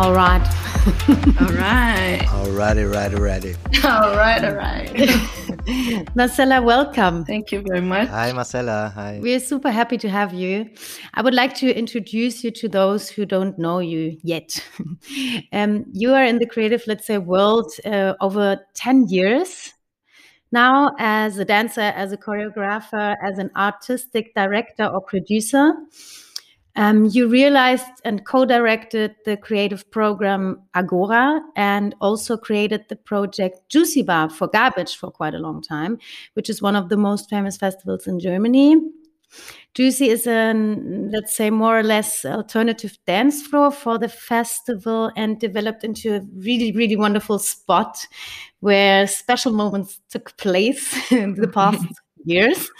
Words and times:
All 0.00 0.14
right. 0.14 0.40
all 1.42 1.52
right. 1.52 2.26
All 2.32 2.50
righty, 2.52 2.84
righty, 2.84 3.16
righty. 3.16 3.54
All 3.84 4.16
right, 4.16 4.42
all 4.42 4.54
right. 4.54 6.16
Marcella, 6.16 6.62
welcome. 6.62 7.26
Thank 7.26 7.52
you 7.52 7.60
very 7.60 7.82
much. 7.82 8.08
Hi, 8.08 8.32
Marcella. 8.32 8.90
Hi. 8.94 9.20
We're 9.22 9.40
super 9.40 9.70
happy 9.70 9.98
to 9.98 10.08
have 10.08 10.32
you. 10.32 10.70
I 11.12 11.20
would 11.20 11.34
like 11.34 11.52
to 11.56 11.70
introduce 11.70 12.42
you 12.42 12.50
to 12.50 12.66
those 12.66 13.10
who 13.10 13.26
don't 13.26 13.58
know 13.58 13.80
you 13.80 14.16
yet. 14.22 14.64
um, 15.52 15.84
you 15.92 16.14
are 16.14 16.24
in 16.24 16.38
the 16.38 16.46
creative, 16.46 16.82
let's 16.86 17.06
say, 17.06 17.18
world 17.18 17.70
uh, 17.84 18.14
over 18.22 18.58
10 18.72 19.08
years 19.08 19.74
now 20.50 20.92
as 20.98 21.36
a 21.36 21.44
dancer, 21.44 21.82
as 21.82 22.10
a 22.10 22.16
choreographer, 22.16 23.16
as 23.22 23.38
an 23.38 23.50
artistic 23.54 24.34
director 24.34 24.86
or 24.86 25.02
producer. 25.02 25.74
Um, 26.76 27.06
you 27.06 27.28
realized 27.28 27.86
and 28.04 28.24
co 28.24 28.44
directed 28.44 29.16
the 29.24 29.36
creative 29.36 29.90
program 29.90 30.62
Agora 30.74 31.40
and 31.56 31.94
also 32.00 32.36
created 32.36 32.84
the 32.88 32.96
project 32.96 33.68
Juicy 33.68 34.02
Bar 34.02 34.30
for 34.30 34.48
Garbicz 34.48 34.94
for 34.94 35.10
quite 35.10 35.34
a 35.34 35.38
long 35.38 35.62
time, 35.62 35.98
which 36.34 36.48
is 36.48 36.62
one 36.62 36.76
of 36.76 36.88
the 36.88 36.96
most 36.96 37.28
famous 37.28 37.56
festivals 37.56 38.06
in 38.06 38.20
Germany. 38.20 38.76
Juicy 39.74 40.08
is 40.08 40.26
an, 40.26 41.10
let's 41.12 41.34
say, 41.36 41.50
more 41.50 41.78
or 41.78 41.84
less 41.84 42.24
alternative 42.24 42.98
dance 43.06 43.46
floor 43.46 43.70
for 43.70 43.98
the 43.98 44.08
festival 44.08 45.12
and 45.16 45.38
developed 45.38 45.84
into 45.84 46.16
a 46.16 46.20
really, 46.34 46.72
really 46.72 46.96
wonderful 46.96 47.38
spot 47.38 48.04
where 48.58 49.06
special 49.06 49.52
moments 49.52 50.00
took 50.10 50.36
place 50.36 51.12
in 51.12 51.34
the 51.34 51.48
past 51.54 51.86
years. 52.24 52.70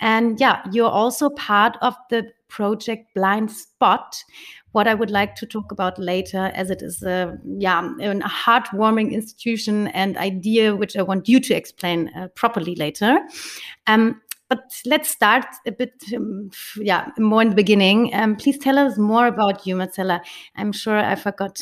And 0.00 0.38
yeah, 0.40 0.62
you're 0.72 0.90
also 0.90 1.30
part 1.30 1.76
of 1.82 1.94
the 2.10 2.32
project 2.48 3.12
Blind 3.14 3.50
Spot, 3.50 4.16
what 4.72 4.86
I 4.86 4.94
would 4.94 5.10
like 5.10 5.34
to 5.36 5.46
talk 5.46 5.72
about 5.72 5.98
later, 5.98 6.50
as 6.54 6.70
it 6.70 6.82
is 6.82 7.02
a 7.02 7.38
yeah 7.58 7.80
a 7.80 8.20
heartwarming 8.20 9.12
institution 9.12 9.88
and 9.88 10.16
idea 10.16 10.76
which 10.76 10.96
I 10.96 11.02
want 11.02 11.28
you 11.28 11.40
to 11.40 11.54
explain 11.54 12.10
uh, 12.16 12.28
properly 12.34 12.74
later. 12.74 13.18
Um, 13.86 14.20
but 14.48 14.80
let's 14.84 15.10
start 15.10 15.44
a 15.66 15.72
bit, 15.72 15.92
um, 16.14 16.50
yeah, 16.76 17.08
more 17.18 17.42
in 17.42 17.50
the 17.50 17.56
beginning. 17.56 18.14
Um, 18.14 18.36
please 18.36 18.58
tell 18.58 18.78
us 18.78 18.96
more 18.96 19.26
about 19.26 19.66
you, 19.66 19.74
Marcella. 19.74 20.22
I'm 20.54 20.72
sure 20.72 20.96
I 20.96 21.16
forgot 21.16 21.58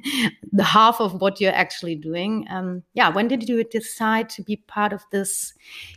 the 0.52 0.62
half 0.62 1.00
of 1.00 1.20
what 1.20 1.40
you're 1.40 1.52
actually 1.52 1.96
doing. 1.96 2.46
Um, 2.48 2.84
yeah, 2.94 3.08
when 3.08 3.26
did 3.26 3.48
you 3.48 3.64
decide 3.64 4.28
to 4.30 4.42
be 4.42 4.56
part 4.56 4.92
of 4.92 5.04
this 5.10 5.54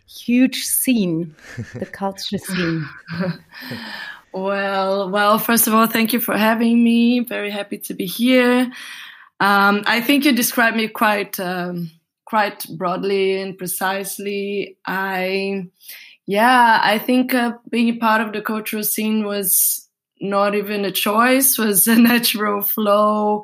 huge 0.08 0.64
scene, 0.64 1.36
the 1.76 1.86
culture 1.86 2.40
scene? 2.40 2.88
well, 4.34 5.12
well, 5.12 5.38
first 5.38 5.68
of 5.68 5.76
all, 5.76 5.86
thank 5.86 6.14
you 6.14 6.20
for 6.20 6.36
having 6.36 6.84
me. 6.84 7.20
Very 7.20 7.52
happy 7.52 7.78
to 7.78 7.94
be 7.94 8.06
here. 8.06 8.72
Um, 9.40 9.84
I 9.86 10.02
think 10.02 10.26
you 10.26 10.32
described 10.32 10.78
me 10.78 10.88
quite, 10.88 11.40
um, 11.40 11.92
quite 12.26 12.66
broadly 12.76 13.40
and 13.40 13.56
precisely. 13.56 14.78
I 14.88 15.68
yeah, 16.26 16.80
I 16.82 17.00
think 17.00 17.34
uh, 17.34 17.54
being 17.70 18.00
part 18.00 18.22
of 18.22 18.34
the 18.34 18.42
cultural 18.42 18.84
scene 18.84 19.26
was 19.26 19.88
not 20.22 20.56
even 20.56 20.86
a 20.86 20.92
choice, 20.92 21.58
was 21.58 21.88
a 21.88 21.96
natural 21.96 22.62
flow. 22.62 23.44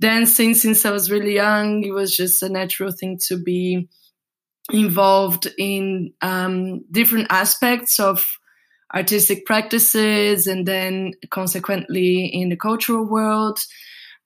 Dancing 0.00 0.54
since 0.54 0.84
I 0.84 0.90
was 0.90 1.10
really 1.10 1.34
young, 1.34 1.84
it 1.84 1.92
was 1.92 2.16
just 2.16 2.42
a 2.42 2.48
natural 2.48 2.92
thing 2.92 3.18
to 3.28 3.36
be 3.36 3.88
involved 4.72 5.48
in 5.58 6.12
um, 6.22 6.84
different 6.90 7.28
aspects 7.30 8.00
of 8.00 8.26
artistic 8.94 9.44
practices 9.44 10.46
and 10.46 10.66
then 10.66 11.12
consequently 11.30 12.26
in 12.26 12.48
the 12.48 12.56
cultural 12.56 13.04
world. 13.04 13.60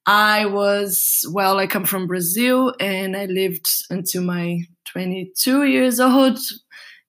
I 0.06 0.46
was, 0.46 1.24
well, 1.32 1.58
I 1.58 1.66
come 1.66 1.84
from 1.84 2.06
Brazil 2.06 2.74
and 2.80 3.16
I 3.16 3.26
lived 3.26 3.68
until 3.90 4.22
my 4.22 4.60
22 4.86 5.64
years 5.64 6.00
old 6.00 6.38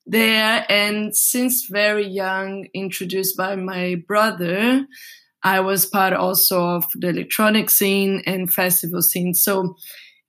there. 0.10 0.66
And 0.70 1.16
since 1.16 1.66
very 1.66 2.08
young, 2.08 2.68
introduced 2.74 3.38
by 3.38 3.56
my 3.56 3.96
brother, 4.08 4.86
I 5.44 5.60
was 5.62 5.86
part 5.86 6.14
also 6.14 6.62
of 6.62 6.86
the 6.96 7.10
electronic 7.10 7.70
scene 7.70 8.24
and 8.26 8.52
festival 8.52 9.02
scene. 9.02 9.34
So 9.34 9.76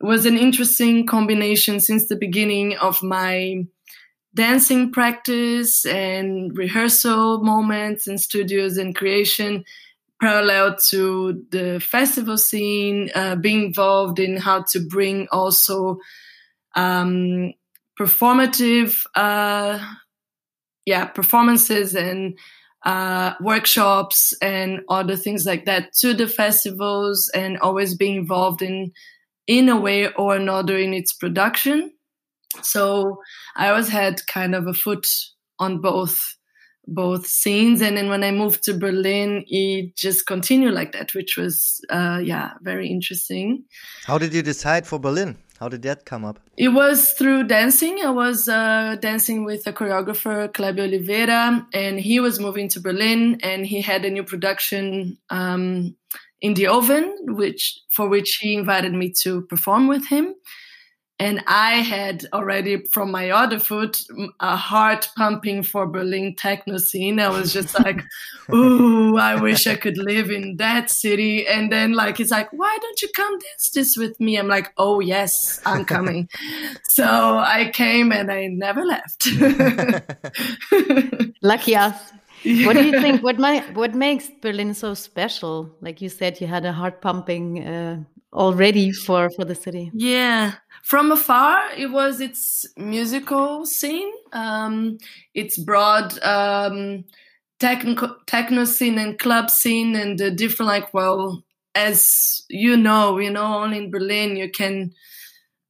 it 0.00 0.06
was 0.06 0.26
an 0.26 0.38
interesting 0.38 1.06
combination 1.06 1.80
since 1.80 2.08
the 2.08 2.16
beginning 2.16 2.76
of 2.78 3.02
my 3.02 3.64
dancing 4.34 4.92
practice 4.92 5.84
and 5.84 6.56
rehearsal 6.56 7.42
moments 7.42 8.06
in 8.06 8.16
studios 8.18 8.76
and 8.76 8.94
creation 8.94 9.64
parallel 10.20 10.76
to 10.90 11.42
the 11.50 11.80
festival 11.80 12.36
scene, 12.36 13.10
uh, 13.14 13.34
being 13.36 13.64
involved 13.64 14.18
in 14.18 14.36
how 14.36 14.62
to 14.70 14.78
bring 14.78 15.26
also 15.32 15.98
um, 16.76 17.52
performative, 18.00 19.04
uh, 19.14 19.78
yeah, 20.86 21.04
performances 21.04 21.94
and 21.94 22.38
uh, 22.86 23.34
workshops 23.42 24.32
and 24.40 24.80
other 24.88 25.16
things 25.16 25.44
like 25.44 25.66
that 25.66 25.92
to 25.98 26.14
the 26.14 26.26
festivals 26.26 27.30
and 27.34 27.58
always 27.58 27.94
being 27.94 28.16
involved 28.16 28.62
in 28.62 28.90
in 29.46 29.68
a 29.68 29.78
way 29.78 30.10
or 30.14 30.34
another 30.34 30.78
in 30.78 30.94
its 30.94 31.12
production. 31.12 31.92
So 32.62 33.20
I 33.56 33.68
always 33.68 33.88
had 33.88 34.26
kind 34.26 34.54
of 34.54 34.66
a 34.66 34.72
foot 34.72 35.06
on 35.58 35.80
both 35.80 36.36
both 36.86 37.26
scenes. 37.26 37.82
And 37.82 37.96
then 37.96 38.08
when 38.08 38.24
i 38.24 38.30
moved 38.30 38.62
to 38.64 38.72
berlin 38.72 39.44
it 39.46 39.94
just 39.94 40.26
continued 40.26 40.72
like 40.74 40.92
that 40.92 41.14
which 41.14 41.36
was 41.36 41.84
uh, 41.90 42.20
yeah 42.24 42.52
very 42.62 42.88
interesting. 42.88 43.64
How 44.06 44.16
did 44.16 44.32
you 44.32 44.42
decide 44.42 44.86
for 44.86 44.98
berlin 44.98 45.36
how 45.60 45.68
did 45.68 45.82
that 45.82 46.06
come 46.06 46.24
up? 46.24 46.40
It 46.56 46.70
was 46.70 47.10
through 47.12 47.44
dancing. 47.44 47.98
I 48.02 48.10
was 48.10 48.48
uh, 48.48 48.96
dancing 48.98 49.44
with 49.44 49.66
a 49.66 49.74
choreographer, 49.74 50.50
Kleber 50.54 50.84
Oliveira, 50.84 51.66
and 51.74 52.00
he 52.00 52.18
was 52.18 52.40
moving 52.40 52.68
to 52.70 52.80
Berlin, 52.80 53.38
and 53.42 53.66
he 53.66 53.82
had 53.82 54.06
a 54.06 54.10
new 54.10 54.24
production 54.24 55.18
um, 55.28 55.94
in 56.40 56.54
the 56.54 56.66
oven, 56.66 57.14
which 57.24 57.78
for 57.90 58.08
which 58.08 58.38
he 58.40 58.54
invited 58.54 58.94
me 58.94 59.12
to 59.22 59.42
perform 59.42 59.86
with 59.86 60.06
him. 60.06 60.34
And 61.20 61.44
I 61.46 61.72
had 61.80 62.24
already 62.32 62.82
from 62.86 63.10
my 63.10 63.28
other 63.28 63.58
foot 63.58 64.02
a 64.40 64.56
heart 64.56 65.10
pumping 65.16 65.62
for 65.62 65.86
Berlin 65.86 66.34
techno 66.34 66.78
scene. 66.78 67.20
I 67.20 67.28
was 67.28 67.52
just 67.52 67.78
like, 67.78 68.00
ooh, 68.54 69.18
I 69.18 69.38
wish 69.38 69.66
I 69.66 69.74
could 69.74 69.98
live 69.98 70.30
in 70.30 70.56
that 70.56 70.88
city. 70.90 71.46
And 71.46 71.70
then 71.70 71.92
like 71.92 72.16
he's 72.16 72.30
like, 72.30 72.50
why 72.54 72.74
don't 72.80 73.02
you 73.02 73.08
come 73.14 73.38
dance 73.38 73.68
this 73.68 73.98
with 73.98 74.18
me? 74.18 74.38
I'm 74.38 74.48
like, 74.48 74.72
oh 74.78 75.00
yes, 75.00 75.60
I'm 75.66 75.84
coming. 75.84 76.26
so 76.84 77.04
I 77.04 77.70
came 77.74 78.12
and 78.12 78.32
I 78.32 78.46
never 78.46 78.82
left. 78.82 79.28
Lucky 81.42 81.76
us. 81.76 82.12
Yeah. 82.44 82.66
What 82.66 82.76
do 82.76 82.84
you 82.86 82.98
think? 82.98 83.22
What 83.22 83.38
my, 83.38 83.60
what 83.74 83.94
makes 83.94 84.30
Berlin 84.40 84.72
so 84.72 84.94
special? 84.94 85.70
Like 85.82 86.00
you 86.00 86.08
said, 86.08 86.40
you 86.40 86.46
had 86.46 86.64
a 86.64 86.72
heart 86.72 87.02
pumping 87.02 87.62
uh, 87.62 88.02
already 88.32 88.92
for 88.92 89.28
for 89.30 89.44
the 89.44 89.54
city. 89.54 89.90
Yeah, 89.92 90.54
from 90.82 91.12
afar, 91.12 91.70
it 91.76 91.86
was 91.90 92.20
its 92.20 92.66
musical 92.76 93.66
scene, 93.66 94.12
um, 94.32 94.98
its 95.34 95.58
broad 95.58 96.18
um, 96.22 97.04
techno, 97.58 98.16
techno 98.26 98.64
scene 98.64 98.98
and 98.98 99.18
club 99.18 99.50
scene, 99.50 99.94
and 99.96 100.18
the 100.18 100.30
different 100.30 100.68
like 100.68 100.92
well, 100.94 101.44
as 101.74 102.42
you 102.48 102.76
know, 102.76 103.18
you 103.18 103.30
know, 103.30 103.62
only 103.62 103.78
in 103.78 103.90
Berlin 103.90 104.36
you 104.36 104.50
can 104.50 104.92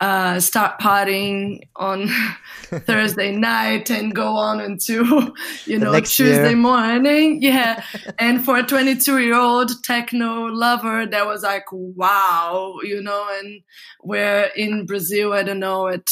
uh, 0.01 0.41
start 0.41 0.81
partying 0.81 1.61
on 1.77 2.09
Thursday 2.65 3.33
night 3.37 3.91
and 3.91 4.15
go 4.15 4.35
on 4.37 4.61
into, 4.61 5.35
you 5.67 5.79
know, 5.79 5.93
Tuesday 6.01 6.49
year. 6.49 6.57
morning. 6.57 7.43
Yeah. 7.51 7.85
and 8.19 8.45
for 8.45 8.57
a 8.59 8.63
22 8.63 9.19
year 9.19 9.35
old 9.35 9.73
techno 9.85 10.47
lover, 10.47 11.07
that 11.07 11.27
was 11.27 11.43
like, 11.43 11.65
wow, 11.73 12.77
you 12.83 13.03
know, 13.03 13.27
and 13.39 13.63
we're 14.03 14.51
in 14.57 14.87
Brazil, 14.87 15.33
I 15.33 15.43
don't 15.43 15.59
know, 15.59 15.89
at 15.89 16.09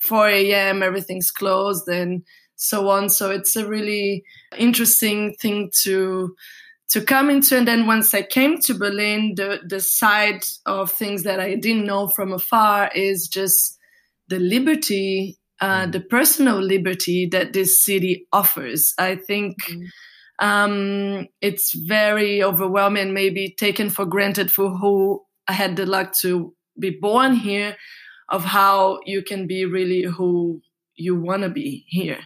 4 0.00 0.28
a.m., 0.28 0.82
everything's 0.82 1.30
closed 1.30 1.88
and 1.88 2.22
so 2.56 2.88
on. 2.88 3.08
So 3.08 3.30
it's 3.30 3.56
a 3.56 3.68
really 3.68 4.24
interesting 4.56 5.34
thing 5.40 5.70
to, 5.82 6.34
to 6.90 7.00
come 7.00 7.30
into. 7.30 7.56
And 7.56 7.68
then 7.68 7.86
once 7.86 8.14
I 8.14 8.22
came 8.22 8.58
to 8.62 8.74
Berlin, 8.74 9.34
the, 9.36 9.60
the 9.66 9.80
side 9.80 10.44
of 10.66 10.90
things 10.90 11.22
that 11.24 11.40
I 11.40 11.54
didn't 11.54 11.86
know 11.86 12.08
from 12.08 12.32
afar 12.32 12.90
is 12.94 13.28
just 13.28 13.78
the 14.28 14.38
liberty, 14.38 15.38
uh, 15.60 15.86
mm. 15.86 15.92
the 15.92 16.00
personal 16.00 16.60
liberty 16.60 17.28
that 17.32 17.52
this 17.52 17.82
city 17.82 18.26
offers. 18.32 18.94
I 18.98 19.16
think. 19.16 19.56
Mm. 19.70 19.86
Um, 20.40 21.26
it's 21.40 21.74
very 21.74 22.44
overwhelming, 22.44 23.12
maybe 23.12 23.56
taken 23.58 23.90
for 23.90 24.06
granted 24.06 24.52
for 24.52 24.70
who 24.70 25.20
I 25.48 25.52
had 25.52 25.74
the 25.74 25.84
luck 25.84 26.12
to 26.20 26.54
be 26.78 26.90
born 26.90 27.34
here, 27.34 27.76
of 28.28 28.44
how 28.44 29.00
you 29.04 29.22
can 29.22 29.48
be 29.48 29.64
really 29.64 30.02
who 30.02 30.60
you 30.98 31.18
want 31.20 31.42
to 31.42 31.48
be 31.48 31.84
here. 31.88 32.18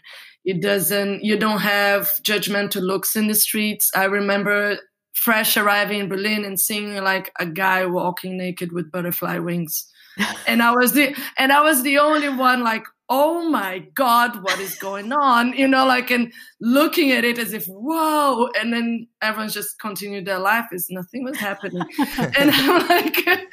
It 0.44 0.60
doesn't, 0.60 1.24
you 1.24 1.36
don't 1.36 1.60
have 1.60 2.10
judgmental 2.22 2.82
looks 2.82 3.14
in 3.14 3.28
the 3.28 3.34
streets. 3.34 3.90
I 3.94 4.04
remember 4.04 4.78
fresh 5.12 5.56
arriving 5.56 6.00
in 6.00 6.08
Berlin 6.08 6.44
and 6.44 6.58
seeing 6.58 6.96
like 6.96 7.32
a 7.38 7.46
guy 7.46 7.86
walking 7.86 8.36
naked 8.36 8.72
with 8.72 8.90
butterfly 8.90 9.38
wings. 9.38 9.86
and 10.46 10.62
I 10.62 10.72
was 10.72 10.92
the, 10.92 11.16
and 11.38 11.52
I 11.52 11.62
was 11.62 11.82
the 11.82 11.98
only 11.98 12.28
one 12.28 12.62
like, 12.62 12.84
oh 13.14 13.46
my 13.50 13.80
God, 13.94 14.42
what 14.42 14.58
is 14.58 14.75
going 14.76 15.12
on? 15.12 15.52
You 15.52 15.68
know, 15.68 15.84
like, 15.84 16.10
and 16.10 16.32
looking 16.62 17.12
at 17.12 17.25
it 17.25 17.38
as 17.38 17.52
if, 17.52 17.66
whoa. 17.66 18.48
And 18.58 18.72
then 18.72 19.06
everyone's 19.20 19.52
just 19.52 19.78
continued 19.78 20.25
their 20.25 20.38
life 20.38 20.64
as 20.72 20.86
nothing 20.88 21.22
was 21.22 21.36
happening. 21.36 21.82
and 22.18 22.50
I'm 22.50 22.88
like, 22.88 23.46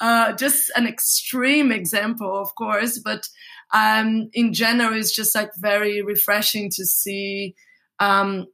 uh, 0.00 0.32
just 0.34 0.70
an 0.76 0.86
extreme 0.86 1.72
example, 1.72 2.38
of 2.38 2.54
course, 2.56 2.98
but 2.98 3.26
um, 3.72 4.30
in 4.32 4.52
general, 4.52 4.96
it's 4.96 5.14
just 5.14 5.34
like 5.34 5.50
very 5.56 6.02
refreshing 6.02 6.70
to 6.70 6.84
see 6.84 7.54
um, 7.98 8.46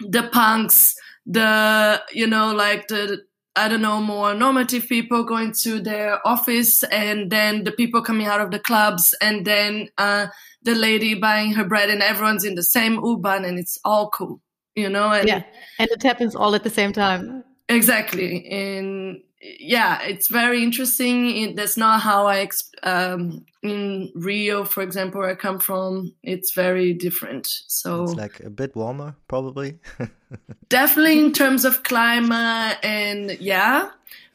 the 0.00 0.24
punks, 0.24 0.94
the 1.26 2.02
you 2.12 2.26
know 2.26 2.52
like 2.52 2.88
the 2.88 3.22
I 3.56 3.68
don't 3.68 3.82
know 3.82 4.00
more 4.00 4.34
normative 4.34 4.88
people 4.88 5.24
going 5.24 5.52
to 5.62 5.80
their 5.80 6.26
office, 6.26 6.82
and 6.84 7.30
then 7.30 7.64
the 7.64 7.72
people 7.72 8.02
coming 8.02 8.26
out 8.26 8.40
of 8.40 8.50
the 8.50 8.58
clubs, 8.58 9.14
and 9.20 9.44
then 9.44 9.88
uh, 9.98 10.28
the 10.62 10.74
lady 10.74 11.14
buying 11.14 11.52
her 11.54 11.64
bread, 11.64 11.90
and 11.90 12.02
everyone's 12.02 12.44
in 12.44 12.54
the 12.54 12.62
same 12.62 12.94
U-Bahn, 12.94 13.44
and 13.44 13.58
it's 13.58 13.78
all 13.84 14.10
cool, 14.10 14.40
you 14.74 14.88
know. 14.88 15.10
And 15.10 15.28
yeah, 15.28 15.42
and 15.78 15.88
it 15.90 16.02
happens 16.02 16.36
all 16.36 16.54
at 16.54 16.64
the 16.64 16.70
same 16.70 16.92
time. 16.92 17.44
Exactly, 17.68 18.46
and 18.46 19.20
yeah, 19.40 20.02
it's 20.02 20.28
very 20.28 20.62
interesting. 20.62 21.36
It, 21.36 21.56
that's 21.56 21.76
not 21.76 22.00
how 22.00 22.26
I 22.26 22.48
um, 22.82 23.44
in 23.62 24.12
Rio, 24.14 24.64
for 24.64 24.82
example, 24.82 25.20
where 25.20 25.30
I 25.30 25.34
come 25.34 25.58
from. 25.58 26.12
It's 26.22 26.52
very 26.52 26.92
different. 26.92 27.46
So 27.66 28.04
it's 28.04 28.14
like 28.14 28.40
a 28.40 28.50
bit 28.50 28.76
warmer, 28.76 29.16
probably. 29.28 29.78
definitely 30.68 31.18
in 31.18 31.32
terms 31.32 31.64
of 31.64 31.82
climate, 31.82 32.78
and 32.82 33.38
yeah. 33.40 33.90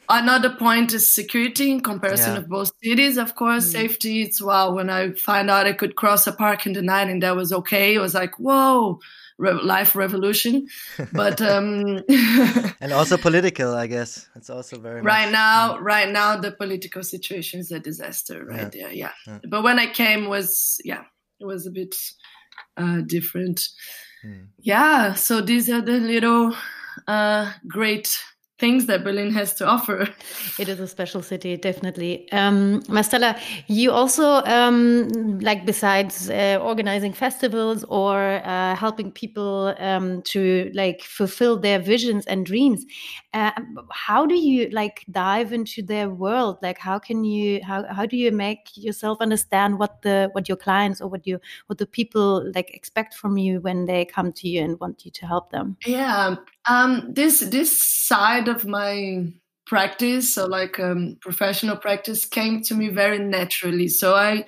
Another 0.08 0.52
point 0.52 0.94
is 0.94 1.12
security 1.12 1.72
in 1.72 1.82
comparison 1.82 2.34
yeah. 2.34 2.38
of 2.38 2.48
both 2.48 2.72
cities. 2.84 3.18
Of 3.18 3.34
course, 3.34 3.68
mm. 3.70 3.72
safety. 3.72 4.22
It's 4.22 4.40
wow. 4.40 4.72
When 4.72 4.88
I 4.88 5.14
find 5.14 5.50
out 5.50 5.66
I 5.66 5.74
could 5.74 5.96
cross 5.96 6.28
a 6.28 6.32
park 6.32 6.68
in 6.68 6.74
the 6.74 6.84
night 6.84 7.10
and 7.10 7.24
that 7.24 7.36
was 7.36 7.52
okay, 7.52 7.96
it 7.96 8.00
was 8.00 8.14
like 8.14 8.40
whoa 8.40 9.00
re- 9.38 9.54
life 9.54 9.96
revolution. 9.96 10.68
But 11.14 11.42
um, 11.42 12.04
and 12.82 12.92
also 12.94 13.18
political, 13.18 13.74
I 13.74 13.88
guess 13.88 14.28
it's 14.36 14.50
also 14.50 14.80
very 14.80 15.02
right 15.02 15.26
much, 15.26 15.32
now. 15.32 15.76
Yeah. 15.76 15.80
Right 15.82 16.10
now, 16.10 16.38
the 16.38 16.52
political 16.52 17.04
situation 17.04 17.60
is 17.60 17.72
a 17.72 17.80
disaster. 17.80 18.46
Right 18.46 18.60
yeah. 18.60 18.70
there, 18.70 18.94
yeah. 18.94 19.12
yeah. 19.28 19.40
But 19.48 19.64
when 19.64 19.80
I 19.80 19.88
came, 19.88 20.28
was 20.28 20.80
yeah, 20.84 21.04
it 21.40 21.46
was 21.46 21.68
a 21.68 21.72
bit 21.72 21.96
uh, 22.78 23.02
different. 23.06 23.68
Hmm. 24.22 24.46
Yeah. 24.60 25.14
So 25.14 25.42
these 25.42 25.70
are 25.70 25.82
the 25.82 26.00
little 26.00 26.56
uh, 27.08 27.52
great 27.68 28.18
things 28.58 28.86
that 28.86 29.04
Berlin 29.04 29.32
has 29.32 29.54
to 29.56 29.66
offer. 29.66 30.08
It 30.60 30.70
is 30.70 30.80
a 30.80 30.88
special 30.88 31.22
city, 31.22 31.58
definitely. 31.58 32.32
Um, 32.32 32.82
Marcella, 32.88 33.36
you 33.68 33.92
also 33.92 34.42
um, 34.46 35.40
like 35.40 35.66
besides 35.66 36.30
uh, 36.30 36.60
organizing 36.62 37.12
festivals 37.12 37.84
or 37.90 38.42
uh, 38.46 38.76
helping 38.76 39.12
people 39.12 39.76
um, 39.80 40.22
to 40.34 40.72
like 40.74 41.02
fulfill 41.02 41.60
their 41.60 41.80
visions 41.80 42.26
and 42.26 42.46
dreams. 42.46 42.86
Uh, 43.36 43.52
how 43.92 44.26
do 44.26 44.34
you 44.34 44.70
like 44.70 45.04
dive 45.12 45.52
into 45.52 45.84
their 45.84 46.10
world? 46.10 46.58
Like, 46.62 46.78
how 46.78 46.98
can 46.98 47.26
you 47.26 47.62
how 47.62 47.84
how 47.94 48.06
do 48.06 48.16
you 48.16 48.32
make 48.32 48.70
yourself 48.76 49.18
understand 49.20 49.78
what 49.78 50.02
the 50.04 50.30
what 50.32 50.48
your 50.48 50.56
clients 50.56 51.02
or 51.02 51.10
what 51.10 51.28
you 51.28 51.42
what 51.68 51.78
the 51.78 51.86
people 51.86 52.50
like 52.56 52.74
expect 52.74 53.14
from 53.14 53.38
you 53.38 53.60
when 53.60 53.88
they 53.88 54.06
come 54.06 54.32
to 54.32 54.48
you 54.48 54.64
and 54.64 54.80
want 54.80 55.04
you 55.04 55.12
to 55.12 55.28
help 55.28 55.52
them? 55.52 55.76
Yeah, 55.86 56.38
um, 56.70 57.12
this 57.12 57.42
this 57.42 57.78
side 57.78 58.48
of 58.48 58.66
my 58.66 59.34
practice, 59.68 60.34
so 60.34 60.46
like 60.46 60.80
um, 60.80 61.18
professional 61.20 61.76
practice, 61.76 62.26
came 62.26 62.62
to 62.64 62.74
me 62.74 62.88
very 62.88 63.20
naturally. 63.20 63.90
So 63.90 64.16
I 64.16 64.46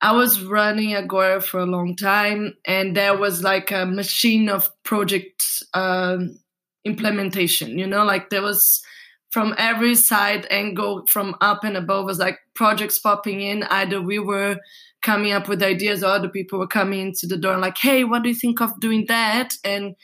I 0.00 0.12
was 0.12 0.42
running 0.42 0.94
Agora 0.94 1.42
for 1.42 1.60
a 1.60 1.66
long 1.66 1.94
time, 1.94 2.54
and 2.66 2.96
there 2.96 3.18
was 3.18 3.42
like 3.42 3.70
a 3.70 3.84
machine 3.84 4.48
of 4.48 4.70
project 4.82 5.44
um, 5.74 6.38
implementation. 6.84 7.78
You 7.78 7.86
know, 7.86 8.04
like 8.04 8.30
there 8.30 8.42
was 8.42 8.82
from 9.30 9.54
every 9.58 9.94
side 9.94 10.46
angle, 10.50 11.06
from 11.06 11.34
up 11.40 11.64
and 11.64 11.76
above, 11.76 12.04
was 12.04 12.18
like 12.18 12.38
projects 12.54 12.98
popping 12.98 13.40
in. 13.40 13.64
Either 13.64 14.00
we 14.00 14.18
were 14.18 14.58
coming 15.02 15.32
up 15.32 15.48
with 15.48 15.62
ideas, 15.62 16.02
or 16.02 16.08
other 16.08 16.28
people 16.28 16.58
were 16.58 16.66
coming 16.66 17.00
into 17.00 17.26
the 17.26 17.36
door 17.36 17.52
and 17.52 17.62
like, 17.62 17.78
"Hey, 17.78 18.04
what 18.04 18.22
do 18.22 18.28
you 18.28 18.34
think 18.34 18.60
of 18.60 18.78
doing 18.80 19.06
that?" 19.08 19.54
and 19.64 19.94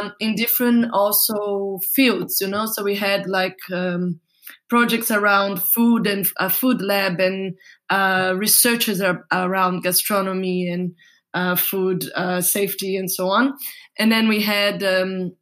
um, 0.00 0.12
in 0.20 0.34
different 0.34 0.90
also 0.92 1.78
fields, 1.92 2.40
you 2.40 2.48
know. 2.48 2.66
So 2.66 2.82
we 2.82 2.96
had 2.96 3.26
like 3.26 3.58
um, 3.72 4.20
projects 4.68 5.10
around 5.10 5.62
food 5.62 6.06
and 6.06 6.26
a 6.38 6.44
uh, 6.44 6.48
food 6.48 6.82
lab 6.82 7.20
and 7.20 7.56
uh, 7.90 8.34
researchers 8.36 9.00
are, 9.00 9.24
around 9.32 9.82
gastronomy 9.82 10.68
and 10.68 10.94
uh, 11.34 11.56
food 11.56 12.10
uh, 12.14 12.40
safety 12.40 12.96
and 12.96 13.10
so 13.10 13.28
on. 13.28 13.54
And 13.98 14.10
then 14.12 14.28
we 14.28 14.42
had 14.42 14.82
um, 14.82 15.32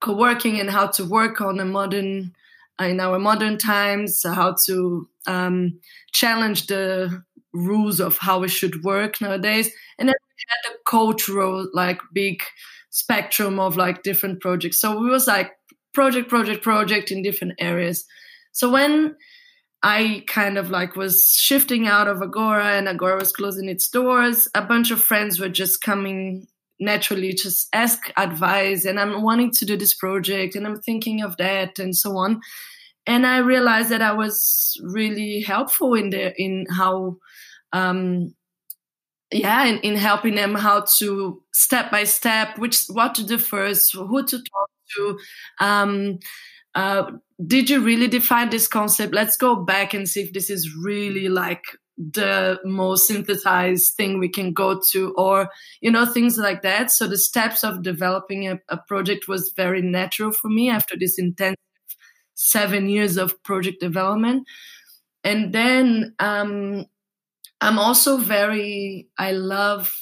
co-working 0.00 0.60
and 0.60 0.70
how 0.70 0.86
to 0.86 1.04
work 1.04 1.40
on 1.40 1.60
a 1.60 1.64
modern 1.64 2.34
uh, 2.80 2.86
in 2.86 3.00
our 3.00 3.18
modern 3.18 3.58
times, 3.58 4.22
how 4.24 4.56
to 4.66 5.08
um, 5.26 5.78
challenge 6.12 6.66
the 6.66 7.22
rules 7.52 8.00
of 8.00 8.16
how 8.18 8.38
we 8.38 8.48
should 8.48 8.82
work 8.82 9.20
nowadays. 9.20 9.70
And 9.98 10.08
then 10.08 10.14
we 10.14 10.44
had 10.48 10.74
a 10.74 10.78
cultural, 10.88 11.68
like 11.74 12.00
big 12.12 12.42
spectrum 12.90 13.58
of 13.58 13.76
like 13.76 14.02
different 14.02 14.40
projects. 14.40 14.80
So 14.80 15.04
it 15.04 15.10
was 15.10 15.26
like 15.26 15.52
project, 15.92 16.28
project, 16.28 16.62
project 16.62 17.10
in 17.10 17.22
different 17.22 17.54
areas. 17.58 18.06
So 18.52 18.70
when 18.70 19.16
I 19.82 20.24
kind 20.26 20.58
of 20.58 20.70
like 20.70 20.96
was 20.96 21.24
shifting 21.32 21.86
out 21.86 22.08
of 22.08 22.22
Agora 22.22 22.76
and 22.76 22.88
Agora 22.88 23.18
was 23.18 23.32
closing 23.32 23.68
its 23.68 23.88
doors, 23.88 24.48
a 24.54 24.62
bunch 24.62 24.90
of 24.90 25.00
friends 25.00 25.40
were 25.40 25.48
just 25.48 25.82
coming 25.82 26.46
naturally 26.80 27.32
just 27.32 27.68
ask 27.72 28.10
advice 28.16 28.84
and 28.84 28.98
I'm 28.98 29.22
wanting 29.22 29.50
to 29.52 29.64
do 29.66 29.76
this 29.76 29.94
project 29.94 30.56
and 30.56 30.66
I'm 30.66 30.80
thinking 30.80 31.22
of 31.22 31.36
that 31.36 31.78
and 31.78 31.94
so 31.94 32.16
on. 32.16 32.40
And 33.06 33.26
I 33.26 33.38
realized 33.38 33.90
that 33.90 34.02
I 34.02 34.12
was 34.12 34.80
really 34.82 35.40
helpful 35.40 35.94
in 35.94 36.10
the 36.10 36.34
in 36.40 36.66
how 36.70 37.16
um, 37.72 38.34
yeah 39.32 39.64
in, 39.64 39.78
in 39.78 39.96
helping 39.96 40.34
them 40.34 40.54
how 40.54 40.84
to 40.98 41.42
step 41.52 41.90
by 41.90 42.04
step 42.04 42.58
which 42.58 42.84
what 42.88 43.14
to 43.14 43.24
do 43.24 43.38
first 43.38 43.92
who 43.94 44.24
to 44.26 44.38
talk 44.38 44.70
to 44.96 45.18
um, 45.60 46.18
uh, 46.74 47.10
did 47.46 47.70
you 47.70 47.80
really 47.80 48.08
define 48.08 48.50
this 48.50 48.66
concept 48.66 49.14
let's 49.14 49.36
go 49.36 49.56
back 49.56 49.94
and 49.94 50.08
see 50.08 50.20
if 50.20 50.32
this 50.32 50.50
is 50.50 50.74
really 50.74 51.28
like 51.28 51.62
the 52.12 52.58
most 52.64 53.06
synthesized 53.06 53.94
thing 53.94 54.18
we 54.18 54.28
can 54.28 54.52
go 54.52 54.80
to 54.90 55.12
or 55.18 55.50
you 55.80 55.90
know 55.90 56.06
things 56.06 56.38
like 56.38 56.62
that 56.62 56.90
so 56.90 57.06
the 57.06 57.18
steps 57.18 57.62
of 57.62 57.82
developing 57.82 58.48
a, 58.48 58.58
a 58.70 58.78
project 58.88 59.28
was 59.28 59.52
very 59.56 59.82
natural 59.82 60.32
for 60.32 60.48
me 60.48 60.70
after 60.70 60.96
this 60.98 61.18
intense 61.18 61.56
seven 62.34 62.88
years 62.88 63.18
of 63.18 63.42
project 63.42 63.80
development 63.80 64.46
and 65.24 65.52
then 65.52 66.14
um, 66.18 66.86
I'm 67.60 67.78
also 67.78 68.16
very, 68.16 69.08
I 69.18 69.32
love 69.32 69.92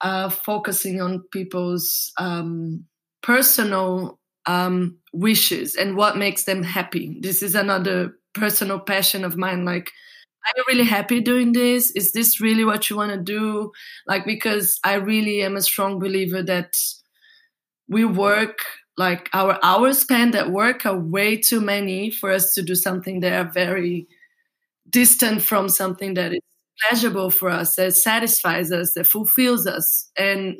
uh, 0.00 0.28
focusing 0.28 1.00
on 1.00 1.24
people's 1.32 2.12
um, 2.18 2.84
personal 3.22 4.20
um, 4.46 4.98
wishes 5.12 5.74
and 5.74 5.96
what 5.96 6.16
makes 6.16 6.44
them 6.44 6.62
happy. 6.62 7.18
This 7.20 7.42
is 7.42 7.54
another 7.54 8.16
personal 8.34 8.78
passion 8.78 9.24
of 9.24 9.36
mine. 9.36 9.64
Like, 9.64 9.90
are 10.46 10.52
you 10.56 10.64
really 10.68 10.84
happy 10.84 11.20
doing 11.20 11.52
this? 11.52 11.90
Is 11.92 12.12
this 12.12 12.40
really 12.40 12.64
what 12.64 12.88
you 12.88 12.96
want 12.96 13.12
to 13.12 13.18
do? 13.20 13.72
Like, 14.06 14.24
because 14.24 14.78
I 14.84 14.94
really 14.94 15.42
am 15.42 15.56
a 15.56 15.62
strong 15.62 15.98
believer 15.98 16.42
that 16.42 16.76
we 17.88 18.04
work 18.04 18.58
like 18.98 19.28
our 19.34 19.58
hours 19.62 19.98
spent 19.98 20.34
at 20.34 20.50
work 20.50 20.86
are 20.86 20.98
way 20.98 21.36
too 21.36 21.60
many 21.60 22.10
for 22.10 22.32
us 22.32 22.54
to 22.54 22.62
do 22.62 22.74
something 22.74 23.20
that 23.20 23.32
are 23.32 23.50
very 23.50 24.06
distant 24.90 25.42
from 25.42 25.68
something 25.68 26.14
that 26.14 26.32
is 26.32 26.40
pleasurable 26.82 27.30
for 27.30 27.50
us, 27.50 27.76
that 27.76 27.94
satisfies 27.94 28.72
us, 28.72 28.94
that 28.94 29.06
fulfills 29.06 29.66
us. 29.66 30.10
And 30.18 30.58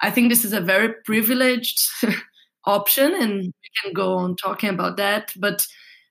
I 0.00 0.10
think 0.10 0.30
this 0.30 0.44
is 0.44 0.52
a 0.52 0.60
very 0.60 0.94
privileged 1.04 1.80
option 2.66 3.14
and 3.14 3.42
we 3.42 3.70
can 3.82 3.92
go 3.92 4.14
on 4.14 4.36
talking 4.36 4.68
about 4.68 4.98
that 4.98 5.32
but 5.36 5.66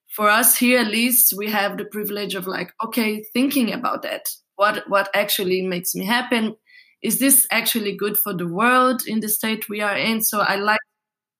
for 0.10 0.30
us 0.30 0.58
here 0.58 0.80
at 0.80 0.88
least 0.88 1.34
we 1.38 1.50
have 1.50 1.78
the 1.78 1.86
privilege 1.86 2.36
of 2.36 2.48
like 2.48 2.74
okay 2.84 3.24
thinking 3.34 3.72
about 3.74 4.02
that. 4.04 4.30
What 4.56 4.84
what 4.90 5.10
actually 5.14 5.62
makes 5.62 5.96
me 5.96 6.06
happen? 6.06 6.56
Is 7.02 7.20
this 7.20 7.48
actually 7.52 7.96
good 7.96 8.18
for 8.18 8.34
the 8.34 8.48
world 8.48 9.04
in 9.08 9.22
the 9.22 9.30
state 9.30 9.70
we 9.70 9.82
are 9.82 9.98
in? 9.98 10.22
So 10.22 10.42
i 10.42 10.56
like 10.56 10.80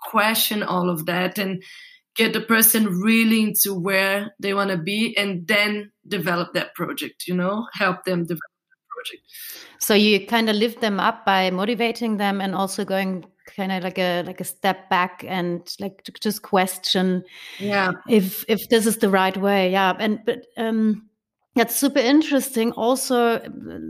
question 0.02 0.64
all 0.64 0.90
of 0.90 1.06
that 1.06 1.38
and 1.38 1.62
get 2.16 2.34
the 2.34 2.42
person 2.42 2.88
really 2.88 3.42
into 3.44 3.74
where 3.74 4.34
they 4.40 4.54
want 4.54 4.70
to 4.70 4.78
be 4.78 5.16
and 5.18 5.48
then 5.48 5.92
develop 6.08 6.54
that 6.54 6.74
project 6.74 7.28
you 7.28 7.36
know 7.36 7.68
help 7.74 8.04
them 8.06 8.24
develop 8.24 8.40
the 8.40 8.88
project. 8.96 9.24
So 9.80 9.94
you 9.94 10.26
kind 10.26 10.50
of 10.50 10.56
lift 10.56 10.82
them 10.82 11.00
up 11.00 11.26
by 11.26 11.50
motivating 11.52 12.18
them 12.18 12.42
and 12.42 12.56
also 12.56 12.86
going 12.86 13.26
kind 13.56 13.72
of 13.72 13.84
like 13.84 13.98
a 13.98 14.24
like 14.24 14.42
a 14.42 14.46
step 14.46 14.90
back 14.90 15.24
and 15.28 15.76
like 15.80 16.04
to 16.04 16.12
just 16.20 16.42
question 16.42 17.24
yeah. 17.60 17.92
if 18.08 18.46
if 18.48 18.70
this 18.70 18.86
is 18.86 18.98
the 18.98 19.10
right 19.10 19.38
way. 19.38 19.72
Yeah 19.72 19.96
and 20.00 20.20
but 20.26 20.46
um 20.58 21.10
that's 21.56 21.76
super 21.76 22.00
interesting. 22.00 22.72
Also 22.74 23.42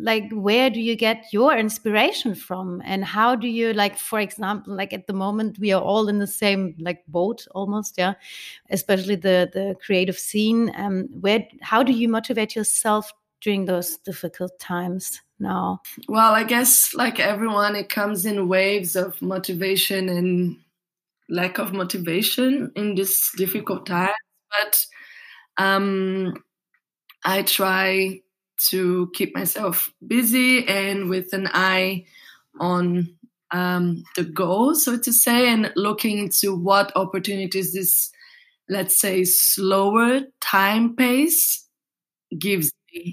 like 0.02 0.24
where 0.32 0.70
do 0.70 0.80
you 0.80 0.96
get 0.96 1.26
your 1.32 1.56
inspiration 1.56 2.34
from? 2.34 2.82
And 2.86 3.04
how 3.04 3.36
do 3.36 3.48
you 3.48 3.74
like 3.74 3.98
for 3.98 4.20
example 4.20 4.76
like 4.76 4.94
at 4.94 5.08
the 5.08 5.14
moment 5.14 5.60
we 5.60 5.72
are 5.74 5.82
all 5.82 6.08
in 6.08 6.20
the 6.20 6.28
same 6.28 6.76
like 6.80 7.04
boat 7.08 7.46
almost 7.52 7.96
yeah 7.98 8.14
especially 8.70 9.16
the 9.16 9.50
the 9.54 9.76
creative 9.86 10.18
scene. 10.18 10.72
Um 10.78 11.10
where 11.20 11.46
how 11.62 11.84
do 11.84 11.92
you 11.92 12.08
motivate 12.08 12.56
yourself 12.56 13.12
during 13.42 13.66
those 13.66 13.98
difficult 13.98 14.58
times 14.60 15.22
now 15.40 15.82
well 16.08 16.34
i 16.34 16.44
guess 16.44 16.94
like 16.94 17.20
everyone 17.20 17.76
it 17.76 17.90
comes 17.90 18.26
in 18.26 18.48
waves 18.48 18.96
of 18.96 19.22
motivation 19.22 20.10
and 20.10 20.58
lack 21.30 21.58
of 21.58 21.74
motivation 21.74 22.72
in 22.76 22.96
this 22.96 23.32
difficult 23.38 23.86
time 23.86 24.10
but 24.52 24.86
um 25.58 26.34
I 27.24 27.44
try 27.44 28.22
to 28.70 29.12
keep 29.14 29.36
myself 29.36 29.92
busy 30.06 30.68
and 30.68 31.10
with 31.10 31.34
an 31.34 31.48
eye 31.54 32.06
on 32.60 33.16
um, 33.52 34.04
the 34.16 34.24
goal, 34.24 34.76
so 34.76 34.98
to 34.98 35.14
say, 35.14 35.50
and 35.50 35.72
looking 35.76 36.20
into 36.20 36.56
what 36.56 36.96
opportunities 36.96 37.74
this, 37.74 38.12
let's 38.70 39.00
say, 39.00 39.24
slower 39.24 40.22
time 40.40 40.96
pace 40.96 41.68
gives. 42.38 42.72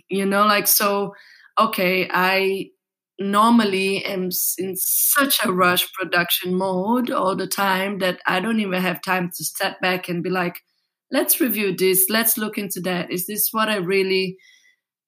You 0.08 0.26
know, 0.26 0.46
like, 0.46 0.66
so, 0.66 1.14
okay, 1.58 2.08
I 2.12 2.70
normally 3.18 4.04
am 4.04 4.30
in 4.58 4.74
such 4.76 5.38
a 5.44 5.52
rush 5.52 5.90
production 5.94 6.54
mode 6.54 7.10
all 7.10 7.34
the 7.34 7.46
time 7.46 7.98
that 7.98 8.20
I 8.26 8.40
don't 8.40 8.60
even 8.60 8.82
have 8.82 9.00
time 9.02 9.30
to 9.36 9.44
step 9.44 9.80
back 9.80 10.08
and 10.08 10.22
be 10.22 10.30
like, 10.30 10.60
let's 11.10 11.40
review 11.40 11.74
this. 11.76 12.06
Let's 12.10 12.36
look 12.36 12.58
into 12.58 12.80
that. 12.80 13.10
Is 13.10 13.26
this 13.26 13.48
what 13.52 13.68
i 13.68 13.76
really 13.76 14.36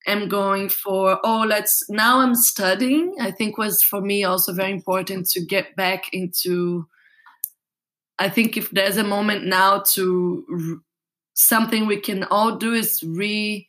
am 0.07 0.29
going 0.29 0.69
for? 0.69 1.19
Oh 1.25 1.45
let's 1.47 1.85
now 1.91 2.21
i'm 2.21 2.35
studying 2.35 3.15
i 3.21 3.31
think 3.31 3.59
was 3.59 3.83
for 3.83 4.01
me 4.01 4.25
also 4.25 4.53
very 4.53 4.73
important 4.73 5.27
to 5.31 5.45
get 5.45 5.77
back 5.77 6.05
into 6.13 6.87
i 8.19 8.29
think 8.29 8.57
if 8.57 8.71
there's 8.71 8.97
a 8.97 9.05
moment 9.05 9.45
now 9.47 9.81
to 9.81 10.81
something 11.35 11.87
we 11.87 12.01
can 12.01 12.25
all 12.25 12.57
do 12.57 12.75
is 12.75 13.03
re 13.05 13.69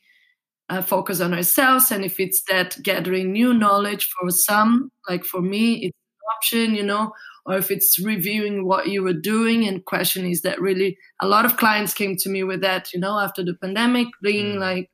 uh, 0.70 0.80
focus 0.80 1.20
on 1.20 1.34
ourselves 1.34 1.90
and 1.90 2.04
if 2.04 2.20
it's 2.20 2.42
that 2.48 2.76
gathering 2.82 3.32
new 3.32 3.52
knowledge 3.52 4.08
for 4.18 4.30
some 4.30 4.90
like 5.08 5.24
for 5.24 5.42
me 5.42 5.74
it's 5.84 5.96
an 5.96 6.36
option 6.36 6.74
you 6.74 6.82
know 6.82 7.12
or 7.44 7.56
if 7.56 7.70
it's 7.70 7.98
reviewing 7.98 8.64
what 8.64 8.88
you 8.88 9.02
were 9.02 9.12
doing 9.12 9.66
and 9.66 9.84
question 9.84 10.24
is 10.24 10.42
that 10.42 10.60
really 10.60 10.96
a 11.20 11.26
lot 11.26 11.44
of 11.44 11.56
clients 11.56 11.92
came 11.92 12.16
to 12.16 12.28
me 12.28 12.44
with 12.44 12.60
that 12.60 12.92
you 12.92 13.00
know 13.00 13.18
after 13.18 13.44
the 13.44 13.54
pandemic 13.54 14.06
being 14.22 14.56
mm. 14.56 14.60
like 14.60 14.88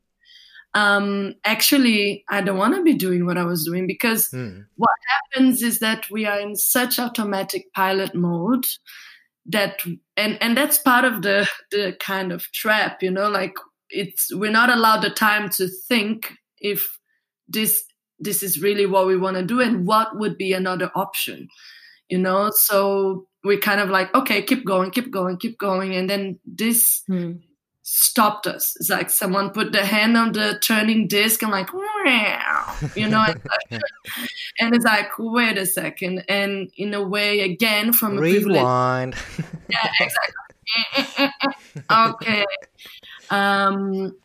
um, 0.73 1.35
actually 1.45 2.25
i 2.31 2.41
don't 2.41 2.59
want 2.59 2.75
to 2.75 2.83
be 2.83 2.95
doing 2.95 3.27
what 3.27 3.37
i 3.37 3.45
was 3.45 3.65
doing 3.65 3.87
because 3.87 4.31
mm. 4.31 4.65
what 4.77 4.91
happens 5.09 5.63
is 5.63 5.81
that 5.81 6.11
we 6.11 6.25
are 6.25 6.41
in 6.41 6.57
such 6.57 6.99
automatic 6.99 7.71
pilot 7.75 8.15
mode 8.15 8.65
that 9.45 9.83
and 10.17 10.39
and 10.41 10.57
that's 10.57 10.79
part 10.79 11.05
of 11.05 11.21
the 11.21 11.47
the 11.71 11.95
kind 12.01 12.33
of 12.33 12.51
trap 12.53 13.03
you 13.03 13.11
know 13.11 13.29
like 13.29 13.55
it's 13.91 14.35
we're 14.35 14.51
not 14.51 14.71
allowed 14.71 15.03
the 15.03 15.11
time 15.11 15.49
to 15.51 15.69
think 15.89 16.33
if 16.59 16.99
this 17.49 17.85
this 18.19 18.43
is 18.43 18.63
really 18.63 18.87
what 18.87 19.07
we 19.07 19.17
want 19.17 19.37
to 19.37 19.43
do 19.43 19.61
and 19.61 19.87
what 19.87 20.17
would 20.19 20.37
be 20.39 20.53
another 20.53 20.91
option 20.95 21.49
you 22.09 22.19
know? 22.19 22.51
So 22.55 23.27
we 23.45 23.57
kind 23.59 23.81
of 23.81 23.91
like 23.91 24.15
okay 24.15 24.43
keep 24.43 24.65
going 24.65 24.91
keep 24.91 25.11
going 25.11 25.37
keep 25.37 25.59
going 25.59 25.95
and 25.95 26.11
then 26.11 26.39
this 26.45 27.03
hmm. 27.07 27.33
stopped 27.83 28.47
us. 28.47 28.75
It's 28.77 28.91
like 28.91 29.11
someone 29.11 29.51
put 29.51 29.73
the 29.73 29.85
hand 29.85 30.17
on 30.17 30.33
the 30.33 30.59
turning 30.61 31.07
disc 31.07 31.43
and 31.43 31.53
like 31.53 31.71
you 32.95 33.09
know? 33.09 33.27
And 34.59 34.75
it's 34.75 34.85
like 34.85 35.11
wait 35.19 35.59
a 35.59 35.67
second 35.67 36.25
and 36.29 36.71
in 36.77 36.95
a 36.95 37.03
way 37.03 37.41
again 37.41 37.93
from 37.93 38.19
a 38.19 38.21
rewind. 38.21 39.15
Yeah 39.69 39.91
exactly. 40.01 40.43
Okay 41.91 42.45
um 43.31 44.17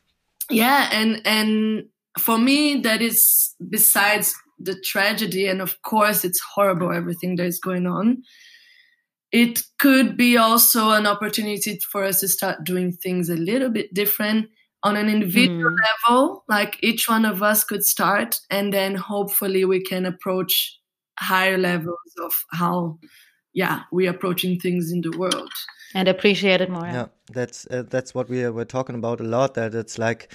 yeah 0.50 0.90
and 0.92 1.22
and 1.26 1.86
for 2.20 2.38
me 2.38 2.82
that 2.82 3.02
is 3.02 3.56
besides 3.70 4.36
the 4.64 4.76
tragedy, 4.76 5.48
and 5.48 5.62
of 5.62 5.82
course, 5.82 6.24
it's 6.24 6.42
horrible 6.54 6.92
everything 6.92 7.36
that 7.38 7.46
is 7.46 7.60
going 7.60 7.88
on. 7.88 8.24
It 9.32 9.64
could 9.80 10.18
be 10.18 10.38
also 10.38 10.92
an 10.92 11.08
opportunity 11.08 11.80
for 11.90 12.04
us 12.04 12.20
to 12.20 12.28
start 12.28 12.64
doing 12.64 12.92
things 12.92 13.30
a 13.30 13.36
little 13.36 13.70
bit 13.70 13.94
different 13.94 14.50
on 14.84 14.98
an 14.98 15.10
individual 15.10 15.72
mm. 15.72 15.76
level. 16.10 16.44
Like 16.50 16.78
each 16.82 17.08
one 17.08 17.26
of 17.26 17.42
us 17.42 17.64
could 17.64 17.86
start, 17.86 18.40
and 18.50 18.74
then 18.74 18.96
hopefully 18.96 19.66
we 19.66 19.82
can 19.82 20.06
approach 20.06 20.78
higher 21.20 21.58
levels 21.58 22.14
of 22.24 22.34
how, 22.52 23.00
yeah, 23.54 23.84
we're 23.92 24.10
approaching 24.10 24.60
things 24.60 24.92
in 24.92 25.02
the 25.02 25.18
world 25.18 25.52
and 25.94 26.08
appreciate 26.08 26.62
it 26.62 26.70
more. 26.70 26.86
Yeah 26.86 27.08
that's 27.34 27.68
uh, 27.68 27.84
that's 27.90 28.14
what 28.14 28.30
we 28.30 28.48
were 28.50 28.66
talking 28.66 28.96
about 28.96 29.20
a 29.20 29.24
lot. 29.24 29.54
That 29.56 29.74
it's 29.76 29.98
like, 29.98 30.34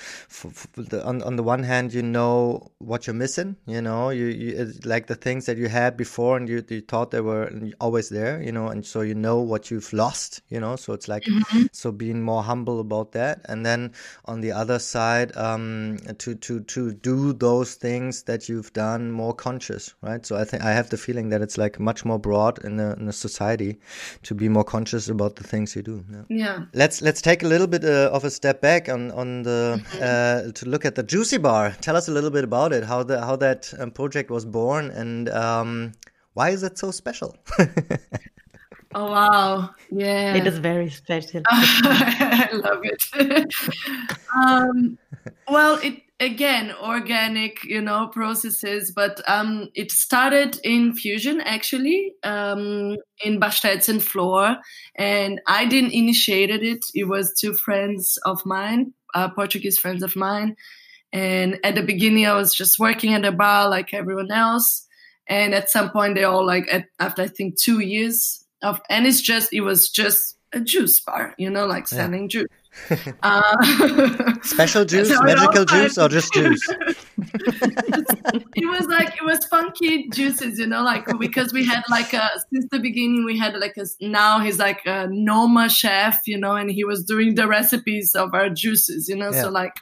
the, 0.75 1.05
on 1.05 1.23
on 1.23 1.37
the 1.37 1.43
one 1.43 1.63
hand, 1.63 1.95
you 1.95 2.03
know 2.03 2.71
what 2.79 3.07
you're 3.07 3.15
missing. 3.15 3.57
You 3.67 3.83
know, 3.83 4.11
you, 4.11 4.27
you 4.27 4.73
like 4.85 5.07
the 5.07 5.15
things 5.15 5.47
that 5.47 5.57
you 5.57 5.69
had 5.69 5.97
before, 5.97 6.37
and 6.37 6.49
you, 6.49 6.65
you 6.69 6.81
thought 6.81 7.11
they 7.11 7.21
were 7.21 7.51
always 7.81 8.09
there. 8.09 8.43
You 8.43 8.53
know, 8.53 8.69
and 8.69 8.85
so 8.85 9.01
you 9.01 9.15
know 9.15 9.41
what 9.41 9.71
you've 9.71 9.93
lost. 9.93 10.43
You 10.49 10.61
know, 10.61 10.77
so 10.77 10.93
it's 10.93 11.09
like 11.09 11.25
mm-hmm. 11.25 11.67
so 11.73 11.93
being 11.93 12.23
more 12.23 12.43
humble 12.43 12.81
about 12.81 13.13
that. 13.13 13.41
And 13.49 13.65
then 13.65 13.93
on 14.25 14.41
the 14.41 14.53
other 14.53 14.79
side, 14.79 15.37
um, 15.37 15.99
to 16.19 16.35
to 16.35 16.61
to 16.61 16.93
do 16.93 17.33
those 17.33 17.75
things 17.75 18.25
that 18.25 18.49
you've 18.49 18.73
done 18.73 19.11
more 19.13 19.35
conscious, 19.35 19.95
right? 20.03 20.25
So 20.25 20.37
I 20.37 20.45
think 20.45 20.63
I 20.63 20.73
have 20.73 20.91
the 20.91 20.97
feeling 20.97 21.29
that 21.31 21.43
it's 21.43 21.59
like 21.59 21.79
much 21.81 22.05
more 22.05 22.19
broad 22.19 22.65
in 22.65 22.77
the 22.77 22.95
in 22.95 23.07
the 23.07 23.13
society 23.13 23.79
to 24.23 24.35
be 24.35 24.49
more 24.49 24.65
conscious 24.65 25.09
about 25.09 25.37
the 25.37 25.45
things 25.45 25.77
you 25.77 25.83
do. 25.83 26.05
Yeah. 26.11 26.23
yeah 26.29 26.65
let's 26.87 27.03
let's 27.03 27.21
take 27.21 27.43
a 27.43 27.49
little 27.49 27.67
bit 27.67 27.85
uh, 27.85 28.17
of 28.17 28.25
a 28.25 28.31
step 28.31 28.61
back 28.61 28.89
on 28.89 29.11
on 29.11 29.43
the 29.43 29.61
uh, 30.09 30.53
to 30.53 30.69
look 30.69 30.85
at 30.85 30.95
the 30.95 31.03
Juicy 31.03 31.39
Bar. 31.39 31.75
Tell 31.81 31.97
us 31.97 32.07
a 32.09 32.13
little 32.13 32.31
bit 32.31 32.45
about 32.45 32.73
it, 32.73 32.85
how 32.85 33.03
the 33.03 33.21
how 33.21 33.35
that 33.37 33.75
um, 33.81 33.91
project 33.91 34.31
was 34.31 34.45
born, 34.45 34.91
and 34.91 35.29
um, 35.31 35.93
why 36.35 36.51
is 36.51 36.63
it 36.63 36.79
so 36.79 36.93
special? 36.93 37.37
oh 38.95 39.11
wow! 39.11 39.71
Yeah, 39.91 40.37
it 40.37 40.47
is 40.47 40.59
very 40.59 40.91
special. 40.91 41.43
I 41.51 42.51
love 42.53 42.83
it. 42.85 43.03
um, 44.37 44.97
well, 45.49 45.81
it 45.83 46.06
again 46.19 46.73
organic 46.83 47.63
you 47.65 47.81
know 47.81 48.09
processes 48.09 48.91
but 48.91 49.21
um 49.29 49.69
it 49.75 49.93
started 49.93 50.59
in 50.65 50.95
fusion 50.95 51.43
actually 51.43 52.15
um 52.23 52.97
in 53.23 53.39
Bachstelzen 53.39 54.01
floor 54.01 54.57
and 54.95 55.41
i 55.47 55.67
didn't 55.67 55.93
initiated 55.93 56.63
it 56.63 56.83
it 56.95 57.05
was 57.05 57.35
two 57.39 57.53
friends 57.53 58.19
of 58.25 58.45
mine 58.47 58.95
uh, 59.15 59.29
portuguese 59.29 59.79
friends 59.79 60.03
of 60.03 60.17
mine 60.17 60.57
and 61.13 61.59
at 61.63 61.75
the 61.75 61.83
beginning 61.83 62.27
i 62.27 62.33
was 62.33 62.55
just 62.55 62.79
working 62.79 63.13
at 63.13 63.25
a 63.27 63.33
bar 63.33 63.69
like 63.69 63.93
everyone 63.93 64.31
else 64.31 64.87
and 65.29 65.55
at 65.55 65.69
some 65.69 65.91
point 65.91 66.15
they 66.15 66.25
all 66.25 66.47
like 66.47 66.67
at, 66.73 66.87
after 66.99 67.23
i 67.23 67.29
think 67.29 67.61
two 67.61 67.81
years 67.81 68.43
of 68.63 68.81
and 68.89 69.07
it's 69.07 69.21
just 69.21 69.53
it 69.53 69.61
was 69.61 69.91
just 69.91 70.39
a 70.55 70.61
juice 70.61 70.99
bar 70.99 71.35
you 71.37 71.51
know 71.51 71.67
like 71.67 71.87
selling 71.87 72.23
yeah. 72.23 72.29
juice 72.29 72.49
uh, 73.23 74.35
Special 74.43 74.85
juice, 74.91 75.09
so 75.09 75.23
magical 75.23 75.65
juice, 75.65 75.99
or 75.99 76.09
just 76.09 76.33
juice? 76.33 76.61
it 77.19 78.67
was 78.69 78.87
like 78.87 79.09
it 79.09 79.25
was 79.25 79.45
funky 79.47 80.09
juices, 80.11 80.59
you 80.59 80.67
know, 80.67 80.83
like 80.83 81.07
because 81.19 81.53
we 81.53 81.65
had 81.65 81.83
like 81.89 82.13
a 82.13 82.29
since 82.53 82.67
the 82.71 82.79
beginning 82.79 83.25
we 83.25 83.39
had 83.39 83.57
like 83.57 83.77
a 83.77 83.85
now 84.01 84.41
he's 84.41 84.59
like 84.59 84.81
a 84.87 85.09
Noma 85.11 85.69
chef, 85.69 86.21
you 86.27 86.39
know, 86.39 86.55
and 86.55 86.71
he 86.71 86.85
was 86.85 87.05
doing 87.05 87.35
the 87.35 87.47
recipes 87.47 88.15
of 88.15 88.35
our 88.35 88.49
juices, 88.51 89.09
you 89.09 89.17
know, 89.17 89.31
yeah. 89.33 89.43
so 89.43 89.51
like 89.51 89.75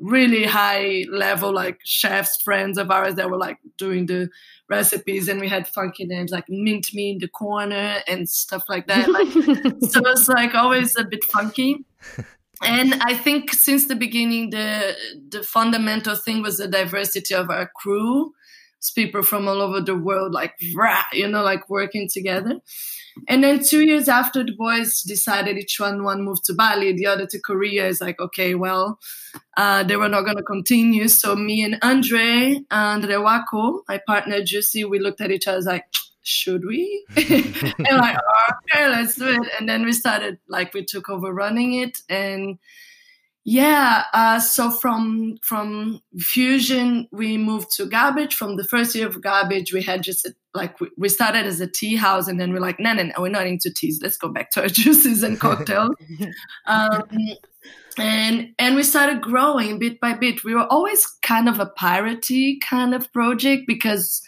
really 0.00 0.44
high 0.44 1.04
level 1.10 1.52
like 1.52 1.78
chefs 1.84 2.40
friends 2.42 2.78
of 2.78 2.90
ours 2.90 3.14
that 3.14 3.30
were 3.30 3.38
like 3.38 3.58
doing 3.78 4.06
the 4.06 4.28
recipes 4.68 5.28
and 5.28 5.40
we 5.40 5.48
had 5.48 5.68
funky 5.68 6.04
names 6.04 6.32
like 6.32 6.48
mint 6.48 6.92
me 6.94 7.12
in 7.12 7.18
the 7.18 7.28
corner 7.28 8.00
and 8.08 8.28
stuff 8.28 8.64
like 8.68 8.86
that 8.86 9.08
like 9.08 9.28
so 9.90 10.00
it's 10.06 10.28
like 10.28 10.54
always 10.54 10.96
a 10.98 11.04
bit 11.04 11.22
funky. 11.24 11.84
And 12.62 12.94
i 13.02 13.14
think 13.14 13.52
since 13.52 13.86
the 13.86 13.96
beginning 13.96 14.50
the 14.50 14.96
the 15.28 15.42
fundamental 15.42 16.16
thing 16.16 16.42
was 16.42 16.58
the 16.58 16.68
diversity 16.68 17.34
of 17.34 17.50
our 17.50 17.70
crew 17.76 18.32
it's 18.78 18.90
people 18.90 19.22
from 19.22 19.48
all 19.48 19.60
over 19.60 19.80
the 19.80 19.96
world 19.96 20.32
like 20.32 20.54
you 21.12 21.28
know 21.28 21.42
like 21.42 21.68
working 21.68 22.08
together 22.08 22.60
and 23.28 23.42
then 23.42 23.62
two 23.62 23.84
years 23.84 24.08
after 24.08 24.44
the 24.44 24.52
boys 24.52 25.02
decided 25.02 25.56
each 25.56 25.78
one 25.78 26.02
one 26.02 26.22
moved 26.22 26.44
to 26.46 26.54
Bali, 26.54 26.92
the 26.92 27.06
other 27.06 27.26
to 27.26 27.40
Korea, 27.40 27.86
is 27.86 28.00
like, 28.00 28.20
okay, 28.20 28.54
well, 28.54 28.98
uh, 29.56 29.82
they 29.84 29.96
were 29.96 30.08
not 30.08 30.24
going 30.24 30.36
to 30.36 30.42
continue. 30.42 31.08
So 31.08 31.36
me 31.36 31.62
and 31.62 31.78
Andre, 31.82 32.60
Andre 32.70 33.16
Wako, 33.16 33.82
my 33.88 34.00
partner 34.06 34.42
Juicy, 34.42 34.84
we 34.84 34.98
looked 34.98 35.20
at 35.20 35.30
each 35.30 35.46
other 35.46 35.60
like, 35.60 35.84
should 36.22 36.64
we? 36.64 37.04
and 37.16 37.98
like, 37.98 38.18
okay, 38.74 38.88
let's 38.88 39.16
do 39.16 39.28
it. 39.28 39.48
And 39.58 39.68
then 39.68 39.84
we 39.84 39.92
started, 39.92 40.38
like, 40.48 40.74
we 40.74 40.84
took 40.84 41.08
over 41.08 41.32
running 41.32 41.74
it 41.74 41.98
and 42.08 42.58
yeah, 43.44 44.04
uh, 44.14 44.40
so 44.40 44.70
from 44.70 45.36
from 45.42 46.00
fusion 46.18 47.06
we 47.12 47.36
moved 47.36 47.74
to 47.76 47.84
Garbicz. 47.84 48.32
From 48.32 48.56
the 48.56 48.64
first 48.64 48.94
year 48.94 49.06
of 49.06 49.20
Garbicz, 49.20 49.70
we 49.70 49.82
had 49.82 50.02
just 50.02 50.24
a, 50.24 50.34
like 50.54 50.80
we, 50.80 50.88
we 50.96 51.10
started 51.10 51.44
as 51.44 51.60
a 51.60 51.66
tea 51.66 51.96
house, 51.96 52.26
and 52.26 52.40
then 52.40 52.54
we're 52.54 52.60
like, 52.60 52.80
no, 52.80 52.94
no, 52.94 53.02
no, 53.02 53.12
we're 53.18 53.28
not 53.28 53.46
into 53.46 53.70
teas. 53.70 54.00
Let's 54.02 54.16
go 54.16 54.30
back 54.30 54.50
to 54.52 54.62
our 54.62 54.68
juices 54.80 55.22
and 55.22 55.38
cocktails. 55.38 55.94
um, 56.66 57.02
and 57.98 58.48
and 58.58 58.76
we 58.76 58.82
started 58.82 59.20
growing 59.20 59.78
bit 59.78 60.00
by 60.00 60.14
bit. 60.14 60.42
We 60.42 60.54
were 60.54 60.66
always 60.72 61.06
kind 61.22 61.46
of 61.46 61.60
a 61.60 61.70
piratey 61.78 62.62
kind 62.62 62.94
of 62.94 63.12
project 63.12 63.64
because 63.66 64.22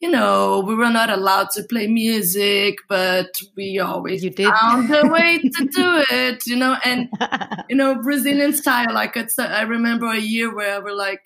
you 0.00 0.10
know, 0.10 0.60
we 0.66 0.74
were 0.74 0.90
not 0.90 1.10
allowed 1.10 1.50
to 1.50 1.62
play 1.64 1.86
music, 1.86 2.78
but 2.88 3.38
we 3.54 3.78
always 3.78 4.24
you 4.24 4.30
did. 4.30 4.52
found 4.54 4.90
a 4.90 5.06
way 5.06 5.38
to 5.56 5.64
do 5.66 6.04
it, 6.10 6.46
you 6.46 6.56
know, 6.56 6.78
and, 6.84 7.08
you 7.68 7.76
know, 7.76 8.00
Brazilian 8.00 8.54
style. 8.54 8.92
Like 8.94 9.16
it's, 9.16 9.38
I 9.38 9.62
remember 9.62 10.06
a 10.06 10.18
year 10.18 10.54
where 10.54 10.82
we're 10.82 10.96
like, 10.96 11.22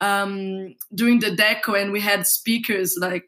um, 0.00 0.74
doing 0.94 1.20
the 1.20 1.30
deco 1.30 1.80
and 1.80 1.92
we 1.92 2.00
had 2.00 2.26
speakers 2.26 2.96
like 2.98 3.24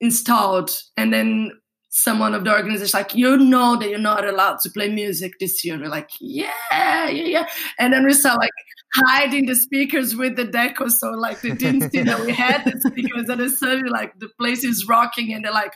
installed 0.00 0.70
and 0.96 1.12
then 1.12 1.50
someone 1.96 2.34
of 2.34 2.44
the 2.44 2.52
organization 2.52 2.98
like 2.98 3.14
you 3.14 3.38
know 3.38 3.74
that 3.76 3.88
you're 3.88 3.98
not 3.98 4.22
allowed 4.22 4.58
to 4.60 4.70
play 4.70 4.88
music 4.90 5.32
this 5.40 5.64
year. 5.64 5.74
And 5.74 5.82
we're 5.82 5.88
like 5.88 6.10
yeah 6.20 6.50
yeah 6.70 7.08
yeah. 7.08 7.46
And 7.78 7.92
then 7.92 8.04
we 8.04 8.12
start 8.12 8.38
like 8.38 8.50
hiding 8.94 9.46
the 9.46 9.54
speakers 9.54 10.14
with 10.14 10.36
the 10.36 10.44
deco. 10.44 10.90
So 10.90 11.10
like 11.12 11.40
they 11.40 11.52
didn't 11.52 11.90
see 11.90 12.02
that 12.02 12.20
we 12.20 12.32
had 12.32 12.64
the 12.64 12.78
speakers. 12.80 13.30
And 13.30 13.40
then 13.40 13.48
suddenly 13.48 13.88
like 13.88 14.12
the 14.18 14.28
place 14.38 14.62
is 14.62 14.86
rocking 14.86 15.32
and 15.32 15.44
they're 15.44 15.52
like 15.52 15.72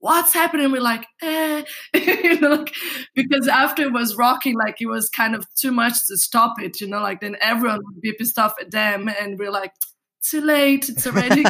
what's 0.00 0.32
happening? 0.32 0.72
We're 0.72 0.80
like 0.80 1.06
eh. 1.20 1.64
you 1.94 2.40
know 2.40 2.50
like 2.50 2.74
because 3.14 3.46
after 3.46 3.82
it 3.82 3.92
was 3.92 4.16
rocking 4.16 4.56
like 4.56 4.76
it 4.80 4.86
was 4.86 5.10
kind 5.10 5.34
of 5.34 5.44
too 5.54 5.72
much 5.72 6.06
to 6.06 6.16
stop 6.16 6.54
it 6.62 6.80
you 6.80 6.86
know 6.86 7.02
like 7.02 7.20
then 7.20 7.36
everyone 7.42 7.80
would 7.84 8.00
be 8.00 8.14
pissed 8.18 8.38
off 8.38 8.54
at 8.58 8.70
them. 8.70 9.10
And 9.20 9.38
we're 9.38 9.50
like 9.50 9.72
too 10.22 10.40
late. 10.40 10.88
It's 10.88 11.06
already 11.06 11.44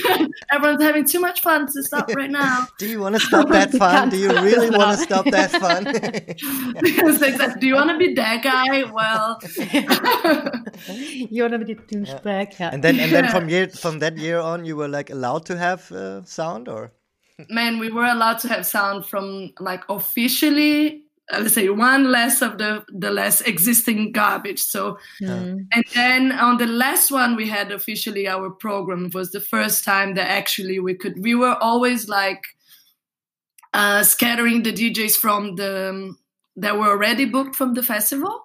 everyone's 0.52 0.82
having 0.82 1.04
too 1.04 1.20
much 1.20 1.40
fun 1.40 1.66
to 1.72 1.82
stop 1.82 2.08
right 2.14 2.30
now. 2.30 2.66
Do 2.78 2.88
you 2.88 3.00
want 3.00 3.14
to 3.16 3.20
stop 3.20 3.48
that 3.48 3.72
fun? 3.82 4.10
Do 4.10 4.16
you 4.16 4.28
really 4.28 4.70
want 4.70 4.98
to 4.98 5.04
stop 5.04 5.24
that 5.26 5.50
fun? 5.52 5.84
Do 7.60 7.66
you 7.66 7.74
want 7.74 7.90
to 7.90 7.98
be 7.98 8.14
that 8.14 8.42
guy? 8.42 8.84
Well, 8.84 9.40
you 11.30 11.42
want 11.42 11.52
to 11.52 11.58
be 11.58 11.74
the 11.74 11.80
douchebag. 11.82 12.58
Yeah. 12.58 12.70
And 12.72 12.84
then, 12.84 13.00
and 13.00 13.12
then 13.12 13.28
from 13.28 13.48
year 13.48 13.68
from 13.68 13.98
that 14.00 14.16
year 14.18 14.38
on, 14.38 14.64
you 14.64 14.76
were 14.76 14.88
like 14.88 15.10
allowed 15.10 15.46
to 15.46 15.56
have 15.56 15.90
uh, 15.92 16.24
sound, 16.24 16.68
or 16.68 16.92
man, 17.48 17.78
we 17.78 17.90
were 17.90 18.06
allowed 18.06 18.38
to 18.40 18.48
have 18.48 18.66
sound 18.66 19.06
from 19.06 19.52
like 19.60 19.82
officially 19.88 21.04
let's 21.32 21.54
say 21.54 21.68
one 21.68 22.10
less 22.10 22.42
of 22.42 22.58
the 22.58 22.84
the 22.88 23.10
less 23.10 23.40
existing 23.42 24.12
Garbicz 24.12 24.60
so 24.60 24.98
mm. 25.22 25.66
and 25.72 25.84
then 25.94 26.32
on 26.32 26.56
the 26.58 26.66
last 26.66 27.10
one 27.10 27.36
we 27.36 27.48
had 27.48 27.72
officially 27.72 28.28
our 28.28 28.50
program 28.50 29.06
it 29.06 29.14
was 29.14 29.30
the 29.30 29.40
first 29.40 29.84
time 29.84 30.14
that 30.14 30.28
actually 30.28 30.78
we 30.78 30.94
could 30.94 31.22
we 31.22 31.34
were 31.34 31.56
always 31.60 32.08
like 32.08 32.44
uh, 33.72 34.02
scattering 34.02 34.62
the 34.62 34.72
djs 34.72 35.16
from 35.16 35.54
the 35.56 36.14
that 36.56 36.78
were 36.78 36.88
already 36.88 37.24
booked 37.24 37.54
from 37.54 37.74
the 37.74 37.82
festival 37.82 38.44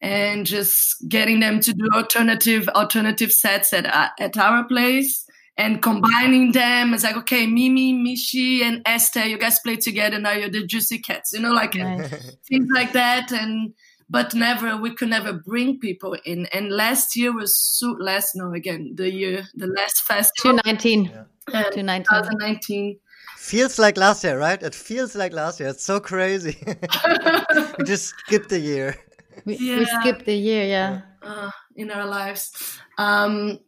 and 0.00 0.44
just 0.44 0.96
getting 1.08 1.40
them 1.40 1.60
to 1.60 1.72
do 1.72 1.88
alternative 1.94 2.68
alternative 2.70 3.32
sets 3.32 3.72
at 3.72 3.86
at 4.18 4.36
our 4.36 4.64
place 4.64 5.23
and 5.56 5.82
combining 5.82 6.52
them. 6.52 6.94
It's 6.94 7.04
like, 7.04 7.16
okay, 7.18 7.46
Mimi, 7.46 7.94
Mishi, 7.94 8.62
and 8.62 8.82
Esther, 8.86 9.24
you 9.24 9.38
guys 9.38 9.58
play 9.60 9.76
together. 9.76 10.18
Now 10.18 10.32
you're 10.32 10.50
the 10.50 10.66
Juicy 10.66 10.98
Cats, 10.98 11.32
you 11.32 11.40
know, 11.40 11.52
like 11.52 11.74
nice. 11.74 12.10
things 12.48 12.68
like 12.74 12.92
that. 12.92 13.30
And 13.32 13.72
but 14.10 14.34
never, 14.34 14.76
we 14.76 14.94
could 14.94 15.08
never 15.08 15.32
bring 15.32 15.78
people 15.78 16.16
in. 16.24 16.46
And 16.46 16.70
last 16.70 17.16
year 17.16 17.32
was 17.34 17.58
so 17.58 17.96
last, 17.98 18.34
no, 18.34 18.52
again, 18.52 18.92
the 18.94 19.10
year, 19.10 19.44
the 19.54 19.66
last 19.66 20.02
festival, 20.02 20.58
2019, 20.58 21.04
yeah. 21.52 21.62
2019. 21.70 22.98
Feels 23.36 23.78
like 23.78 23.96
last 23.96 24.24
year, 24.24 24.38
right? 24.38 24.62
It 24.62 24.74
feels 24.74 25.14
like 25.14 25.32
last 25.32 25.60
year. 25.60 25.68
It's 25.68 25.84
so 25.84 26.00
crazy. 26.00 26.56
we 27.78 27.84
just 27.84 28.08
skipped 28.08 28.52
a 28.52 28.58
year. 28.58 28.96
We, 29.44 29.56
yeah. 29.56 29.78
we 29.78 29.84
skipped 29.86 30.24
the 30.26 30.34
year, 30.34 30.64
yeah. 30.64 31.00
Uh, 31.22 31.50
in 31.76 31.90
our 31.90 32.06
lives. 32.06 32.78
Um, 32.98 33.58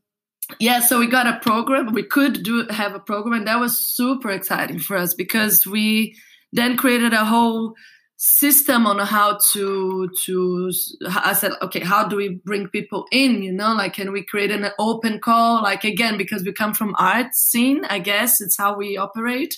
yeah, 0.60 0.80
so 0.80 0.98
we 0.98 1.06
got 1.06 1.26
a 1.26 1.40
program. 1.40 1.92
We 1.92 2.04
could 2.04 2.42
do 2.42 2.66
have 2.70 2.94
a 2.94 3.00
program, 3.00 3.34
and 3.34 3.46
that 3.46 3.60
was 3.60 3.78
super 3.78 4.30
exciting 4.30 4.78
for 4.78 4.96
us 4.96 5.14
because 5.14 5.66
we 5.66 6.16
then 6.52 6.76
created 6.76 7.12
a 7.12 7.24
whole 7.24 7.74
system 8.18 8.86
on 8.86 8.98
how 8.98 9.38
to 9.52 10.08
to 10.24 10.72
i 11.06 11.34
said 11.34 11.52
okay 11.60 11.80
how 11.80 12.08
do 12.08 12.16
we 12.16 12.40
bring 12.46 12.66
people 12.66 13.04
in? 13.12 13.42
You 13.42 13.52
know 13.52 13.74
like 13.74 13.92
can 13.92 14.10
we 14.10 14.24
create 14.24 14.50
an 14.50 14.70
open 14.78 15.20
call? 15.20 15.62
Like 15.62 15.84
again 15.84 16.16
because 16.16 16.42
we 16.42 16.52
come 16.52 16.72
from 16.72 16.94
art 16.98 17.34
scene 17.34 17.84
i 17.86 17.98
guess 17.98 18.40
it's 18.40 18.56
how 18.56 18.74
we 18.76 18.96
operate. 18.96 19.54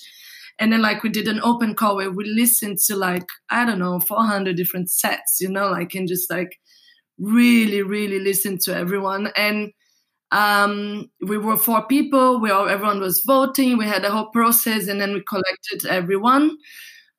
And 0.61 0.73
then 0.73 0.81
like 0.81 1.03
we 1.03 1.09
did 1.09 1.29
an 1.29 1.39
open 1.41 1.73
call 1.73 1.95
where 1.95 2.11
we 2.11 2.25
listened 2.25 2.79
to 2.87 2.97
like 2.97 3.27
i 3.49 3.63
don't 3.63 3.79
know 3.79 4.01
400 4.01 4.57
different 4.57 4.89
sets 4.91 5.39
you 5.39 5.49
know 5.49 5.69
like 5.69 5.93
and 5.95 6.07
just 6.07 6.29
like 6.29 6.59
really 7.17 7.81
really 7.81 8.19
listen 8.19 8.57
to 8.63 8.75
everyone. 8.75 9.31
And 9.37 9.71
um, 10.31 11.09
we 11.21 11.37
were 11.37 11.57
four 11.57 11.85
people. 11.87 12.39
We 12.39 12.51
all, 12.51 12.69
everyone 12.69 12.99
was 12.99 13.21
voting. 13.21 13.77
We 13.77 13.85
had 13.85 14.05
a 14.05 14.11
whole 14.11 14.27
process, 14.27 14.87
and 14.87 15.01
then 15.01 15.13
we 15.13 15.21
collected 15.21 15.85
everyone. 15.87 16.57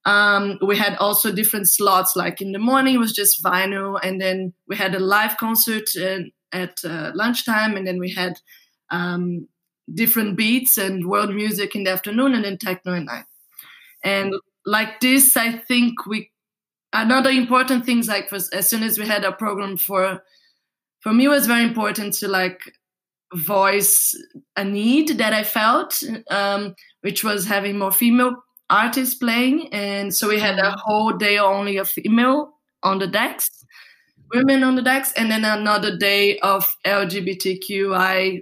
Um, 0.04 0.58
we 0.62 0.76
had 0.76 0.96
also 0.96 1.32
different 1.32 1.68
slots. 1.68 2.16
Like 2.16 2.40
in 2.40 2.52
the 2.52 2.58
morning, 2.58 2.94
it 2.94 2.98
was 2.98 3.12
just 3.12 3.42
vinyl, 3.42 3.98
and 4.02 4.20
then 4.20 4.52
we 4.68 4.76
had 4.76 4.94
a 4.94 5.00
live 5.00 5.36
concert 5.38 5.90
uh, 6.00 6.20
at 6.52 6.84
uh, 6.84 7.12
lunchtime, 7.14 7.76
and 7.76 7.86
then 7.86 7.98
we 7.98 8.10
had 8.10 8.38
um, 8.90 9.48
different 9.92 10.36
beats 10.36 10.78
and 10.78 11.08
world 11.08 11.34
music 11.34 11.74
in 11.74 11.84
the 11.84 11.90
afternoon, 11.90 12.34
and 12.34 12.44
then 12.44 12.58
techno 12.58 12.94
at 12.94 13.04
night. 13.04 13.24
And 14.04 14.34
like 14.64 15.00
this, 15.00 15.36
I 15.36 15.52
think 15.52 16.06
we 16.06 16.30
another 16.92 17.30
important 17.30 17.84
things 17.84 18.08
like 18.08 18.30
was, 18.30 18.48
as 18.50 18.68
soon 18.68 18.82
as 18.82 18.98
we 18.98 19.06
had 19.06 19.24
a 19.24 19.32
program 19.32 19.76
for 19.76 20.22
for 21.00 21.12
me 21.12 21.28
was 21.28 21.46
very 21.46 21.64
important 21.64 22.14
to 22.14 22.28
like 22.28 22.60
voice 23.34 24.14
a 24.56 24.64
need 24.64 25.18
that 25.18 25.32
I 25.32 25.44
felt, 25.44 26.02
um, 26.30 26.74
which 27.02 27.22
was 27.22 27.46
having 27.46 27.78
more 27.78 27.92
female 27.92 28.34
artists 28.68 29.14
playing. 29.14 29.72
And 29.72 30.14
so 30.14 30.28
we 30.28 30.38
had 30.38 30.58
a 30.58 30.62
mm-hmm. 30.62 30.78
whole 30.84 31.12
day 31.12 31.38
only 31.38 31.76
of 31.76 31.88
female 31.88 32.52
on 32.82 32.98
the 32.98 33.06
decks, 33.06 33.48
women 34.32 34.62
on 34.62 34.76
the 34.76 34.82
decks, 34.82 35.12
and 35.12 35.30
then 35.30 35.44
another 35.44 35.96
day 35.96 36.38
of 36.38 36.70
LGBTQI 36.86 38.40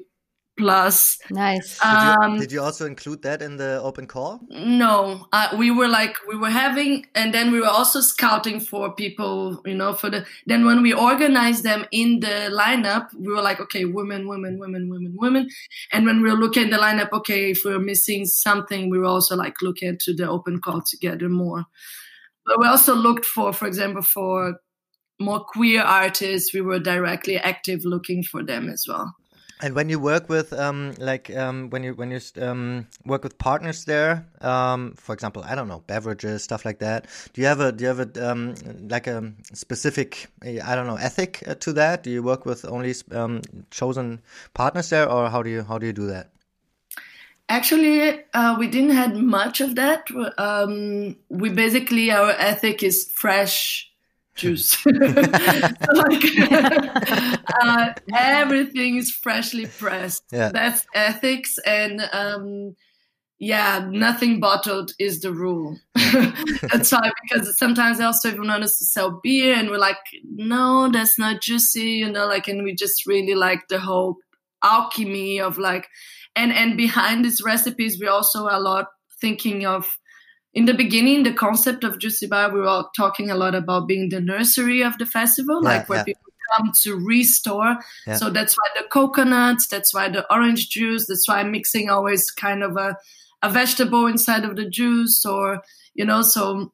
plus. 0.59 1.19
Nice. 1.31 1.83
Um, 1.83 2.33
did, 2.33 2.33
you, 2.33 2.41
did, 2.41 2.53
you, 2.53 2.61
also 2.61 2.85
include 2.85 3.23
that 3.23 3.41
in 3.41 3.57
the 3.57 3.81
open 3.83 4.07
call? 4.07 4.41
No, 4.51 5.27
uh, 5.33 5.55
we 5.57 5.71
were 5.71 5.89
like 5.89 6.17
we 6.29 6.37
were 6.37 6.51
having, 6.51 7.07
and 7.15 7.33
then 7.33 7.51
we 7.51 7.61
were 7.61 7.69
also 7.69 8.01
scouting 8.01 8.61
for 8.61 8.93
people, 8.95 9.63
you 9.65 9.75
know, 9.75 9.95
for 9.95 10.11
the. 10.11 10.27
Then 10.47 10.67
when 10.67 10.83
we 10.83 10.93
organized 10.93 11.63
them 11.63 11.87
in 11.93 12.21
the 12.21 12.51
lineup, 12.53 13.15
we 13.15 13.33
were 13.33 13.43
like, 13.43 13.61
okay, 13.61 13.85
women, 13.85 14.29
women, 14.29 14.59
women, 14.59 14.91
women, 14.91 15.15
women, 15.17 15.49
and 15.93 16.05
when 16.05 16.23
we 16.23 16.31
were 16.31 16.37
looking 16.37 16.65
at 16.65 16.71
the 16.71 16.77
lineup, 16.77 17.13
okay, 17.13 17.53
if 17.53 17.65
we 17.65 17.71
we're 17.71 17.79
missing 17.79 18.27
something, 18.27 18.91
we 18.91 18.99
were 18.99 19.07
also 19.07 19.37
like 19.37 19.63
looking 19.63 19.97
to 20.01 20.13
the 20.13 20.29
open 20.29 20.61
call 20.61 20.83
together 20.83 21.29
more. 21.29 21.65
But 22.45 22.59
we 22.59 22.67
also 22.67 22.95
looked 22.95 23.25
for, 23.25 23.53
for 23.53 23.67
example, 23.67 24.03
for 24.03 24.55
more 25.21 25.45
queer 25.45 25.83
artists, 25.83 26.55
we 26.55 26.61
were 26.61 26.79
directly 26.79 27.37
active 27.37 27.85
looking 27.85 28.23
for 28.23 28.43
them 28.43 28.69
as 28.69 28.85
well. 28.89 29.15
And 29.61 29.75
when 29.75 29.89
you 29.89 29.99
work 29.99 30.29
with, 30.29 30.53
um, 30.53 30.95
like, 30.99 31.35
um, 31.37 31.69
when 31.71 31.83
you 31.83 31.95
when 31.95 32.13
you 32.13 32.21
um, 32.41 32.87
work 33.05 33.25
with 33.25 33.39
partners 33.39 33.85
there, 33.85 34.25
um, 34.41 34.95
for 34.95 35.13
example, 35.13 35.43
I 35.45 35.57
don't 35.57 35.67
know, 35.67 35.83
beverages, 35.87 36.45
stuff 36.45 36.65
like 36.65 36.79
that. 36.79 37.07
Do 37.33 37.41
you 37.41 37.49
have 37.49 37.59
a 37.59 37.73
do 37.73 37.83
you 37.83 37.89
have 37.89 37.99
a 37.99 38.31
um, 38.31 38.55
like 38.89 39.09
a 39.09 39.33
specific, 39.53 40.29
I 40.43 40.77
don't 40.77 40.87
know, 40.87 40.97
ethic 40.97 41.43
uh, 41.47 41.57
to 41.57 41.73
that? 41.73 42.05
Do 42.05 42.11
you 42.11 42.23
work 42.23 42.47
with 42.47 42.65
only 42.65 42.95
um, 43.11 43.43
chosen 43.71 44.21
partners 44.55 44.91
there, 44.91 45.11
or 45.11 45.29
how 45.29 45.43
do 45.43 45.51
you 45.51 45.65
how 45.65 45.79
do 45.79 45.87
you 45.87 45.93
do 45.93 46.07
that? 46.07 46.31
Actually, 47.49 48.23
uh, 48.35 48.55
we 48.59 48.69
didn't 48.69 48.91
had 48.91 49.17
much 49.17 49.61
of 49.61 49.75
that. 49.75 50.09
We 51.31 51.49
basically 51.49 52.13
our 52.13 52.31
ethic 52.31 52.83
is 52.85 53.11
fresh 53.11 53.88
juice. 54.39 54.85
like 54.87 56.25
uh, 57.63 57.93
everything 58.15 58.97
is 58.97 59.11
freshly 59.11 59.67
pressed. 59.67 60.23
Yeah. 60.33 60.51
That's 60.53 60.87
ethics, 60.95 61.59
and 61.67 62.01
um, 62.13 62.77
yeah, 63.39 63.87
nothing 63.91 64.41
bottled 64.41 64.93
is 64.99 65.21
the 65.21 65.33
rule. 65.33 65.79
that's 65.95 66.93
why 66.93 67.11
because 67.23 67.59
sometimes 67.59 68.01
also 68.01 68.31
even 68.31 68.47
want 68.47 68.65
us 68.65 68.79
to 68.79 68.87
sell 68.87 69.21
beer, 69.23 69.55
and 69.55 69.69
we're 69.69 69.79
like, 69.79 69.99
no, 70.25 70.89
that's 70.91 71.19
not 71.19 71.43
juicy, 71.43 71.91
you 71.93 72.11
know, 72.11 72.27
like, 72.27 72.49
and 72.49 72.65
we 72.65 72.75
just 72.75 73.07
really 73.07 73.35
like 73.35 73.69
the 73.69 73.79
whole 73.79 74.17
alchemy 74.65 75.41
of 75.41 75.57
like 75.57 75.87
and 76.35 76.53
and 76.53 76.77
behind 76.77 77.25
these 77.25 77.41
recipes 77.41 77.99
we 78.01 78.09
also 78.09 78.49
a 78.51 78.59
lot 78.59 78.87
thinking 79.21 79.67
of 79.67 79.87
in 80.55 80.65
the 80.65 80.75
beginning 80.75 81.23
the 81.23 81.33
concept 81.33 81.85
of 81.85 81.99
juicy 81.99 82.27
bar 82.27 82.53
we 82.53 82.61
were 82.61 82.85
talking 82.97 83.31
a 83.31 83.37
lot 83.37 83.55
about 83.55 83.87
being 83.87 84.09
the 84.09 84.21
nursery 84.21 84.83
of 84.83 84.97
the 84.99 85.07
festival 85.07 85.61
yeah, 85.63 85.69
like 85.69 85.89
where 85.89 85.99
yeah. 85.99 86.05
people 86.05 86.23
come 86.57 86.73
to 86.73 86.97
restore 86.97 87.77
Yeah. 88.07 88.17
so 88.17 88.31
that's 88.31 88.55
why 88.55 88.81
the 88.81 88.89
coconuts 88.89 89.67
that's 89.67 89.93
why 89.93 90.09
the 90.09 90.31
orange 90.33 90.71
juice 90.71 91.07
that's 91.07 91.29
why 91.29 91.41
I'm 91.41 91.53
mixing 91.53 91.91
always 91.91 92.31
kind 92.31 92.63
of 92.63 92.77
a, 92.77 92.97
a 93.43 93.51
vegetable 93.51 94.07
inside 94.07 94.45
of 94.45 94.57
the 94.57 94.69
juice 94.69 95.25
or 95.25 95.63
you 95.95 96.05
know 96.05 96.23
so 96.23 96.73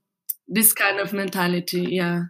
this 0.55 0.73
kind 0.73 1.01
of 1.01 1.13
mentality 1.13 1.83
yeah 1.91 2.25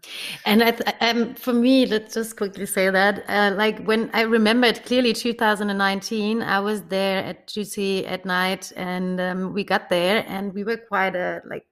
And 0.47 0.63
I 0.63 0.71
um, 1.01 1.35
for 1.35 1.53
me, 1.53 1.87
let's 1.87 2.15
just 2.15 2.37
quickly 2.37 2.67
say 2.67 2.91
that, 2.91 3.25
uh, 3.29 3.53
like 3.57 3.85
when 3.85 4.11
I 4.13 4.23
remember 4.23 4.67
it 4.67 4.85
clearly, 4.85 5.13
2019, 5.13 6.43
I 6.43 6.61
was 6.61 6.83
there 6.85 7.25
at 7.25 7.47
Juicy 7.49 8.07
at 8.07 8.25
night, 8.25 8.73
and 8.77 9.21
um, 9.21 9.53
we 9.53 9.65
got 9.65 9.89
there, 9.91 10.25
and 10.29 10.53
we 10.55 10.65
were 10.65 10.77
quite 10.77 11.17
a 11.17 11.43
like, 11.49 11.67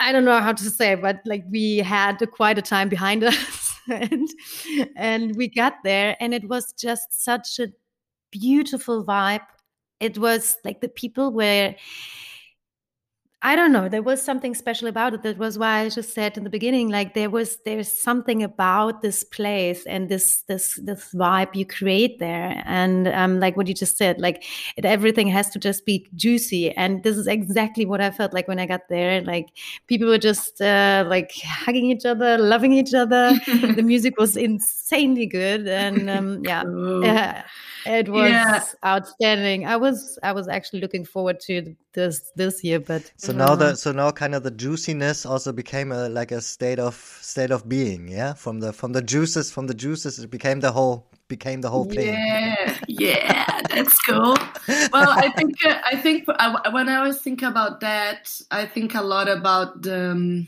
I 0.00 0.12
don't 0.12 0.24
know 0.24 0.40
how 0.40 0.52
to 0.52 0.70
say, 0.70 0.94
but 0.94 1.20
like 1.24 1.44
we 1.50 1.78
had 1.78 2.20
a, 2.22 2.26
quite 2.26 2.58
a 2.58 2.62
time 2.62 2.88
behind 2.88 3.24
us, 3.32 3.74
and 3.88 4.28
and 4.96 5.36
we 5.36 5.48
got 5.48 5.74
there, 5.84 6.16
and 6.20 6.34
it 6.34 6.48
was 6.48 6.72
just 6.72 7.24
such 7.24 7.58
a 7.58 7.68
beautiful 8.30 9.04
vibe. 9.04 9.46
It 10.00 10.18
was 10.18 10.56
like 10.64 10.80
the 10.80 10.88
people 10.88 11.32
were. 11.32 11.74
I 13.42 13.54
don't 13.54 13.70
know. 13.70 13.88
There 13.88 14.02
was 14.02 14.22
something 14.22 14.54
special 14.54 14.88
about 14.88 15.12
it. 15.14 15.22
That 15.22 15.36
was 15.38 15.58
why 15.58 15.80
I 15.80 15.88
just 15.90 16.14
said 16.14 16.36
in 16.38 16.42
the 16.42 16.50
beginning, 16.50 16.88
like 16.88 17.14
there 17.14 17.28
was 17.30 17.58
there's 17.64 17.92
something 17.92 18.42
about 18.42 19.02
this 19.02 19.22
place 19.22 19.84
and 19.86 20.08
this 20.08 20.42
this 20.48 20.80
this 20.82 21.12
vibe 21.12 21.54
you 21.54 21.66
create 21.66 22.18
there, 22.18 22.60
and 22.64 23.06
um, 23.08 23.38
like 23.38 23.56
what 23.56 23.68
you 23.68 23.74
just 23.74 23.98
said, 23.98 24.18
like 24.20 24.42
it, 24.76 24.84
everything 24.86 25.28
has 25.28 25.50
to 25.50 25.58
just 25.58 25.84
be 25.84 26.08
juicy, 26.16 26.70
and 26.72 27.02
this 27.04 27.16
is 27.16 27.26
exactly 27.26 27.84
what 27.84 28.00
I 28.00 28.10
felt 28.10 28.32
like 28.32 28.48
when 28.48 28.58
I 28.58 28.66
got 28.66 28.88
there. 28.88 29.20
Like 29.22 29.48
people 29.86 30.08
were 30.08 30.18
just 30.18 30.60
uh, 30.62 31.04
like 31.06 31.32
hugging 31.44 31.90
each 31.90 32.06
other, 32.06 32.38
loving 32.38 32.72
each 32.72 32.94
other. 32.94 33.38
the 33.74 33.82
music 33.82 34.18
was 34.18 34.36
insanely 34.36 35.26
good, 35.26 35.68
and 35.68 36.08
um, 36.10 36.40
yeah, 36.44 36.64
yeah, 37.00 37.44
it 37.84 38.08
was 38.08 38.40
Yeah. 38.44 38.60
outstanding. 38.84 39.66
I 39.66 39.76
was 39.76 40.18
I 40.22 40.32
was 40.32 40.48
actually 40.48 40.80
looking 40.80 41.04
forward 41.04 41.40
to 41.40 41.76
this 41.92 42.30
this 42.34 42.64
year, 42.64 42.80
but 42.80 43.10
So 43.26 43.32
now 43.32 43.52
uh, 43.54 43.56
the 43.56 43.74
so 43.74 43.90
now 43.90 44.12
kind 44.12 44.36
of 44.36 44.44
the 44.44 44.52
juiciness 44.52 45.26
also 45.26 45.50
became 45.50 45.90
a 45.90 46.08
like 46.08 46.30
a 46.30 46.40
state 46.40 46.78
of 46.78 46.94
state 46.94 47.50
of 47.50 47.68
being, 47.68 48.06
yeah. 48.06 48.34
From 48.34 48.60
the 48.60 48.72
from 48.72 48.92
the 48.92 49.02
juices 49.02 49.50
from 49.50 49.66
the 49.66 49.74
juices 49.74 50.20
it 50.20 50.30
became 50.30 50.60
the 50.60 50.70
whole 50.70 51.10
became 51.26 51.60
the 51.60 51.68
whole 51.68 51.86
thing. 51.86 52.06
Yeah, 52.06 52.78
yeah, 52.86 53.62
that's 53.70 53.98
cool. 54.02 54.36
Well, 54.92 55.10
I 55.10 55.32
think 55.36 55.56
uh, 55.66 55.80
I 55.84 55.96
think 55.96 56.26
I, 56.28 56.68
when 56.68 56.88
I 56.88 56.96
always 56.96 57.20
think 57.20 57.42
about 57.42 57.80
that, 57.80 58.30
I 58.52 58.64
think 58.64 58.94
a 58.94 59.02
lot 59.02 59.28
about 59.28 59.82
the 59.82 60.12
um, 60.12 60.46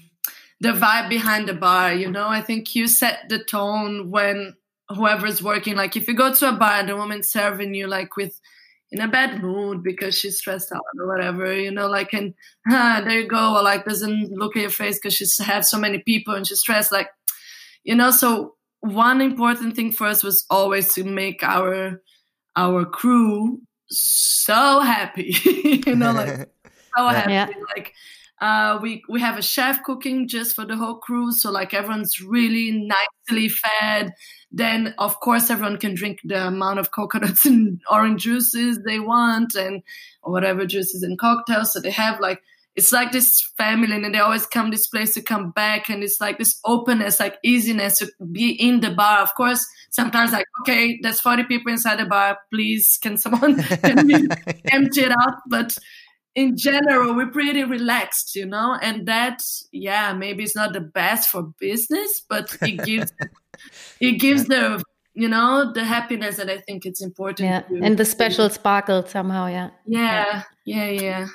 the 0.61 0.69
vibe 0.69 1.09
behind 1.09 1.49
the 1.49 1.55
bar. 1.55 1.93
You 1.93 2.09
know, 2.09 2.29
I 2.29 2.43
think 2.43 2.77
you 2.77 2.87
set 2.87 3.29
the 3.29 3.43
tone 3.43 4.12
when 4.12 4.55
whoever's 4.88 5.43
working. 5.43 5.75
Like 5.75 5.97
if 5.97 6.07
you 6.07 6.14
go 6.14 6.33
to 6.33 6.49
a 6.51 6.53
bar 6.53 6.79
and 6.79 6.88
the 6.88 6.97
woman's 6.97 7.29
serving 7.29 7.75
you 7.75 7.88
like 7.88 8.17
with 8.17 8.41
in 8.90 9.01
a 9.01 9.09
bad 9.09 9.42
mood 9.42 9.83
because 9.83 10.16
she's 10.16 10.38
stressed 10.38 10.72
out 10.72 10.83
or 10.98 11.07
whatever, 11.07 11.53
you 11.53 11.70
know, 11.70 11.88
like 11.88 12.12
and 12.12 12.35
ah, 12.70 13.03
there 13.05 13.20
you 13.20 13.29
go, 13.29 13.57
or 13.57 13.62
like 13.62 13.85
doesn't 13.85 14.33
look 14.33 14.57
at 14.57 14.62
your 14.62 14.70
face 14.70 14.96
because 14.96 15.14
she's 15.14 15.38
had 15.38 15.64
so 15.64 15.79
many 15.79 15.98
people 15.98 16.35
and 16.35 16.46
she's 16.46 16.61
stressed, 16.61 16.92
like 16.92 17.09
you 17.85 17.94
know. 17.94 18.11
So 18.11 18.55
one 18.81 19.20
important 19.20 19.77
thing 19.77 19.92
for 19.92 20.07
us 20.07 20.22
was 20.22 20.46
always 20.48 20.94
to 20.94 21.05
make 21.05 21.42
our 21.42 22.03
our 22.57 22.85
crew 22.85 23.61
so 23.90 24.81
happy, 24.81 25.37
you 25.87 25.94
know, 25.94 26.12
like 26.12 26.51
so 26.96 27.09
happy. 27.09 27.33
Yeah. 27.33 27.48
Like 27.77 27.94
uh, 28.40 28.79
we 28.81 29.03
we 29.09 29.20
have 29.20 29.38
a 29.38 29.42
chef 29.42 29.83
cooking 29.83 30.29
just 30.29 30.55
for 30.55 30.64
the 30.64 30.77
whole 30.77 30.96
crew, 30.96 31.33
so 31.33 31.51
like 31.51 31.74
everyone's 31.74 32.20
really 32.20 32.70
nicely 32.70 33.48
fed. 33.48 34.12
Then 34.53 34.94
of 34.98 35.18
course 35.20 35.51
everyone 35.51 35.79
can 35.79 35.94
drink 35.94 36.20
the 36.24 36.46
amount 36.46 36.79
of 36.79 36.90
coconuts 36.90 37.46
and 37.46 37.81
orange 37.90 38.22
juices 38.22 38.81
they 38.87 39.01
want, 39.01 39.55
and 39.55 39.83
whatever 40.22 40.66
juices 40.66 41.03
and 41.03 41.18
cocktails. 41.18 41.72
So 41.72 41.81
they 41.81 41.90
have 41.90 42.20
like 42.20 42.40
it's 42.79 42.92
like 42.92 43.11
this 43.11 43.42
family, 43.57 43.96
and 43.96 44.14
they 44.14 44.20
always 44.20 44.46
come 44.46 44.70
this 44.70 44.87
place 44.87 45.14
to 45.14 45.20
come 45.20 45.51
back, 45.51 45.88
and 45.88 46.05
it's 46.05 46.20
like 46.20 46.38
this 46.38 46.61
openness, 46.64 47.18
like 47.18 47.37
easiness 47.42 47.98
to 47.98 48.09
be 48.31 48.51
in 48.51 48.79
the 48.79 48.90
bar. 48.90 49.18
Of 49.18 49.35
course, 49.35 49.66
sometimes 49.90 50.31
like 50.31 50.46
okay, 50.61 51.01
there's 51.03 51.20
40 51.20 51.42
people 51.44 51.72
inside 51.72 51.98
the 51.98 52.05
bar. 52.05 52.38
Please, 52.55 52.96
can 53.03 53.16
someone 53.16 53.61
can 53.62 54.07
we 54.07 54.14
empty 54.70 55.01
it 55.01 55.11
out? 55.11 55.35
But 55.48 55.77
in 56.38 56.57
general, 56.57 57.16
we're 57.16 57.31
pretty 57.31 57.64
relaxed, 57.64 58.37
you 58.37 58.46
know, 58.46 58.79
and 58.81 59.07
that, 59.07 59.42
yeah, 59.72 60.12
maybe 60.12 60.44
it's 60.44 60.55
not 60.55 60.72
the 60.72 60.81
best 60.81 61.31
for 61.31 61.42
business, 61.59 62.22
but 62.29 62.57
it 62.62 62.85
gives, 62.85 63.12
it 64.01 64.20
gives 64.20 64.44
the, 64.44 64.81
you 65.14 65.29
know, 65.29 65.72
the 65.72 65.85
happiness 65.85 66.37
that 66.37 66.48
I 66.48 66.59
think 66.59 66.87
it's 66.87 67.03
important. 67.03 67.48
yeah, 67.48 67.61
to- 67.62 67.85
and 67.85 67.98
the 67.98 68.05
special 68.05 68.48
sparkle 68.51 69.05
somehow, 69.05 69.46
yeah. 69.46 69.70
yeah, 69.85 70.44
yeah, 70.64 70.90
yeah. 70.90 71.27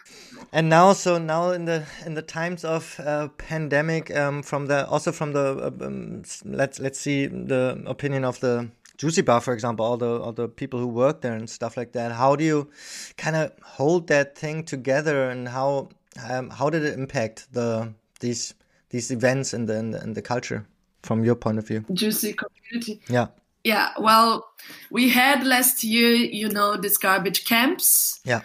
And 0.54 0.70
now, 0.70 0.94
so 0.94 1.18
now 1.18 1.50
in 1.52 1.66
the 1.66 1.86
in 2.06 2.14
the 2.14 2.22
times 2.22 2.64
of 2.64 3.00
uh, 3.00 3.28
pandemic, 3.40 4.16
um, 4.16 4.44
from 4.44 4.68
the 4.68 4.88
also 4.88 5.12
from 5.12 5.34
the 5.34 5.58
uh, 5.58 5.86
um, 5.86 6.22
let's 6.46 6.80
let's 6.80 7.00
see 7.00 7.26
the 7.26 7.82
opinion 7.88 8.24
of 8.24 8.40
the 8.40 8.70
Juicy 8.98 9.22
Bar, 9.22 9.42
for 9.42 9.54
example, 9.54 9.86
all 9.86 9.98
the 9.98 10.20
all 10.22 10.34
the 10.34 10.48
people 10.48 10.80
who 10.80 10.88
work 10.88 11.22
there 11.22 11.34
and 11.34 11.50
stuff 11.50 11.78
like 11.78 11.94
that. 11.94 12.12
How 12.12 12.36
do 12.36 12.44
you 12.44 12.70
kind 13.18 13.36
of 13.36 13.52
hold 13.64 14.08
that 14.08 14.38
thing 14.38 14.64
together, 14.64 15.30
and 15.30 15.48
how 15.48 15.90
um, 16.30 16.50
how 16.50 16.70
did 16.70 16.84
it 16.84 16.98
impact 16.98 17.52
the 17.54 17.94
these 18.20 18.54
these 18.90 19.12
events 19.12 19.54
in 19.54 19.66
the 19.66 19.78
in 19.78 20.14
the, 20.14 20.22
culture 20.22 20.66
from 21.02 21.24
your 21.24 21.36
point 21.36 21.58
of 21.58 21.68
view? 21.68 21.84
Juicy 21.92 22.34
community. 22.34 23.02
Yeah, 23.10 23.28
Yeah, 23.64 23.90
well, 24.00 24.46
we 24.92 25.10
had 25.10 25.44
last 25.46 25.84
year, 25.84 26.12
you 26.14 26.50
know, 26.50 26.78
this 26.78 26.98
Garbicz 26.98 27.44
camps. 27.44 28.20
yeah, 28.24 28.42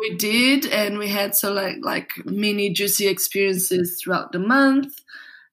we 0.00 0.16
did 0.16 0.66
and 0.66 0.98
we 0.98 1.08
had 1.08 1.34
so 1.34 1.52
like 1.52 1.76
like 1.80 2.12
mini 2.26 2.70
juicy 2.70 3.06
experiences 3.06 4.00
throughout 4.00 4.32
the 4.32 4.38
month 4.38 5.00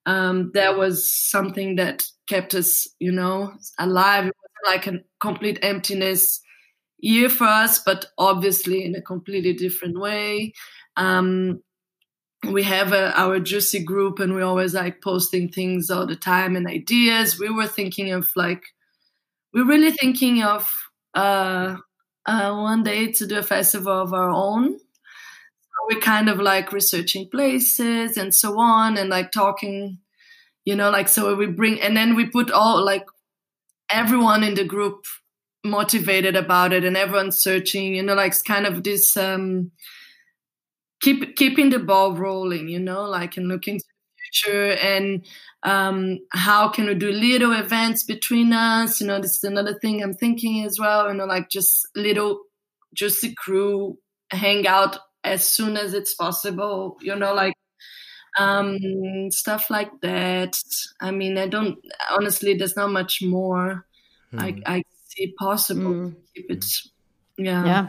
um 0.06 0.52
that 0.54 0.78
was 0.78 1.10
something 1.10 1.76
that 1.76 2.10
kept 2.30 2.56
us 2.56 2.88
you 3.00 3.12
know 3.12 3.54
alive. 3.80 4.28
It 4.28 4.36
was 4.38 4.74
like 4.74 4.88
a 4.88 5.00
complete 5.22 5.60
emptiness 5.64 6.42
year 7.00 7.30
for 7.30 7.46
us 7.48 7.80
but 7.80 8.08
obviously 8.18 8.86
in 8.86 8.96
a 8.96 9.02
completely 9.02 9.54
different 9.54 10.00
way. 10.00 10.54
Um 10.98 11.62
we 12.50 12.64
have 12.64 12.94
a, 12.94 13.12
our 13.20 13.40
juicy 13.40 13.84
group 13.84 14.20
and 14.20 14.34
we're 14.34 14.46
always 14.46 14.74
like 14.74 15.02
posting 15.02 15.50
things 15.50 15.90
all 15.90 16.08
the 16.08 16.16
time 16.16 16.56
and 16.56 16.68
ideas. 16.68 17.40
We 17.40 17.50
were 17.50 17.68
thinking 17.68 18.12
of 18.14 18.30
like 18.36 18.64
we're 19.54 19.66
really 19.68 19.92
thinking 19.92 20.44
of 20.44 20.70
uh 21.14 21.78
uh, 22.26 22.56
one 22.56 22.84
day 22.84 23.12
to 23.14 23.26
do 23.26 23.40
a 23.40 23.44
festival 23.44 23.92
of 24.02 24.14
our 24.14 24.30
own. 24.30 24.78
We're 25.90 26.00
kind 26.00 26.30
of 26.30 26.40
like 26.40 26.72
researching 26.72 27.30
places 27.30 28.18
and 28.18 28.34
so 28.36 28.60
on, 28.60 28.98
and 28.98 29.10
like 29.10 29.32
talking, 29.32 30.00
you 30.70 30.76
know, 30.76 30.90
like 30.92 31.08
so 31.10 31.36
we 31.36 31.48
bring 31.48 31.82
and 31.82 31.98
then 31.98 32.16
we 32.16 32.26
put 32.28 32.52
all 32.52 32.84
like 32.86 33.06
everyone 33.90 34.44
in 34.44 34.56
the 34.56 34.64
group 34.66 35.06
motivated 35.66 36.36
about 36.36 36.74
it, 36.74 36.86
and 36.86 36.96
everyone's 36.98 37.38
searching, 37.38 37.96
you 37.96 38.04
know, 38.04 38.16
like 38.16 38.32
it's 38.34 38.42
kind 38.42 38.66
of 38.66 38.84
this 38.84 39.18
um, 39.18 39.72
keep 41.02 41.36
keeping 41.36 41.70
the 41.70 41.80
ball 41.80 42.14
rolling, 42.16 42.68
you 42.70 42.80
know, 42.80 43.04
like 43.04 43.38
and 43.38 43.48
looking 43.48 43.80
to 43.80 43.86
the 43.86 44.42
future 44.42 44.72
and 44.74 45.26
um, 45.64 46.20
how 46.32 46.70
can 46.70 46.86
we 46.86 46.96
do 46.96 47.12
little 47.12 47.52
events 47.52 48.04
between 48.04 48.54
us? 48.54 49.02
You 49.02 49.08
know, 49.08 49.20
this 49.20 49.38
is 49.38 49.44
another 49.44 49.78
thing 49.80 50.02
I'm 50.02 50.14
thinking 50.14 50.64
as 50.66 50.80
well. 50.80 51.08
You 51.10 51.16
know, 51.16 51.26
like 51.26 51.50
just 51.50 51.88
little, 51.96 52.42
just 52.94 53.22
the 53.22 53.34
crew 53.36 53.98
hang 54.32 54.68
out 54.68 54.98
as 55.24 55.46
soon 55.46 55.76
as 55.78 55.94
it's 55.94 56.14
possible. 56.14 56.98
You 57.02 57.16
know, 57.16 57.34
like 57.34 57.56
um, 58.38 59.32
stuff 59.32 59.70
like 59.70 59.92
that. 60.02 60.58
I 61.02 61.12
mean, 61.12 61.38
I 61.38 61.48
don't 61.48 61.78
honestly. 62.12 62.54
There's 62.54 62.76
not 62.76 62.92
much 62.92 63.22
more 63.22 63.86
mm. 64.34 64.42
I, 64.42 64.52
hmm. 64.52 64.60
I 64.66 64.84
see 65.08 65.34
possible 65.38 65.92
mm. 65.92 66.12
to 66.12 66.18
keep 66.34 66.52
it. 66.52 66.66
Yeah. 67.38 67.66
Yeah 67.66 67.88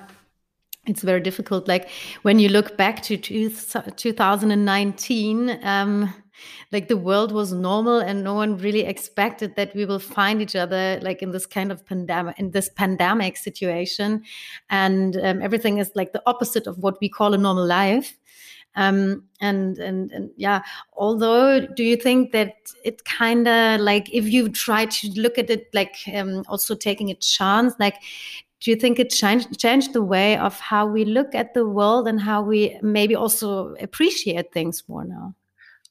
it's 0.87 1.03
very 1.03 1.21
difficult. 1.21 1.69
Like 1.69 1.91
when 2.23 2.39
you 2.39 2.49
look 2.49 2.77
back 2.77 3.03
to 3.05 3.17
two, 3.17 3.51
2019, 3.51 5.61
um, 5.63 6.15
like 6.73 6.89
the 6.89 6.97
world 6.97 7.33
was 7.33 7.53
normal 7.53 7.99
and 7.99 8.25
no 8.25 8.35
one 8.35 8.57
really 8.59 8.81
expected 8.81 9.55
that 9.57 9.75
we 9.75 9.85
will 9.85 9.99
find 9.99 10.41
each 10.41 10.57
other 10.57 10.99
like 11.03 11.23
in 11.23 11.33
this 11.33 11.47
kind 11.47 11.71
of 11.71 11.85
pandemic 11.85 12.39
in 12.39 12.51
this 12.53 12.71
pandemic 12.71 13.37
situation 13.37 14.23
and 14.71 15.17
um, 15.19 15.43
everything 15.43 15.79
is 15.79 15.91
like 15.95 16.13
the 16.13 16.23
opposite 16.27 16.67
of 16.67 16.79
what 16.79 16.99
we 17.01 17.11
call 17.11 17.35
a 17.35 17.39
normal 17.39 17.67
life 17.67 18.19
um, 18.77 19.25
and 19.41 19.79
and 19.79 20.13
and 20.13 20.31
yeah 20.37 20.63
although 20.95 21.67
do 21.67 21.83
you 21.83 21.97
think 21.97 22.33
that 22.33 22.55
it 22.85 23.05
kind 23.05 23.49
of 23.49 23.81
like 23.81 24.13
if 24.13 24.27
you 24.27 24.49
try 24.49 24.87
to 24.87 25.09
look 25.17 25.39
at 25.39 25.51
it 25.51 25.67
like 25.75 25.97
um, 26.15 26.45
also 26.49 26.75
taking 26.75 27.11
a 27.11 27.15
chance 27.15 27.75
like 27.79 27.97
do 28.61 28.71
you 28.71 28.77
think 28.77 28.99
it 28.99 29.11
changed 29.11 29.59
changed 29.59 29.93
the 29.93 30.03
way 30.03 30.37
of 30.37 30.59
how 30.61 30.87
we 30.87 31.05
look 31.05 31.35
at 31.35 31.55
the 31.55 31.67
world 31.67 32.07
and 32.07 32.21
how 32.21 32.43
we 32.43 32.79
maybe 32.83 33.15
also 33.15 33.75
appreciate 33.77 34.53
things 34.53 34.85
more 34.89 35.05
now 35.05 35.35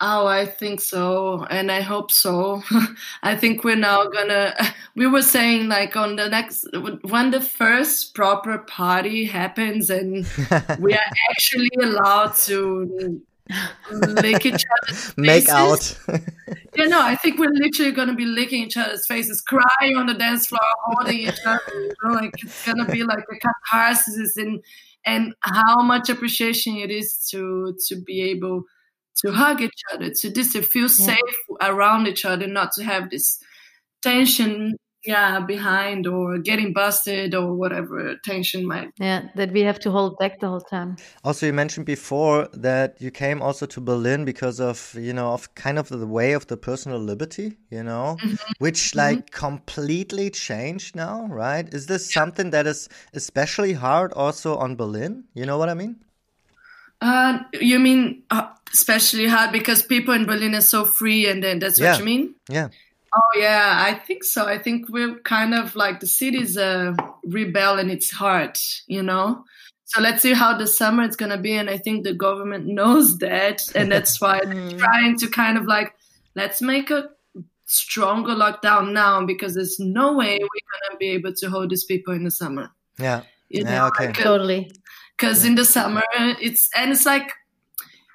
Oh, 0.01 0.27
I 0.27 0.45
think 0.45 0.79
so. 0.79 1.45
And 1.49 1.69
I 1.69 1.81
hope 1.81 2.09
so. 2.09 2.63
I 3.23 3.35
think 3.35 3.65
we're 3.65 3.75
now 3.75 4.05
gonna, 4.05 4.55
we 4.95 5.07
were 5.07 5.21
saying 5.21 5.67
like 5.67 5.97
on 5.97 6.15
the 6.15 6.29
next, 6.29 6.65
when 7.01 7.31
the 7.31 7.41
first 7.41 8.15
proper 8.15 8.59
party 8.59 9.25
happens 9.25 9.89
and 9.89 10.25
we 10.79 10.93
are 10.93 11.11
actually 11.29 11.69
allowed 11.81 12.33
to 12.35 13.21
lick 13.91 14.45
each 14.45 14.63
other's 14.83 15.11
faces. 15.11 15.17
Make 15.17 15.49
out. 15.49 15.99
yeah, 16.75 16.85
no, 16.85 17.01
I 17.01 17.15
think 17.15 17.37
we're 17.37 17.51
literally 17.51 17.91
gonna 17.91 18.15
be 18.15 18.25
licking 18.25 18.63
each 18.63 18.77
other's 18.77 19.05
faces, 19.05 19.41
crying 19.41 19.97
on 19.97 20.05
the 20.05 20.13
dance 20.13 20.47
floor, 20.47 20.61
holding 20.85 21.19
each 21.19 21.39
other. 21.45 21.59
You 21.73 21.93
know, 22.03 22.11
like 22.11 22.33
it's 22.37 22.65
gonna 22.65 22.85
be 22.85 23.03
like 23.03 23.25
a 23.29 23.35
catharsis 23.35 24.37
and 24.37 24.63
and 25.05 25.33
how 25.41 25.81
much 25.81 26.09
appreciation 26.09 26.77
it 26.77 26.91
is 26.91 27.27
to 27.31 27.75
to 27.87 27.95
be 28.01 28.21
able 28.21 28.65
to 29.21 29.31
hug 29.31 29.61
each 29.61 29.81
other, 29.93 30.09
to 30.09 30.31
just 30.31 30.53
to 30.53 30.61
feel 30.61 30.83
yeah. 30.83 31.05
safe 31.11 31.39
around 31.61 32.07
each 32.07 32.25
other, 32.25 32.47
not 32.47 32.71
to 32.73 32.83
have 32.83 33.09
this 33.09 33.39
tension 34.01 34.75
yeah 35.05 35.39
behind 35.39 36.05
or 36.05 36.37
getting 36.39 36.73
busted 36.73 37.33
or 37.33 37.53
whatever 37.53 38.15
tension 38.23 38.65
might 38.65 38.89
yeah 38.99 39.29
that 39.35 39.51
we 39.53 39.61
have 39.61 39.79
to 39.79 39.89
hold 39.91 40.17
back 40.17 40.39
the 40.41 40.47
whole 40.47 40.59
time 40.59 40.97
also 41.23 41.45
you 41.45 41.53
mentioned 41.53 41.85
before 41.85 42.49
that 42.51 42.99
you 42.99 43.09
came 43.09 43.41
also 43.41 43.65
to 43.65 43.79
berlin 43.79 44.25
because 44.25 44.59
of 44.59 44.93
you 44.99 45.13
know 45.13 45.31
of 45.31 45.53
kind 45.55 45.79
of 45.79 45.87
the 45.87 46.05
way 46.05 46.33
of 46.33 46.45
the 46.47 46.57
personal 46.57 46.99
liberty 46.99 47.57
you 47.71 47.81
know 47.81 48.17
mm 48.21 48.29
-hmm. 48.29 48.53
which 48.59 48.81
mm-hmm. 48.81 49.07
like 49.07 49.19
mm 49.19 49.25
-hmm. 49.25 49.39
completely 49.47 50.29
changed 50.29 50.95
now 50.95 51.27
right 51.31 51.73
is 51.73 51.85
this 51.85 52.11
something 52.11 52.51
that 52.51 52.65
is 52.65 52.89
especially 53.13 53.73
hard 53.73 54.11
also 54.13 54.57
on 54.57 54.75
berlin 54.75 55.23
you 55.33 55.45
know 55.45 55.57
what 55.57 55.69
i 55.69 55.73
mean 55.73 55.95
uh, 57.01 57.39
you 57.53 57.79
mean 57.79 58.23
uh, 58.29 58.49
especially 58.73 59.27
hard 59.27 59.51
because 59.51 59.81
people 59.81 60.13
in 60.13 60.25
Berlin 60.25 60.55
are 60.55 60.61
so 60.61 60.85
free, 60.85 61.27
and 61.27 61.43
then 61.43 61.59
that's 61.59 61.79
yeah. 61.79 61.91
what 61.91 61.99
you 61.99 62.05
mean? 62.05 62.35
Yeah. 62.49 62.69
Oh 63.15 63.39
yeah, 63.39 63.83
I 63.85 63.93
think 63.95 64.23
so. 64.23 64.45
I 64.45 64.57
think 64.57 64.89
we're 64.89 65.15
kind 65.19 65.53
of 65.53 65.75
like 65.75 65.99
the 65.99 66.07
city's 66.07 66.57
a 66.57 66.95
rebel 67.23 67.79
in 67.79 67.89
its 67.89 68.11
heart, 68.11 68.61
you 68.87 69.01
know. 69.01 69.45
So 69.85 70.01
let's 70.01 70.21
see 70.21 70.33
how 70.33 70.55
the 70.55 70.67
summer 70.67 71.03
is 71.03 71.15
gonna 71.15 71.39
be, 71.39 71.53
and 71.53 71.69
I 71.69 71.77
think 71.77 72.03
the 72.03 72.13
government 72.13 72.65
knows 72.79 73.17
that, 73.19 73.63
and 73.75 73.91
that's 73.91 74.19
why 74.21 74.39
they're 74.43 74.53
mm. 74.53 74.79
trying 74.79 75.17
to 75.19 75.27
kind 75.27 75.57
of 75.57 75.65
like 75.65 75.93
let's 76.35 76.61
make 76.61 76.91
a 76.91 77.09
stronger 77.65 78.33
lockdown 78.33 78.93
now 78.93 79.23
because 79.25 79.55
there's 79.55 79.79
no 79.79 80.15
way 80.15 80.37
we're 80.39 80.89
gonna 80.89 80.97
be 80.99 81.09
able 81.09 81.33
to 81.33 81.49
hold 81.49 81.69
these 81.69 81.85
people 81.85 82.13
in 82.13 82.23
the 82.23 82.31
summer. 82.31 82.69
Yeah. 82.99 83.23
You 83.49 83.63
know, 83.63 83.71
yeah, 83.71 83.87
okay. 83.87 84.05
Like, 84.07 84.17
totally 84.17 84.71
because 85.19 85.45
in 85.45 85.55
the 85.55 85.65
summer 85.65 86.03
it's 86.15 86.69
and 86.75 86.91
it's 86.91 87.05
like 87.05 87.33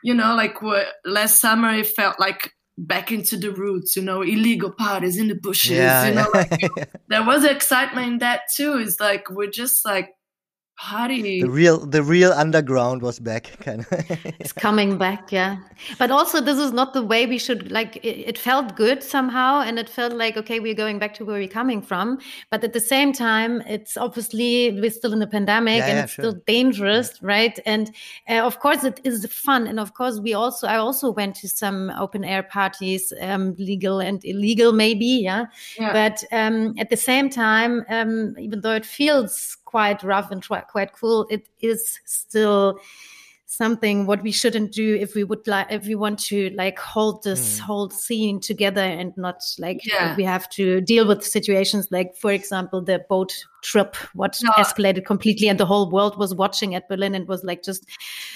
you 0.02 0.14
know 0.14 0.34
like 0.34 0.56
last 1.04 1.40
summer 1.40 1.70
it 1.74 1.86
felt 1.86 2.18
like 2.18 2.52
back 2.76 3.12
into 3.12 3.36
the 3.36 3.52
roots 3.52 3.94
you 3.94 4.02
know 4.02 4.22
illegal 4.22 4.70
parties 4.70 5.16
in 5.16 5.28
the 5.28 5.34
bushes 5.34 5.70
yeah, 5.70 6.08
you 6.08 6.14
know 6.14 6.28
yeah. 6.34 6.46
like 6.50 6.90
there 7.08 7.24
was 7.24 7.44
excitement 7.44 8.06
in 8.06 8.18
that 8.18 8.42
too 8.54 8.78
it's 8.78 8.98
like 8.98 9.28
we're 9.30 9.50
just 9.50 9.84
like 9.84 10.13
party 10.76 11.40
the 11.40 11.48
real 11.48 11.78
the 11.78 12.02
real 12.02 12.32
underground 12.32 13.00
was 13.00 13.18
back 13.20 13.56
kind 13.60 13.80
of 13.80 13.86
it's 14.40 14.52
coming 14.52 14.98
back 14.98 15.30
yeah. 15.30 15.56
But 15.98 16.10
also 16.10 16.40
this 16.40 16.58
is 16.58 16.72
not 16.72 16.94
the 16.94 17.02
way 17.02 17.26
we 17.26 17.38
should 17.38 17.70
like 17.70 17.96
it, 17.96 18.28
it, 18.28 18.38
felt 18.38 18.76
good 18.76 19.02
somehow 19.02 19.60
and 19.60 19.78
it 19.78 19.88
felt 19.88 20.12
like 20.12 20.36
okay 20.36 20.60
we're 20.60 20.74
going 20.74 20.98
back 20.98 21.14
to 21.14 21.24
where 21.24 21.38
we're 21.38 21.48
coming 21.48 21.82
from. 21.82 22.18
But 22.50 22.64
at 22.64 22.72
the 22.72 22.80
same 22.80 23.12
time 23.12 23.60
it's 23.62 23.96
obviously 23.96 24.78
we're 24.80 24.90
still 24.90 25.12
in 25.12 25.18
the 25.18 25.26
pandemic 25.26 25.78
yeah, 25.78 25.86
and 25.86 25.96
yeah, 25.96 26.04
it's 26.04 26.12
sure. 26.12 26.24
still 26.24 26.40
dangerous 26.46 27.18
yeah. 27.20 27.28
right? 27.28 27.58
And 27.66 27.90
uh, 28.28 28.40
of 28.40 28.60
course 28.60 28.84
it 28.84 29.00
is 29.04 29.26
fun. 29.26 29.66
And 29.66 29.78
of 29.80 29.94
course 29.94 30.20
we 30.20 30.34
also 30.34 30.66
i 30.66 30.76
also 30.76 31.10
went 31.10 31.36
to 31.36 31.48
some 31.48 31.90
open 31.98 32.24
air 32.24 32.42
parties 32.42 33.12
um, 33.20 33.54
legal 33.58 34.00
and 34.00 34.24
illegal 34.24 34.72
maybe 34.72 35.06
yeah, 35.06 35.46
but 35.78 36.24
um, 36.32 36.74
at 36.78 36.90
the 36.90 36.96
same 36.96 37.30
time 37.30 37.84
um, 37.88 38.34
even 38.38 38.60
though 38.60 38.74
it 38.74 38.86
feels 38.86 39.56
quite 39.74 40.04
rough 40.04 40.30
and 40.30 40.46
quite 40.46 40.92
cool, 40.92 41.26
it 41.30 41.48
is 41.60 41.98
still 42.04 42.78
something 43.46 44.06
what 44.06 44.22
we 44.22 44.30
shouldn't 44.30 44.70
do 44.72 44.94
if 44.94 45.16
we 45.16 45.24
would 45.24 45.46
like 45.48 45.66
if 45.70 45.86
we 45.86 45.96
want 45.96 46.18
to 46.18 46.50
like 46.50 46.78
hold 46.78 47.22
this 47.24 47.58
mm. 47.58 47.60
whole 47.60 47.90
scene 47.90 48.40
together 48.40 48.80
and 48.80 49.16
not 49.16 49.40
like 49.58 49.84
yeah. 49.84 50.16
we 50.16 50.24
have 50.24 50.48
to 50.48 50.80
deal 50.80 51.06
with 51.06 51.24
situations 51.24 51.86
like 51.92 52.16
for 52.16 52.32
example 52.32 52.82
the 52.82 53.04
boat 53.08 53.32
trip 53.62 53.94
what 54.14 54.36
no. 54.42 54.50
escalated 54.52 55.04
completely 55.04 55.46
and 55.46 55.60
the 55.60 55.66
whole 55.66 55.88
world 55.88 56.18
was 56.18 56.34
watching 56.34 56.74
at 56.74 56.88
berlin 56.88 57.14
and 57.14 57.28
was 57.28 57.44
like 57.44 57.62
just 57.62 57.86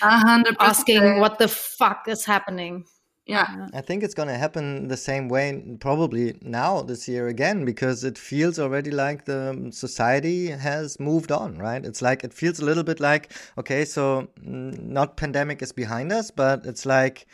100%. 0.03 0.55
asking 0.61 1.19
what 1.19 1.39
the 1.39 1.49
fuck 1.49 2.07
is 2.07 2.25
happening 2.25 2.85
yeah. 3.29 3.69
I 3.75 3.83
think 3.83 4.03
it's 4.03 4.15
going 4.15 4.29
to 4.29 4.39
happen 4.39 4.89
the 4.89 4.97
same 4.97 5.29
way 5.29 5.77
probably 5.81 6.39
now 6.43 6.81
this 6.81 7.07
year 7.07 7.29
again 7.29 7.67
because 7.67 8.03
it 8.03 8.17
feels 8.17 8.59
already 8.59 8.91
like 8.91 9.27
the 9.27 9.69
society 9.71 10.49
has 10.49 10.99
moved 10.99 11.31
on, 11.31 11.59
right? 11.59 11.85
It's 11.85 12.01
like 12.01 12.25
it 12.25 12.33
feels 12.33 12.59
a 12.59 12.65
little 12.65 12.85
bit 12.85 13.01
like 13.01 13.33
okay, 13.59 13.85
so 13.85 14.29
mm, 14.41 14.83
not 14.83 15.19
pandemic 15.19 15.61
is 15.63 15.73
behind 15.73 16.11
us, 16.11 16.31
but 16.31 16.65
it's 16.65 16.87
like 16.87 17.27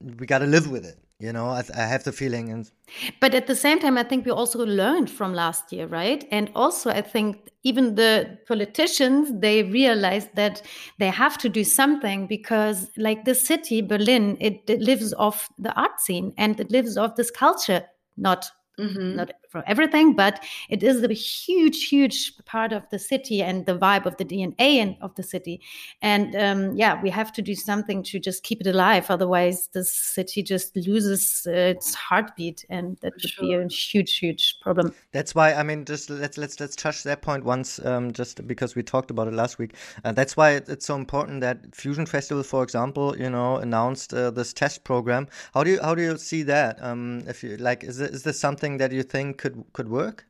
we 0.00 0.26
got 0.26 0.38
to 0.38 0.46
live 0.46 0.68
with 0.68 0.84
it. 0.84 0.98
You 1.18 1.32
know, 1.32 1.46
I, 1.46 1.64
I 1.74 1.86
have 1.86 2.04
the 2.04 2.12
feeling 2.12 2.50
and 2.50 2.70
but 3.20 3.34
at 3.34 3.46
the 3.46 3.54
same 3.56 3.80
time, 3.80 3.96
I 3.98 4.02
think 4.02 4.26
we 4.26 4.30
also 4.30 4.64
learned 4.64 5.10
from 5.10 5.34
last 5.34 5.72
year, 5.72 5.86
right? 5.86 6.26
And 6.30 6.50
also, 6.54 6.90
I 6.90 7.00
think 7.00 7.50
even 7.64 7.94
the 7.94 8.38
politicians 8.46 9.32
they 9.34 9.62
realized 9.62 10.28
that 10.36 10.62
they 10.98 11.08
have 11.08 11.38
to 11.38 11.48
do 11.48 11.64
something 11.64 12.26
because, 12.26 12.90
like 12.96 13.24
the 13.24 13.34
city 13.34 13.80
Berlin, 13.80 14.36
it, 14.40 14.62
it 14.68 14.80
lives 14.80 15.14
off 15.14 15.48
the 15.58 15.74
art 15.74 16.00
scene 16.00 16.32
and 16.36 16.60
it 16.60 16.70
lives 16.70 16.96
off 16.96 17.16
this 17.16 17.30
culture, 17.30 17.84
not 18.16 18.50
Mm-hmm. 18.78 19.16
not 19.16 19.32
for 19.56 19.68
everything, 19.68 20.14
but 20.14 20.44
it 20.68 20.82
is 20.82 21.02
a 21.02 21.12
huge, 21.12 21.88
huge 21.88 22.36
part 22.44 22.72
of 22.72 22.88
the 22.90 22.98
city 22.98 23.42
and 23.42 23.66
the 23.66 23.76
vibe 23.78 24.06
of 24.06 24.16
the 24.18 24.24
DNA 24.24 24.96
of 25.00 25.14
the 25.14 25.22
city. 25.22 25.60
And 26.02 26.36
um, 26.36 26.76
yeah, 26.76 27.00
we 27.02 27.10
have 27.10 27.32
to 27.32 27.42
do 27.42 27.54
something 27.54 28.02
to 28.04 28.18
just 28.18 28.42
keep 28.42 28.60
it 28.60 28.66
alive. 28.66 29.06
Otherwise, 29.10 29.68
this 29.72 29.92
city 29.92 30.42
just 30.42 30.76
loses 30.76 31.46
uh, 31.46 31.74
its 31.74 31.94
heartbeat, 31.94 32.64
and 32.68 32.98
that 33.00 33.14
would 33.14 33.30
sure. 33.30 33.44
be 33.44 33.54
a 33.54 33.66
huge, 33.68 34.18
huge 34.18 34.56
problem. 34.60 34.94
That's 35.12 35.34
why 35.34 35.54
I 35.54 35.62
mean, 35.62 35.84
just 35.84 36.10
let's 36.10 36.36
let's 36.36 36.60
let's 36.60 36.76
touch 36.76 37.02
that 37.04 37.22
point 37.22 37.44
once, 37.44 37.84
um, 37.84 38.12
just 38.12 38.46
because 38.46 38.74
we 38.74 38.82
talked 38.82 39.10
about 39.10 39.28
it 39.28 39.34
last 39.34 39.58
week. 39.58 39.74
Uh, 40.04 40.12
that's 40.12 40.36
why 40.36 40.50
it's 40.52 40.86
so 40.86 40.96
important 40.96 41.40
that 41.40 41.74
Fusion 41.74 42.06
Festival, 42.06 42.42
for 42.42 42.62
example, 42.62 43.16
you 43.16 43.30
know, 43.30 43.56
announced 43.56 44.12
uh, 44.12 44.30
this 44.30 44.52
test 44.52 44.84
program. 44.84 45.28
How 45.54 45.64
do 45.64 45.70
you 45.70 45.80
how 45.80 45.94
do 45.94 46.02
you 46.02 46.18
see 46.18 46.42
that? 46.44 46.82
Um, 46.82 47.22
if 47.26 47.42
you 47.42 47.56
like, 47.56 47.82
is 47.84 48.00
is 48.00 48.22
this 48.22 48.38
something 48.38 48.66
something 48.66 48.78
that 48.78 48.92
you 48.92 49.02
think 49.02 49.45
could 49.46 49.64
could 49.72 49.88
work? 49.88 50.26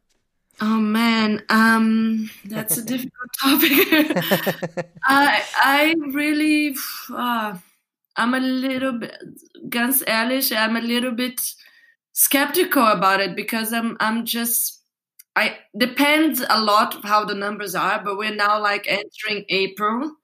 Oh 0.61 0.81
man, 0.81 1.43
um, 1.51 2.31
that's 2.47 2.79
a 2.79 2.83
difficult 2.83 3.31
topic. 3.43 4.87
I 5.05 5.43
I 5.55 5.95
really, 6.13 6.75
uh, 7.11 7.57
I'm 8.17 8.35
a 8.35 8.41
little 8.41 8.93
bit, 8.93 9.17
ganz 9.69 10.03
ehrlich, 10.07 10.53
I'm 10.53 10.77
a 10.77 10.81
little 10.81 11.13
bit 11.13 11.41
skeptical 12.13 12.87
about 12.87 13.21
it 13.21 13.37
because 13.37 13.73
I'm 13.73 13.97
I'm 14.01 14.25
just 14.25 14.83
I 15.35 15.59
depends 15.77 16.43
a 16.49 16.61
lot 16.61 17.05
how 17.05 17.25
the 17.25 17.35
numbers 17.35 17.75
are, 17.75 18.03
but 18.03 18.17
we're 18.17 18.35
now 18.35 18.61
like 18.61 18.87
entering 18.89 19.45
April, 19.51 20.17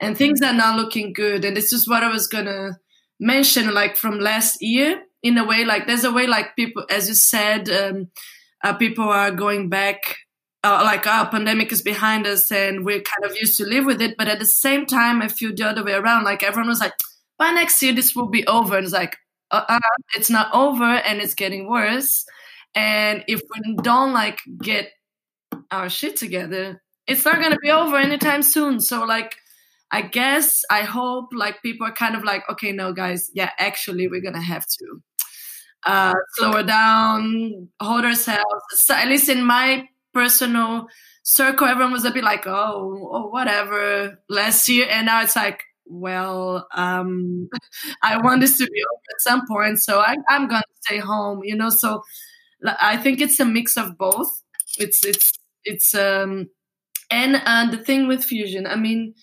and 0.00 0.16
things 0.16 0.40
are 0.40 0.54
not 0.54 0.76
looking 0.76 1.12
good. 1.12 1.44
And 1.44 1.56
this 1.56 1.72
is 1.72 1.86
what 1.86 2.02
I 2.02 2.08
was 2.08 2.28
gonna 2.28 2.78
mention 3.20 3.72
like 3.74 3.96
from 3.96 4.20
last 4.20 4.62
year 4.62 5.02
in 5.26 5.38
a 5.38 5.44
way 5.44 5.64
like 5.64 5.86
there's 5.86 6.04
a 6.04 6.12
way 6.12 6.26
like 6.26 6.56
people 6.56 6.84
as 6.90 7.08
you 7.08 7.14
said 7.14 7.68
um, 7.68 8.08
uh, 8.62 8.74
people 8.74 9.08
are 9.08 9.30
going 9.30 9.68
back 9.68 10.16
uh, 10.64 10.80
like 10.82 11.06
our 11.06 11.28
pandemic 11.30 11.70
is 11.70 11.82
behind 11.82 12.26
us 12.26 12.50
and 12.50 12.84
we're 12.84 13.00
kind 13.00 13.24
of 13.24 13.36
used 13.36 13.56
to 13.56 13.64
live 13.64 13.84
with 13.84 14.02
it. 14.02 14.16
But 14.16 14.26
at 14.26 14.40
the 14.40 14.46
same 14.46 14.84
time 14.84 15.22
i 15.22 15.28
feel 15.28 15.54
the 15.54 15.64
other 15.64 15.84
way 15.84 15.92
around. 15.92 16.24
Like 16.24 16.42
everyone 16.42 16.68
was 16.68 16.80
like 16.80 16.94
by 17.38 17.50
next 17.52 17.80
year 17.82 17.92
this 17.92 18.16
will 18.16 18.28
be 18.28 18.44
over. 18.46 18.76
And 18.76 18.84
it's 18.84 18.92
like 18.92 19.16
uh-uh, 19.52 19.78
it's 20.16 20.30
not 20.30 20.52
over 20.52 20.82
and 20.82 21.20
it's 21.20 21.34
getting 21.34 21.70
worse. 21.70 22.26
And 22.74 23.24
if 23.28 23.40
we 23.54 23.76
don't 23.76 24.12
like 24.12 24.40
get 24.60 24.90
our 25.70 25.88
shit 25.88 26.16
together 26.16 26.82
it's 27.06 27.24
not 27.24 27.36
going 27.36 27.52
to 27.52 27.58
be 27.58 27.70
over 27.70 27.96
anytime 27.96 28.42
soon. 28.42 28.80
So 28.80 29.04
like 29.04 29.36
I 29.90 30.02
guess 30.02 30.62
I 30.70 30.82
hope 30.82 31.28
like 31.32 31.62
people 31.62 31.86
are 31.86 31.92
kind 31.92 32.16
of 32.16 32.24
like, 32.24 32.42
okay, 32.50 32.72
no, 32.72 32.92
guys, 32.92 33.30
yeah, 33.34 33.50
actually, 33.58 34.08
we're 34.08 34.20
gonna 34.20 34.42
have 34.42 34.66
to 34.66 35.02
uh, 35.84 36.14
slow 36.34 36.62
down, 36.62 37.68
hold 37.80 38.04
ourselves. 38.04 38.42
So 38.70 38.94
at 38.94 39.08
least 39.08 39.28
in 39.28 39.44
my 39.44 39.88
personal 40.12 40.88
circle, 41.22 41.66
everyone 41.66 41.92
was 41.92 42.04
a 42.04 42.10
bit 42.10 42.24
like, 42.24 42.46
oh, 42.46 43.08
oh 43.12 43.28
whatever, 43.28 44.20
last 44.28 44.68
year, 44.68 44.86
and 44.90 45.06
now 45.06 45.22
it's 45.22 45.36
like, 45.36 45.62
well, 45.84 46.66
um, 46.74 47.48
I 48.02 48.18
want 48.18 48.40
this 48.40 48.58
to 48.58 48.64
be 48.64 48.82
over 48.92 49.02
at 49.14 49.20
some 49.20 49.46
point, 49.46 49.78
so 49.78 50.00
I, 50.00 50.16
I'm 50.28 50.48
gonna 50.48 50.62
stay 50.84 50.98
home, 50.98 51.40
you 51.44 51.56
know. 51.56 51.70
So 51.70 52.02
I 52.64 52.96
think 52.96 53.20
it's 53.20 53.38
a 53.38 53.44
mix 53.44 53.76
of 53.76 53.96
both. 53.96 54.30
It's 54.78 55.04
it's 55.06 55.32
it's 55.64 55.94
um, 55.94 56.48
and 57.10 57.36
uh, 57.36 57.70
the 57.70 57.78
thing 57.78 58.08
with 58.08 58.24
fusion, 58.24 58.66
I 58.66 58.74
mean 58.76 59.14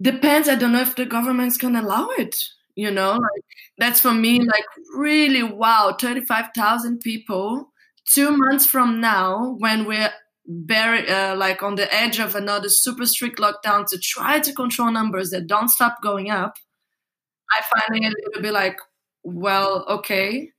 depends. 0.00 0.48
I 0.48 0.54
don't 0.56 0.72
know 0.72 0.80
if 0.82 0.96
the 0.96 1.06
government's 1.06 1.56
gonna 1.58 1.82
allow 1.82 2.08
it. 2.18 2.36
You 2.74 2.90
know, 2.90 3.12
like 3.12 3.44
that's 3.78 4.00
for 4.00 4.12
me 4.12 4.40
like 4.40 4.64
really 4.94 5.42
wow. 5.42 5.96
Thirty 5.98 6.20
five 6.24 6.50
thousand 6.54 7.00
people 7.00 7.72
two 8.08 8.36
months 8.36 8.66
from 8.66 9.00
now 9.00 9.56
when 9.58 9.84
we're 9.84 10.10
very 10.46 11.08
uh, 11.08 11.34
like 11.36 11.62
on 11.62 11.74
the 11.74 11.92
edge 11.92 12.18
of 12.20 12.34
another 12.34 12.68
super 12.68 13.06
strict 13.06 13.38
lockdown 13.38 13.86
to 13.86 13.98
try 13.98 14.38
to 14.38 14.52
control 14.52 14.90
numbers 14.92 15.30
that 15.30 15.46
don't 15.46 15.68
stop 15.68 16.02
going 16.02 16.30
up. 16.30 16.56
I 17.50 17.62
find 17.62 18.04
it 18.04 18.08
a 18.08 18.14
little 18.26 18.42
bit 18.42 18.52
like, 18.52 18.78
well, 19.22 19.84
okay, 19.88 20.50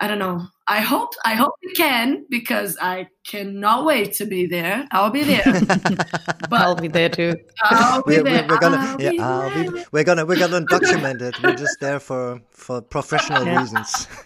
I 0.00 0.08
don't 0.08 0.18
know. 0.18 0.46
I 0.66 0.80
hope 0.80 1.10
I 1.24 1.34
hope 1.34 1.54
we 1.62 1.72
can 1.72 2.26
because 2.28 2.76
I 2.80 3.08
cannot 3.26 3.84
wait 3.84 4.14
to 4.14 4.26
be 4.26 4.46
there. 4.46 4.86
I'll 4.90 5.10
be 5.10 5.22
there. 5.22 5.42
but 6.50 6.60
I'll 6.60 6.74
be 6.74 6.88
there 6.88 7.08
too. 7.08 7.36
I'll 7.62 8.02
be 8.02 8.16
we're, 8.16 8.22
there. 8.24 8.46
We're, 8.48 8.58
gonna 8.58 8.78
I'll 8.78 9.00
yeah, 9.00 9.10
be 9.10 9.20
I'll 9.20 9.72
be, 9.72 9.84
we're 9.92 10.04
gonna 10.04 10.26
we're 10.26 10.38
gonna 10.38 10.62
document 10.62 11.22
it. 11.22 11.40
We're 11.42 11.54
just 11.54 11.78
there 11.80 12.00
for 12.00 12.40
for 12.50 12.80
professional 12.80 13.44
Yeah. 13.46 13.60
reasons. 13.60 14.08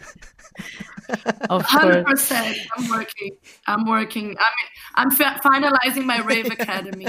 Hundred 1.50 2.04
percent. 2.06 2.56
I'm 2.76 2.88
working. 2.88 3.30
I'm 3.66 3.86
working. 3.86 4.36
I 4.38 4.48
mean, 4.56 4.68
I'm 4.94 5.10
fi- 5.10 5.38
finalizing 5.38 6.04
my 6.04 6.20
Rave 6.20 6.46
Academy. 6.46 7.06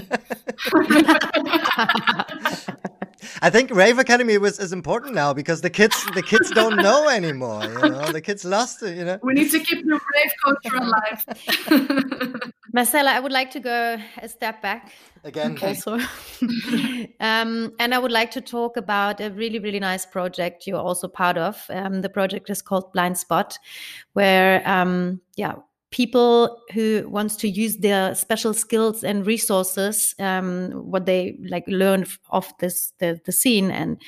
I 3.41 3.49
think 3.49 3.71
Rave 3.71 3.99
Academy 3.99 4.37
was 4.37 4.59
is 4.59 4.73
important 4.73 5.15
now 5.15 5.33
because 5.33 5.61
the 5.61 5.69
kids 5.69 5.97
the 6.13 6.23
kids 6.23 6.49
don't 6.51 6.77
know 6.77 7.09
anymore. 7.09 7.63
You 7.63 7.89
know, 7.89 8.11
the 8.11 8.21
kids 8.21 8.45
lost 8.45 8.83
it. 8.83 8.97
You 8.97 9.05
know. 9.05 9.19
we 9.23 9.33
need 9.33 9.51
to 9.51 9.59
keep 9.59 9.85
the 9.85 9.99
rave 10.13 10.33
culture 10.43 10.77
alive. 10.77 12.51
Marcella, 12.73 13.11
I 13.11 13.19
would 13.19 13.31
like 13.31 13.51
to 13.51 13.59
go 13.59 13.97
a 14.21 14.29
step 14.29 14.61
back 14.61 14.91
Again, 15.23 15.57
also. 15.61 15.93
um, 17.19 17.73
and 17.79 17.93
I 17.93 17.97
would 17.97 18.11
like 18.11 18.31
to 18.31 18.41
talk 18.41 18.77
about 18.77 19.19
a 19.19 19.29
really, 19.31 19.59
really 19.59 19.79
nice 19.79 20.05
project 20.05 20.65
you're 20.65 20.79
also 20.79 21.07
part 21.07 21.37
of. 21.37 21.65
Um, 21.69 22.01
the 22.01 22.09
project 22.09 22.49
is 22.49 22.61
called 22.61 22.91
Blind 22.93 23.17
Spot, 23.17 23.57
where, 24.13 24.67
um, 24.67 25.19
yeah, 25.35 25.55
people 25.91 26.61
who 26.73 27.07
wants 27.09 27.35
to 27.37 27.49
use 27.49 27.77
their 27.77 28.15
special 28.15 28.53
skills 28.53 29.03
and 29.03 29.25
resources, 29.25 30.13
um, 30.19 30.71
what 30.71 31.05
they 31.05 31.37
like 31.49 31.63
learn 31.67 32.01
f- 32.01 32.19
of 32.29 32.51
this 32.59 32.93
the, 32.99 33.19
the 33.25 33.31
scene, 33.31 33.71
and 33.71 34.01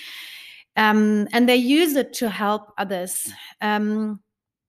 um, 0.78 1.28
and 1.34 1.50
they 1.50 1.56
use 1.56 1.96
it 1.96 2.14
to 2.14 2.30
help 2.30 2.72
others. 2.78 3.32
Um, 3.62 4.22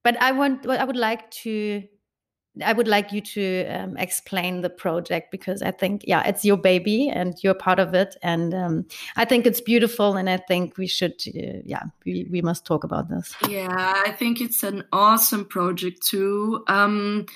but 0.05 0.20
I 0.20 0.33
want, 0.33 0.66
what 0.66 0.81
I 0.81 0.85
would 0.85 0.96
like 0.96 1.31
to 1.42 1.85
I 2.62 2.72
would 2.74 2.88
like 2.88 3.12
you 3.12 3.22
to 3.22 3.64
um, 3.66 3.96
explain 3.96 4.60
the 4.60 4.68
project 4.68 5.30
because 5.30 5.62
I 5.62 5.70
think, 5.70 6.04
yeah, 6.06 6.22
it's 6.26 6.44
your 6.44 6.58
baby 6.58 7.08
and 7.08 7.34
you're 7.42 7.54
part 7.54 7.78
of 7.78 7.94
it, 7.94 8.14
and 8.22 8.52
um, 8.52 8.86
I 9.16 9.24
think 9.24 9.46
it's 9.46 9.60
beautiful, 9.60 10.16
and 10.16 10.28
I 10.28 10.36
think 10.36 10.76
we 10.76 10.86
should, 10.86 11.14
uh, 11.28 11.62
yeah, 11.64 11.84
we, 12.04 12.26
we 12.30 12.42
must 12.42 12.66
talk 12.66 12.84
about 12.84 13.08
this. 13.08 13.34
Yeah, 13.48 13.68
I 14.06 14.10
think 14.10 14.40
it's 14.40 14.62
an 14.62 14.84
awesome 14.92 15.46
project 15.46 16.06
too. 16.06 16.62
Um, 16.66 17.26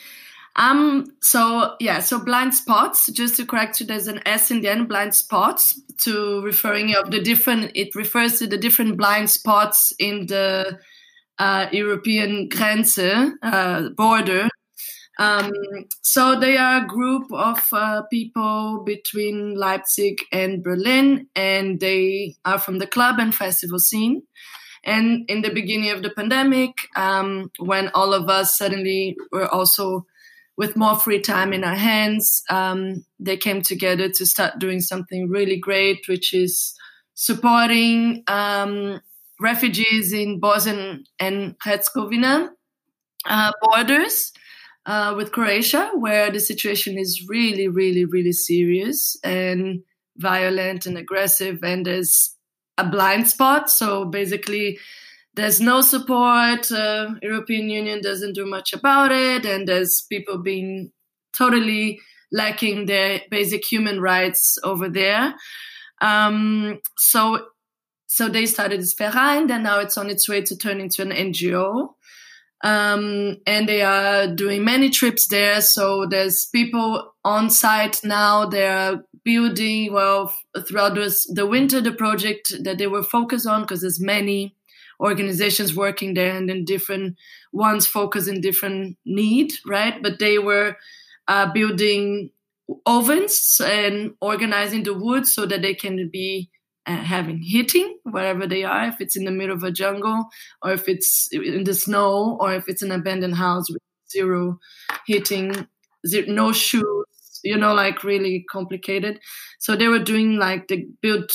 um, 0.56 1.06
so 1.20 1.76
yeah, 1.80 2.00
so 2.00 2.18
blind 2.18 2.54
spots. 2.54 3.10
Just 3.12 3.36
to 3.36 3.46
correct 3.46 3.80
you, 3.80 3.86
there's 3.86 4.08
an 4.08 4.20
S 4.26 4.50
in 4.50 4.60
the 4.60 4.68
end, 4.68 4.88
blind 4.88 5.14
spots, 5.14 5.80
to 6.02 6.42
referring 6.42 6.94
of 6.94 7.10
the 7.10 7.22
different. 7.22 7.72
It 7.74 7.94
refers 7.94 8.38
to 8.38 8.46
the 8.46 8.58
different 8.58 8.96
blind 8.96 9.30
spots 9.30 9.92
in 9.98 10.26
the 10.26 10.78
uh, 11.38 11.68
European 11.72 12.48
Grenze 12.48 13.32
uh, 13.42 13.88
border. 13.90 14.48
Um, 15.18 15.52
so 16.02 16.38
they 16.38 16.56
are 16.56 16.82
a 16.82 16.86
group 16.86 17.32
of 17.32 17.66
uh, 17.72 18.02
people 18.10 18.82
between 18.84 19.54
Leipzig 19.54 20.18
and 20.30 20.62
Berlin, 20.62 21.28
and 21.34 21.80
they 21.80 22.34
are 22.44 22.58
from 22.58 22.78
the 22.78 22.86
club 22.86 23.18
and 23.18 23.34
festival 23.34 23.78
scene. 23.78 24.22
And 24.84 25.28
in 25.28 25.42
the 25.42 25.52
beginning 25.52 25.90
of 25.90 26.02
the 26.02 26.10
pandemic, 26.10 26.70
um, 26.94 27.50
when 27.58 27.88
all 27.94 28.14
of 28.14 28.28
us 28.28 28.56
suddenly 28.56 29.16
were 29.32 29.48
also 29.48 30.06
with 30.56 30.76
more 30.76 30.96
free 30.96 31.20
time 31.20 31.52
in 31.52 31.64
our 31.64 31.74
hands, 31.74 32.42
um, 32.50 33.04
they 33.18 33.36
came 33.36 33.62
together 33.62 34.08
to 34.08 34.24
start 34.24 34.58
doing 34.58 34.80
something 34.80 35.28
really 35.28 35.58
great, 35.58 36.06
which 36.08 36.32
is 36.32 36.74
supporting 37.14 38.22
um, 38.28 39.00
refugees 39.40 40.12
in 40.12 40.38
Bosnia 40.38 40.98
and 41.18 41.56
Herzegovina 41.62 42.50
uh, 43.26 43.52
borders 43.60 44.32
uh, 44.86 45.14
with 45.16 45.32
Croatia, 45.32 45.90
where 45.94 46.30
the 46.30 46.40
situation 46.40 46.96
is 46.96 47.26
really, 47.28 47.68
really, 47.68 48.04
really 48.04 48.32
serious 48.32 49.16
and 49.24 49.82
violent 50.16 50.86
and 50.86 50.96
aggressive, 50.96 51.62
and 51.62 51.84
there's 51.84 52.34
a 52.78 52.88
blind 52.88 53.28
spot. 53.28 53.68
So 53.68 54.04
basically, 54.04 54.78
there's 55.34 55.60
no 55.60 55.80
support. 55.80 56.70
Uh, 56.70 57.14
European 57.20 57.68
Union 57.68 58.00
doesn't 58.00 58.34
do 58.34 58.46
much 58.46 58.72
about 58.72 59.10
it, 59.10 59.44
and 59.44 59.66
there's 59.66 60.06
people 60.08 60.38
being 60.38 60.92
totally 61.36 62.00
lacking 62.32 62.86
their 62.86 63.22
basic 63.30 63.64
human 63.64 64.00
rights 64.00 64.56
over 64.62 64.88
there. 64.88 65.34
Um, 66.00 66.80
so, 66.96 67.46
so 68.06 68.28
they 68.28 68.46
started 68.46 68.80
this 68.80 68.94
Verein, 68.94 69.50
and 69.50 69.64
now 69.64 69.80
it's 69.80 69.98
on 69.98 70.10
its 70.10 70.28
way 70.28 70.42
to 70.42 70.56
turn 70.56 70.80
into 70.80 71.02
an 71.02 71.10
NGO. 71.10 71.90
Um, 72.62 73.36
and 73.46 73.68
they 73.68 73.82
are 73.82 74.26
doing 74.26 74.64
many 74.64 74.90
trips 74.90 75.26
there. 75.28 75.60
So 75.60 76.06
there's 76.06 76.46
people 76.46 77.14
on 77.24 77.50
site 77.50 78.00
now. 78.02 78.46
They're 78.46 79.02
building 79.24 79.92
well 79.92 80.34
throughout 80.66 80.94
this, 80.94 81.26
the 81.26 81.46
winter 81.46 81.80
the 81.80 81.92
project 81.92 82.52
that 82.62 82.78
they 82.78 82.86
were 82.86 83.02
focused 83.02 83.46
on 83.46 83.62
because 83.62 83.82
there's 83.82 84.00
many 84.00 84.54
organizations 85.00 85.76
working 85.76 86.14
there 86.14 86.34
and 86.34 86.48
then 86.48 86.64
different 86.64 87.16
ones 87.52 87.86
focus 87.86 88.28
in 88.28 88.40
different 88.40 88.96
need, 89.04 89.52
right? 89.66 90.02
But 90.02 90.18
they 90.18 90.38
were 90.38 90.76
uh, 91.28 91.52
building 91.52 92.30
ovens 92.84 93.60
and 93.64 94.14
organizing 94.20 94.82
the 94.82 94.94
wood 94.94 95.26
so 95.26 95.46
that 95.46 95.62
they 95.62 95.74
can 95.74 96.08
be 96.08 96.50
having 96.94 97.38
heating 97.38 97.98
wherever 98.04 98.46
they 98.46 98.64
are, 98.64 98.88
if 98.88 99.00
it's 99.00 99.16
in 99.16 99.24
the 99.24 99.30
middle 99.30 99.54
of 99.54 99.62
a 99.62 99.72
jungle 99.72 100.26
or 100.62 100.72
if 100.72 100.88
it's 100.88 101.28
in 101.32 101.64
the 101.64 101.74
snow 101.74 102.36
or 102.40 102.54
if 102.54 102.68
it's 102.68 102.82
an 102.82 102.92
abandoned 102.92 103.34
house 103.36 103.70
with 103.70 103.82
zero 104.10 104.58
heating, 105.06 105.66
zero, 106.06 106.26
no 106.28 106.52
shoes, 106.52 107.40
you 107.42 107.56
know, 107.56 107.74
like 107.74 108.04
really 108.04 108.44
complicated. 108.50 109.20
So 109.58 109.76
they 109.76 109.88
were 109.88 109.98
doing 109.98 110.36
like 110.36 110.68
they 110.68 110.86
built 111.02 111.32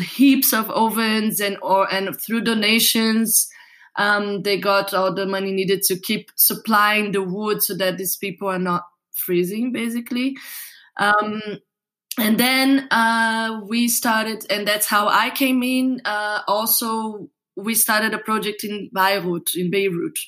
heaps 0.00 0.52
of 0.52 0.70
ovens 0.70 1.40
and 1.40 1.58
or 1.62 1.92
and 1.92 2.18
through 2.18 2.40
donations 2.40 3.48
um, 3.96 4.42
they 4.42 4.58
got 4.58 4.92
all 4.94 5.14
the 5.14 5.26
money 5.26 5.52
needed 5.52 5.82
to 5.82 5.98
keep 5.98 6.30
supplying 6.36 7.12
the 7.12 7.22
wood 7.22 7.62
so 7.62 7.76
that 7.76 7.98
these 7.98 8.16
people 8.16 8.48
are 8.48 8.58
not 8.58 8.82
freezing 9.12 9.72
basically 9.72 10.36
um, 10.98 11.40
and 12.18 12.38
then 12.38 12.86
uh, 12.90 13.60
we 13.68 13.88
started 13.88 14.46
and 14.50 14.66
that's 14.66 14.86
how 14.86 15.08
i 15.08 15.30
came 15.30 15.62
in 15.62 16.00
uh, 16.04 16.40
also 16.46 17.28
we 17.56 17.74
started 17.74 18.14
a 18.14 18.18
project 18.18 18.64
in 18.64 18.90
beirut 18.92 19.50
in 19.54 19.70
beirut 19.70 20.18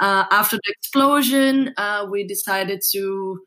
uh, 0.00 0.24
after 0.30 0.56
the 0.56 0.74
explosion 0.78 1.72
uh, 1.76 2.06
we 2.10 2.26
decided 2.26 2.80
to 2.92 3.40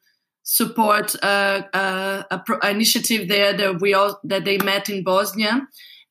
support 0.43 1.15
uh, 1.23 1.61
a, 1.73 2.25
a, 2.31 2.39
pro- 2.39 2.59
initiative 2.59 3.27
there 3.27 3.53
that 3.53 3.79
we 3.79 3.93
all 3.93 4.19
that 4.23 4.43
they 4.43 4.57
met 4.57 4.89
in 4.89 5.03
bosnia 5.03 5.61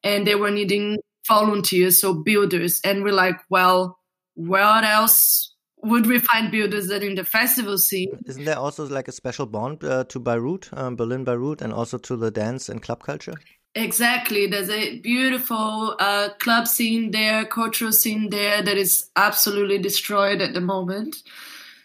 and 0.03 0.27
they 0.27 0.35
were 0.35 0.51
needing 0.51 0.97
volunteers, 1.29 2.01
so 2.01 2.15
builders. 2.15 2.81
And 2.85 3.05
we're 3.05 3.13
like, 3.13 3.37
well, 3.49 3.99
where 4.35 4.63
else 4.65 5.50
would 5.83 6.07
we 6.07 6.19
find 6.19 6.51
builders 6.51 6.89
than 6.89 7.03
in 7.03 7.15
the 7.15 7.25
festival 7.25 7.79
scene? 7.79 8.19
Isn't 8.27 8.45
there 8.45 8.59
also 8.59 8.87
like 8.87 9.09
a 9.09 9.13
special 9.13 9.47
bond 9.47 9.85
uh, 9.85 10.05
to 10.05 10.21
Beirut, 10.21 10.69
um, 10.73 10.97
Berlin, 10.97 11.25
Beirut, 11.25 11.63
and 11.63 11.73
also 11.73 11.99
to 11.99 12.17
the 12.17 12.31
dance 12.31 12.69
and 12.69 12.83
club 12.83 13.03
culture? 13.03 13.35
Exactly. 13.75 14.47
There's 14.47 14.69
a 14.69 14.99
beautiful 14.99 15.97
uh, 16.01 16.31
club 16.41 16.67
scene 16.67 17.13
there, 17.13 17.45
cultural 17.45 17.93
scene 17.93 18.31
there 18.31 18.63
that 18.63 18.77
is 18.77 19.09
absolutely 19.15 19.79
destroyed 19.79 20.41
at 20.41 20.55
the 20.55 20.61
moment. 20.61 21.17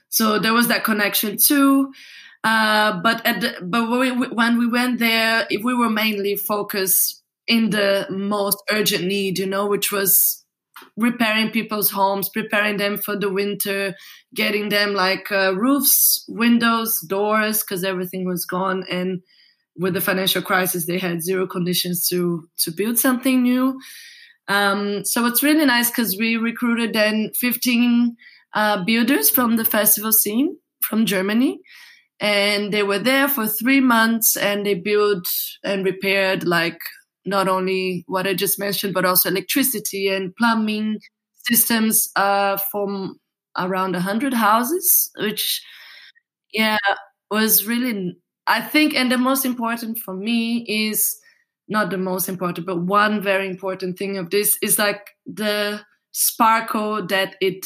So 0.09 0.39
there 0.39 0.53
was 0.53 0.67
that 0.69 0.83
connection 0.83 1.37
too. 1.37 1.93
Uh, 2.43 3.01
but 3.01 3.25
at 3.25 3.41
the, 3.41 3.55
but 3.61 3.89
when 3.89 4.19
we, 4.19 4.27
when 4.27 4.57
we 4.57 4.67
went 4.67 4.99
there, 4.99 5.47
we 5.63 5.73
were 5.73 5.89
mainly 5.89 6.35
focused 6.35 7.23
in 7.47 7.69
the 7.69 8.07
most 8.09 8.57
urgent 8.71 9.05
need, 9.05 9.37
you 9.37 9.45
know, 9.45 9.67
which 9.67 9.91
was 9.91 10.44
repairing 10.97 11.51
people's 11.51 11.89
homes, 11.91 12.29
preparing 12.29 12.77
them 12.77 12.97
for 12.97 13.17
the 13.17 13.31
winter, 13.31 13.95
getting 14.33 14.69
them 14.69 14.93
like 14.93 15.31
uh, 15.31 15.55
roofs, 15.55 16.25
windows, 16.27 16.99
doors, 17.07 17.61
because 17.61 17.83
everything 17.83 18.25
was 18.25 18.45
gone. 18.45 18.83
And 18.89 19.21
with 19.77 19.93
the 19.93 20.01
financial 20.01 20.41
crisis, 20.41 20.85
they 20.85 20.97
had 20.97 21.23
zero 21.23 21.47
conditions 21.47 22.07
to 22.09 22.47
to 22.59 22.71
build 22.71 22.97
something 22.97 23.43
new. 23.43 23.79
Um, 24.47 25.03
so 25.05 25.25
it's 25.25 25.43
really 25.43 25.65
nice 25.65 25.89
because 25.89 26.17
we 26.17 26.37
recruited 26.37 26.93
then 26.93 27.31
15 27.35 28.15
uh, 28.53 28.83
builders 28.83 29.29
from 29.29 29.55
the 29.55 29.65
festival 29.65 30.11
scene 30.11 30.57
from 30.81 31.05
Germany. 31.05 31.59
And 32.19 32.71
they 32.71 32.83
were 32.83 32.99
there 32.99 33.27
for 33.27 33.47
three 33.47 33.81
months 33.81 34.37
and 34.37 34.65
they 34.65 34.75
built 34.75 35.27
and 35.63 35.83
repaired 35.83 36.47
like 36.47 36.79
not 37.25 37.47
only 37.47 38.03
what 38.07 38.27
I 38.27 38.33
just 38.33 38.59
mentioned, 38.59 38.93
but 38.93 39.05
also 39.05 39.29
electricity 39.29 40.07
and 40.07 40.35
plumbing 40.35 40.99
systems 41.47 42.09
uh, 42.15 42.57
from 42.57 43.19
around 43.57 43.93
100 43.93 44.33
houses, 44.33 45.11
which, 45.17 45.63
yeah, 46.53 46.77
was 47.31 47.65
really, 47.65 48.17
I 48.47 48.61
think, 48.61 48.93
and 48.93 49.11
the 49.11 49.17
most 49.17 49.45
important 49.45 49.99
for 49.99 50.13
me 50.13 50.65
is 50.67 51.17
not 51.67 51.89
the 51.89 51.97
most 51.97 52.29
important, 52.29 52.67
but 52.67 52.81
one 52.81 53.21
very 53.21 53.47
important 53.47 53.97
thing 53.97 54.17
of 54.17 54.29
this 54.29 54.57
is 54.61 54.77
like 54.77 55.09
the 55.25 55.81
sparkle 56.11 57.05
that 57.07 57.35
it 57.41 57.65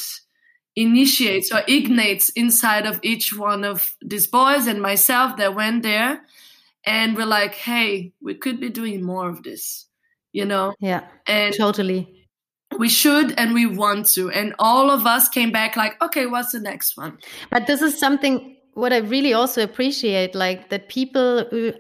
initiates 0.76 1.52
or 1.52 1.62
ignites 1.68 2.30
inside 2.30 2.86
of 2.86 3.00
each 3.04 3.38
one 3.38 3.66
of 3.66 3.96
these 4.02 4.28
boys 4.28 4.68
and 4.68 4.82
myself 4.82 5.36
that 5.38 5.54
went 5.56 5.84
there 5.84 6.22
and 6.86 7.16
we're 7.16 7.26
like 7.26 7.56
hey 7.56 8.14
we 8.22 8.34
could 8.34 8.60
be 8.60 8.70
doing 8.70 9.04
more 9.04 9.30
of 9.30 9.44
this 9.44 9.90
you 10.32 10.46
know? 10.46 10.74
Yeah 10.80 11.08
and 11.28 11.54
totally. 11.56 12.28
we 12.78 12.90
should 12.90 13.38
and 13.38 13.54
we 13.54 13.66
want 13.66 14.08
to. 14.14 14.30
And 14.30 14.54
all 14.60 14.92
of 14.92 15.06
us 15.06 15.28
came 15.30 15.52
back 15.52 15.76
like 15.76 16.02
okay 16.02 16.26
what's 16.26 16.52
the 16.52 16.60
next 16.60 16.98
one? 16.98 17.18
But 17.50 17.68
this 17.68 17.82
is 17.82 18.00
something 18.00 18.56
what 18.74 18.94
i 18.94 18.98
really 18.98 19.34
also 19.34 19.64
appreciate 19.64 20.36
like 20.36 20.70
that 20.70 20.88
people 20.90 21.44
who 21.50 21.74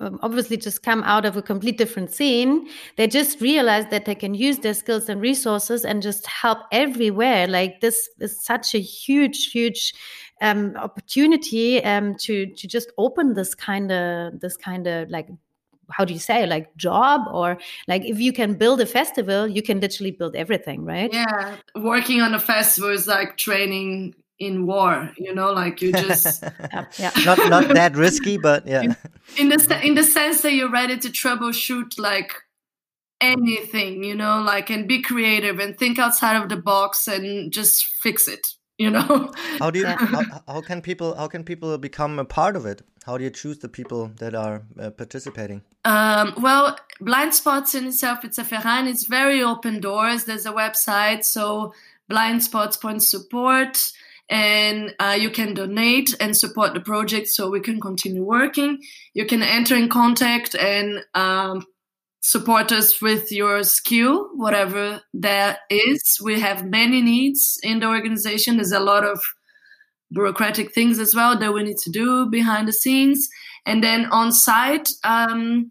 um, 0.00 0.18
obviously 0.22 0.56
just 0.56 0.82
come 0.82 1.02
out 1.04 1.24
of 1.24 1.36
a 1.36 1.42
complete 1.42 1.78
different 1.78 2.12
scene 2.12 2.68
they 2.96 3.06
just 3.06 3.40
realize 3.40 3.86
that 3.90 4.04
they 4.04 4.14
can 4.14 4.34
use 4.34 4.58
their 4.58 4.74
skills 4.74 5.08
and 5.08 5.20
resources 5.20 5.84
and 5.84 6.02
just 6.02 6.26
help 6.26 6.58
everywhere. 6.72 7.46
Like 7.46 7.80
this 7.80 8.08
is 8.18 8.44
such 8.44 8.74
a 8.74 8.78
huge 8.80 9.52
huge 9.52 9.94
um, 10.44 10.76
opportunity 10.76 11.82
um, 11.82 12.14
to 12.16 12.46
to 12.46 12.68
just 12.68 12.92
open 12.98 13.34
this 13.34 13.54
kind 13.54 13.90
of 13.90 14.40
this 14.40 14.56
kind 14.56 14.86
of 14.86 15.10
like 15.10 15.28
how 15.90 16.04
do 16.04 16.12
you 16.12 16.18
say 16.18 16.46
like 16.46 16.74
job? 16.76 17.22
Or 17.32 17.58
like 17.88 18.04
if 18.04 18.18
you 18.20 18.32
can 18.32 18.54
build 18.54 18.80
a 18.80 18.86
festival 18.86 19.48
you 19.48 19.62
can 19.62 19.80
literally 19.80 20.10
build 20.10 20.36
everything 20.36 20.84
right? 20.84 21.12
Yeah 21.12 21.56
working 21.74 22.20
on 22.20 22.34
a 22.34 22.40
festival 22.40 22.90
is 22.90 23.06
like 23.06 23.36
training 23.36 24.14
in 24.40 24.66
war 24.66 25.12
you 25.16 25.32
know 25.32 25.52
like 25.52 25.80
you 25.80 25.92
just 25.92 26.42
yeah, 26.72 26.86
yeah. 26.98 27.10
not 27.24 27.38
not 27.48 27.68
that 27.68 27.96
risky 27.96 28.36
but 28.36 28.66
yeah. 28.66 28.82
In, 28.82 28.96
in 29.38 29.48
the 29.48 29.80
in 29.82 29.94
the 29.94 30.02
sense 30.02 30.42
that 30.42 30.52
you're 30.52 30.70
ready 30.70 30.98
to 30.98 31.08
troubleshoot 31.08 31.98
like 31.98 32.32
anything 33.20 34.02
you 34.02 34.14
know 34.14 34.42
like 34.42 34.70
and 34.70 34.88
be 34.88 35.00
creative 35.00 35.58
and 35.60 35.78
think 35.78 35.98
outside 35.98 36.36
of 36.36 36.48
the 36.48 36.56
box 36.56 37.06
and 37.06 37.52
just 37.52 37.84
fix 38.02 38.26
it 38.28 38.54
you 38.78 38.90
know? 38.90 39.32
How 39.58 39.70
do 39.70 39.78
you 39.78 39.86
how, 39.86 40.22
how, 40.46 40.60
can 40.60 40.82
people 40.82 41.14
how 41.14 41.28
can 41.28 41.44
people 41.44 41.76
become 41.78 42.18
a 42.18 42.24
part 42.24 42.56
of 42.56 42.66
it? 42.66 42.82
How 43.04 43.18
do 43.18 43.24
you 43.24 43.30
choose 43.30 43.58
the 43.58 43.68
people 43.68 44.10
that 44.18 44.34
are 44.34 44.62
uh, 44.78 44.90
participating? 44.90 45.62
Um, 45.84 46.34
well 46.38 46.76
blind 47.00 47.34
spots 47.34 47.74
in 47.74 47.86
itself 47.86 48.24
it's 48.24 48.38
a 48.38 48.44
verein 48.44 48.86
it's 48.86 49.06
very 49.06 49.42
open 49.42 49.80
doors. 49.80 50.24
There's 50.24 50.46
a 50.46 50.52
website 50.52 51.24
so 51.24 51.74
blind 52.08 52.42
spots 52.42 52.76
point 52.76 53.02
support 53.02 53.92
and 54.30 54.94
uh, 54.98 55.16
you 55.20 55.30
can 55.30 55.54
donate 55.54 56.14
and 56.18 56.36
support 56.36 56.72
the 56.72 56.80
project 56.80 57.28
so 57.28 57.50
we 57.50 57.60
can 57.60 57.80
continue 57.80 58.24
working. 58.24 58.82
You 59.12 59.26
can 59.26 59.42
enter 59.42 59.76
in 59.76 59.88
contact 59.88 60.54
and 60.54 61.04
um, 61.14 61.66
support 62.24 62.72
us 62.72 63.02
with 63.02 63.30
your 63.30 63.62
skill, 63.62 64.30
whatever 64.34 65.02
that 65.12 65.58
is. 65.68 66.18
We 66.24 66.40
have 66.40 66.64
many 66.64 67.02
needs 67.02 67.58
in 67.62 67.80
the 67.80 67.86
organization. 67.86 68.56
There's 68.56 68.72
a 68.72 68.80
lot 68.80 69.04
of 69.04 69.22
bureaucratic 70.10 70.72
things 70.72 70.98
as 70.98 71.14
well 71.14 71.38
that 71.38 71.52
we 71.52 71.62
need 71.62 71.76
to 71.82 71.90
do 71.90 72.24
behind 72.30 72.66
the 72.66 72.72
scenes. 72.72 73.28
And 73.66 73.84
then 73.84 74.06
on 74.06 74.32
site, 74.32 74.88
um, 75.04 75.70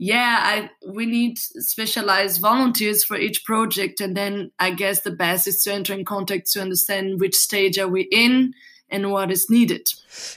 yeah, 0.00 0.40
I, 0.42 0.70
we 0.92 1.06
need 1.06 1.38
specialized 1.38 2.40
volunteers 2.40 3.04
for 3.04 3.16
each 3.16 3.44
project. 3.44 4.00
And 4.00 4.16
then 4.16 4.50
I 4.58 4.72
guess 4.72 5.02
the 5.02 5.12
best 5.12 5.46
is 5.46 5.62
to 5.62 5.72
enter 5.72 5.94
in 5.94 6.04
contact 6.04 6.50
to 6.52 6.60
understand 6.60 7.20
which 7.20 7.36
stage 7.36 7.78
are 7.78 7.86
we 7.86 8.02
in 8.10 8.52
and 8.90 9.12
what 9.12 9.30
is 9.30 9.48
needed. 9.48 9.86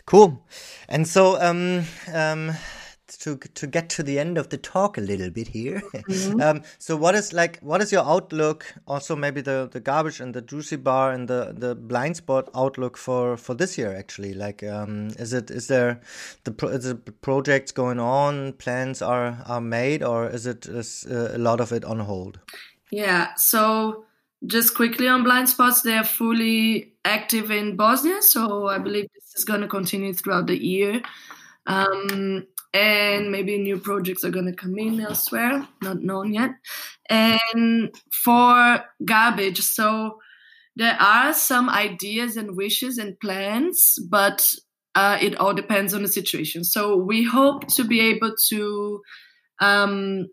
Cool. 0.05 0.39
And 0.87 1.07
so, 1.07 1.41
um, 1.41 1.85
um, 2.13 2.51
to 3.19 3.37
to 3.37 3.67
get 3.67 3.89
to 3.89 4.03
the 4.03 4.19
end 4.19 4.37
of 4.37 4.49
the 4.49 4.57
talk 4.57 4.97
a 4.97 5.01
little 5.01 5.29
bit 5.29 5.47
here. 5.47 5.81
Mm-hmm. 5.93 6.41
um, 6.47 6.61
so 6.77 6.95
what 6.95 7.15
is 7.15 7.33
like 7.33 7.59
what 7.59 7.81
is 7.81 7.91
your 7.91 8.03
outlook? 8.03 8.73
Also 8.87 9.15
maybe 9.15 9.41
the 9.41 9.69
the 9.71 9.81
Garbicz 9.81 10.19
and 10.19 10.33
the 10.33 10.41
juicy 10.41 10.75
bar 10.75 11.11
and 11.11 11.27
the 11.27 11.53
the 11.57 11.75
blind 11.75 12.17
spot 12.17 12.49
outlook 12.55 12.97
for 12.97 13.37
for 13.37 13.53
this 13.53 13.77
year 13.77 13.95
actually. 13.95 14.33
Like 14.33 14.63
um, 14.63 15.07
is 15.17 15.33
it 15.33 15.49
is 15.49 15.67
there 15.67 16.01
the 16.43 16.51
pro- 16.51 16.69
is 16.69 16.85
it 16.85 17.21
projects 17.21 17.71
going 17.71 17.99
on? 17.99 18.53
Plans 18.53 19.01
are 19.01 19.43
are 19.45 19.61
made 19.61 20.03
or 20.03 20.29
is 20.29 20.45
it 20.45 20.65
is, 20.65 21.05
uh, 21.09 21.31
a 21.33 21.37
lot 21.37 21.59
of 21.59 21.71
it 21.71 21.83
on 21.85 21.99
hold? 21.99 22.39
Yeah. 22.91 23.33
So 23.35 24.05
just 24.45 24.75
quickly 24.75 25.07
on 25.07 25.23
blind 25.23 25.49
spots, 25.49 25.81
they 25.81 25.97
are 25.97 26.03
fully 26.03 26.93
active 27.03 27.49
in 27.49 27.75
Bosnia. 27.75 28.21
So 28.21 28.67
I 28.67 28.77
believe 28.77 29.07
this 29.13 29.33
is 29.35 29.45
going 29.45 29.61
to 29.61 29.67
continue 29.67 30.13
throughout 30.13 30.47
the 30.47 30.63
year. 30.63 31.01
Um, 31.65 32.45
and 32.73 33.31
maybe 33.31 33.57
new 33.57 33.77
projects 33.77 34.23
are 34.23 34.29
going 34.29 34.45
to 34.45 34.53
come 34.53 34.77
in 34.77 34.99
elsewhere, 34.99 35.67
not 35.81 36.01
known 36.01 36.33
yet. 36.33 36.51
And 37.09 37.93
for 38.11 38.83
Garbicz, 39.03 39.61
so 39.61 40.19
there 40.75 40.97
are 40.99 41.33
some 41.33 41.69
ideas 41.69 42.37
and 42.37 42.55
wishes 42.55 42.97
and 42.97 43.19
plans, 43.19 43.97
but 44.09 44.47
uh, 44.93 45.17
it 45.21 45.35
all 45.35 45.53
depends 45.53 45.93
on 45.93 46.01
the 46.01 46.07
situation. 46.07 46.63
So 46.63 46.95
we 46.95 47.23
hope 47.23 47.67
to 47.69 47.83
be 47.83 47.99
able 47.99 48.35
to 48.49 49.01
um, 49.59 50.27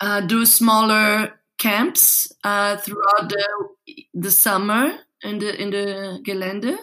uh, 0.00 0.20
do 0.22 0.44
smaller 0.44 1.40
camps 1.58 2.32
uh, 2.42 2.76
throughout 2.78 3.28
the 3.28 3.46
the 4.14 4.30
summer 4.30 4.92
in 5.22 5.38
the 5.38 5.60
in 5.60 5.70
the 5.70 6.20
Gelände. 6.26 6.76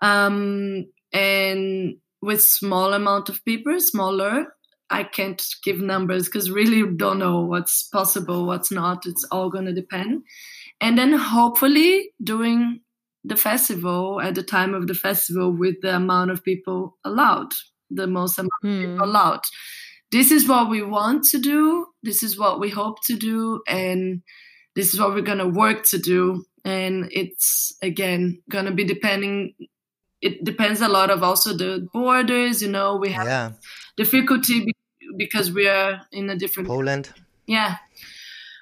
Um, 0.00 0.86
and 1.12 1.96
with 2.28 2.42
small 2.42 2.92
amount 2.92 3.30
of 3.30 3.42
people, 3.46 3.80
smaller. 3.80 4.54
I 4.90 5.02
can't 5.02 5.42
give 5.64 5.80
numbers 5.80 6.26
because 6.26 6.50
really 6.50 6.84
don't 6.94 7.18
know 7.18 7.40
what's 7.40 7.84
possible, 7.84 8.46
what's 8.46 8.70
not. 8.70 9.06
It's 9.06 9.24
all 9.32 9.48
going 9.48 9.64
to 9.64 9.72
depend. 9.72 10.24
And 10.78 10.98
then 10.98 11.14
hopefully 11.14 12.10
doing 12.22 12.80
the 13.24 13.36
festival 13.36 14.20
at 14.20 14.34
the 14.34 14.42
time 14.42 14.74
of 14.74 14.88
the 14.88 14.94
festival 14.94 15.56
with 15.56 15.76
the 15.80 15.96
amount 15.96 16.30
of 16.30 16.44
people 16.44 16.98
allowed, 17.02 17.52
the 17.90 18.06
most 18.06 18.38
amount 18.38 18.50
of 18.62 18.70
people 18.70 18.96
hmm. 18.96 19.00
allowed. 19.00 19.40
This 20.12 20.30
is 20.30 20.46
what 20.46 20.68
we 20.68 20.82
want 20.82 21.24
to 21.30 21.38
do. 21.38 21.86
This 22.02 22.22
is 22.22 22.38
what 22.38 22.60
we 22.60 22.68
hope 22.68 22.98
to 23.06 23.16
do. 23.16 23.62
And 23.66 24.20
this 24.76 24.92
is 24.92 25.00
what 25.00 25.14
we're 25.14 25.22
going 25.22 25.38
to 25.38 25.48
work 25.48 25.84
to 25.86 25.98
do. 25.98 26.44
And 26.62 27.08
it's 27.10 27.72
again 27.80 28.42
going 28.50 28.66
to 28.66 28.72
be 28.72 28.84
depending 28.84 29.54
it 30.20 30.44
depends 30.44 30.80
a 30.80 30.88
lot 30.88 31.10
of 31.10 31.22
also 31.22 31.52
the 31.52 31.88
borders. 31.92 32.62
You 32.62 32.68
know, 32.68 32.96
we 32.96 33.10
have 33.10 33.26
yeah. 33.26 33.50
difficulty 33.96 34.72
because 35.16 35.52
we 35.52 35.68
are 35.68 36.02
in 36.12 36.30
a 36.30 36.36
different 36.36 36.68
Poland. 36.68 37.10
Yeah, 37.46 37.76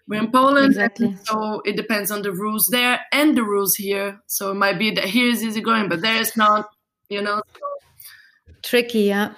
we're 0.07 0.21
in 0.21 0.31
Poland, 0.31 0.67
exactly. 0.67 1.17
so 1.25 1.61
it 1.65 1.77
depends 1.77 2.11
on 2.11 2.23
the 2.23 2.33
rules 2.33 2.69
there 2.69 3.01
and 3.13 3.37
the 3.37 3.43
rules 3.43 3.75
here. 3.75 4.21
So 4.27 4.53
it 4.53 4.55
might 4.55 4.79
be 4.79 4.93
that 4.93 5.05
here 5.05 5.29
is 5.29 5.43
easy 5.43 5.61
going, 5.61 5.89
but 5.89 6.01
there 6.01 6.21
is 6.21 6.37
not. 6.37 6.69
You 7.09 7.23
know, 7.23 7.41
so. 7.55 7.61
tricky. 8.63 9.03
Yeah. 9.03 9.35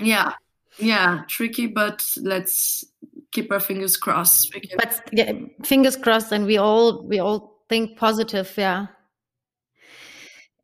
Yeah, 0.00 0.32
yeah, 0.78 1.22
tricky, 1.28 1.66
but 1.66 2.06
let's 2.20 2.84
keep 3.32 3.50
our 3.50 3.60
fingers 3.60 3.96
crossed. 3.96 4.54
But 4.76 5.00
yeah, 5.12 5.32
fingers 5.64 5.96
crossed, 5.96 6.32
and 6.32 6.46
we 6.46 6.58
all 6.58 7.02
we 7.06 7.18
all 7.18 7.62
think 7.68 7.96
positive. 7.96 8.52
Yeah, 8.56 8.86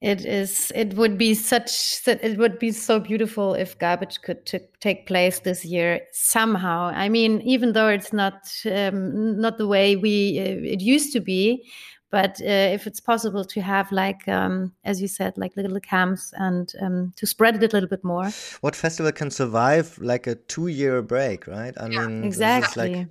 it 0.02 0.24
is. 0.24 0.72
It 0.74 0.94
would 0.94 1.16
be 1.16 1.34
such. 1.34 2.06
It 2.06 2.36
would 2.36 2.58
be 2.58 2.72
so 2.72 2.98
beautiful 2.98 3.54
if 3.54 3.78
Garbicz 3.78 4.20
could 4.20 4.44
take 4.80 5.06
place 5.06 5.38
this 5.40 5.64
year 5.64 6.00
somehow. 6.12 6.86
I 6.86 7.08
mean, 7.08 7.40
even 7.42 7.72
though 7.72 7.88
it's 7.88 8.12
not 8.12 8.52
um, 8.66 9.40
not 9.40 9.58
the 9.58 9.68
way 9.68 9.94
we 9.94 10.40
uh, 10.40 10.72
it 10.74 10.80
used 10.80 11.12
to 11.12 11.20
be, 11.20 11.64
but 12.12 12.40
uh, 12.42 12.74
if 12.76 12.86
it's 12.86 13.00
possible 13.00 13.44
to 13.44 13.60
have 13.60 13.90
like 13.90 14.28
um, 14.28 14.72
as 14.84 15.00
you 15.02 15.08
said 15.08 15.36
like 15.36 15.56
little 15.56 15.80
camps 15.80 16.32
and 16.36 16.72
um, 16.80 17.12
to 17.16 17.26
spread 17.26 17.56
it 17.56 17.72
a 17.72 17.74
little 17.74 17.88
bit 17.88 18.04
more 18.04 18.30
what 18.60 18.76
festival 18.76 19.10
can 19.10 19.30
survive 19.30 19.98
like 20.00 20.28
a 20.28 20.36
two 20.36 20.68
year 20.68 21.02
break 21.02 21.46
right 21.48 21.74
i 21.80 21.88
yeah, 21.88 22.06
mean 22.06 22.22
exactly 22.22 22.94
like, 22.94 23.08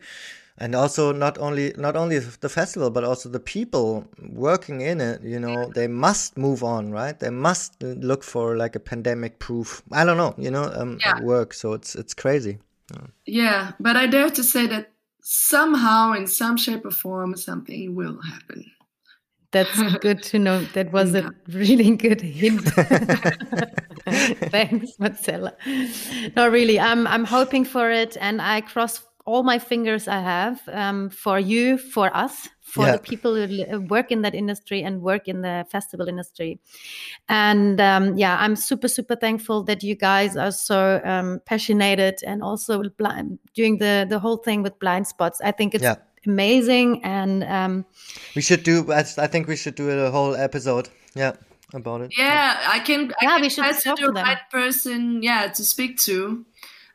and 0.62 0.76
also 0.76 1.12
not 1.12 1.40
only 1.40 1.74
not 1.76 1.96
only 1.96 2.20
the 2.20 2.48
festival 2.48 2.92
but 2.92 3.04
also 3.04 3.28
the 3.28 3.40
people 3.40 4.06
working 4.30 4.82
in 4.82 5.02
it 5.02 5.22
you 5.24 5.40
know 5.40 5.70
they 5.74 5.88
must 5.88 6.38
move 6.38 6.64
on 6.64 6.92
right 6.92 7.20
they 7.20 7.32
must 7.32 7.82
look 7.82 8.24
for 8.24 8.56
like 8.56 8.76
a 8.76 8.80
pandemic 8.80 9.40
proof 9.40 9.82
i 9.92 10.06
don't 10.06 10.18
know 10.18 10.36
you 10.38 10.52
know 10.52 10.72
um, 10.76 11.00
yeah. 11.04 11.20
work 11.22 11.54
so 11.54 11.74
it's 11.74 11.96
it's 11.96 12.14
crazy 12.14 12.60
yeah. 12.94 13.08
yeah 13.26 13.72
but 13.80 13.98
i 13.98 14.06
dare 14.06 14.30
to 14.30 14.44
say 14.44 14.68
that 14.68 14.92
somehow 15.22 16.14
in 16.14 16.28
some 16.28 16.56
shape 16.58 16.86
or 16.86 16.92
form 16.92 17.36
something 17.36 17.96
will 17.96 18.20
happen 18.22 18.64
that's 19.52 19.82
good 19.98 20.24
to 20.24 20.40
know. 20.40 20.64
That 20.74 20.94
was 20.98 21.14
yeah. 21.14 21.28
a 21.28 21.32
really 21.50 21.96
good 21.98 22.22
hint. 22.22 22.62
Thanks, 24.50 24.98
Marcella. 24.98 25.54
No, 26.38 26.48
really, 26.48 26.80
I'm 26.80 27.06
I'm 27.06 27.26
hoping 27.26 27.66
for 27.66 27.92
it, 27.92 28.16
and 28.22 28.42
I 28.42 28.62
cross 28.62 29.04
all 29.26 29.44
my 29.44 29.60
fingers 29.60 30.08
I 30.08 30.20
have 30.20 30.62
um, 30.72 31.10
for 31.10 31.40
you, 31.40 31.78
for 31.78 32.16
us, 32.16 32.50
for 32.62 32.86
yeah. 32.86 32.94
the 32.94 33.00
people 33.00 33.36
who 33.36 33.82
work 33.82 34.12
in 34.12 34.22
that 34.22 34.34
industry 34.34 34.82
and 34.82 35.02
work 35.02 35.28
in 35.28 35.42
the 35.42 35.66
festival 35.70 36.08
industry. 36.08 36.60
And 37.30 37.80
um, 37.80 38.18
yeah, 38.18 38.38
I'm 38.40 38.56
super, 38.56 38.88
super 38.88 39.16
thankful 39.16 39.64
that 39.64 39.84
you 39.84 39.96
guys 39.96 40.38
are 40.38 40.52
so 40.52 41.02
um, 41.04 41.40
passionate 41.46 42.24
and 42.26 42.42
also 42.42 42.82
blind, 42.98 43.40
doing 43.54 43.78
the 43.78 44.06
the 44.10 44.20
whole 44.20 44.38
thing 44.38 44.64
with 44.64 44.80
blind 44.80 45.08
spots. 45.08 45.42
I 45.42 45.52
think 45.52 45.76
it's 45.76 45.84
yeah 45.84 45.96
amazing 46.26 47.04
and 47.04 47.44
um, 47.46 47.86
we 48.36 48.42
should 48.42 48.64
do 48.64 48.92
i 48.94 49.02
think 49.04 49.48
we 49.48 49.56
should 49.56 49.76
do 49.76 49.90
a 49.90 50.12
whole 50.12 50.36
episode 50.36 50.88
yeah 51.16 51.34
about 51.74 52.02
it 52.02 52.14
yeah 52.18 52.62
i 52.68 52.80
can 52.80 53.12
yeah 53.22 53.38
I 53.38 53.42
we 53.42 53.50
should 53.50 53.64
talk 53.80 53.98
to 53.98 54.08
the 54.08 54.14
right 54.14 54.38
person 54.52 55.24
yeah 55.24 55.48
to 55.48 55.64
speak 55.64 55.98
to 56.02 56.46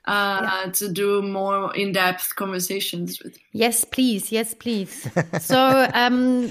uh, 0.06 0.62
yeah. 0.66 0.72
to 0.72 0.92
do 0.92 1.22
more 1.22 1.74
in-depth 1.74 2.36
conversations 2.36 3.22
with 3.22 3.38
yes 3.52 3.84
please. 3.84 4.32
Yes 4.32 4.54
please. 4.54 5.08
So 5.40 5.88
um 5.94 6.50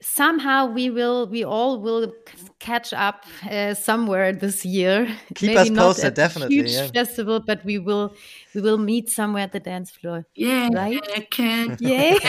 somehow 0.00 0.66
we 0.66 0.90
will 0.90 1.26
we 1.26 1.44
all 1.44 1.80
will 1.80 2.12
catch 2.58 2.92
up 2.92 3.24
uh, 3.50 3.74
somewhere 3.74 4.32
this 4.32 4.64
year. 4.64 5.08
Keep 5.34 5.54
Maybe 5.54 5.60
us 5.60 5.70
posted 5.70 6.04
not 6.04 6.14
definitely 6.14 6.56
huge 6.56 6.72
yeah. 6.72 6.88
festival 6.88 7.40
but 7.40 7.64
we 7.64 7.78
will 7.78 8.14
we 8.54 8.60
will 8.60 8.78
meet 8.78 9.08
somewhere 9.08 9.44
at 9.44 9.52
the 9.52 9.60
dance 9.60 9.90
floor 9.90 10.26
yeah 10.34 10.68
right? 10.72 11.00
I 11.16 11.20
can 11.30 11.76
yeah. 11.80 12.18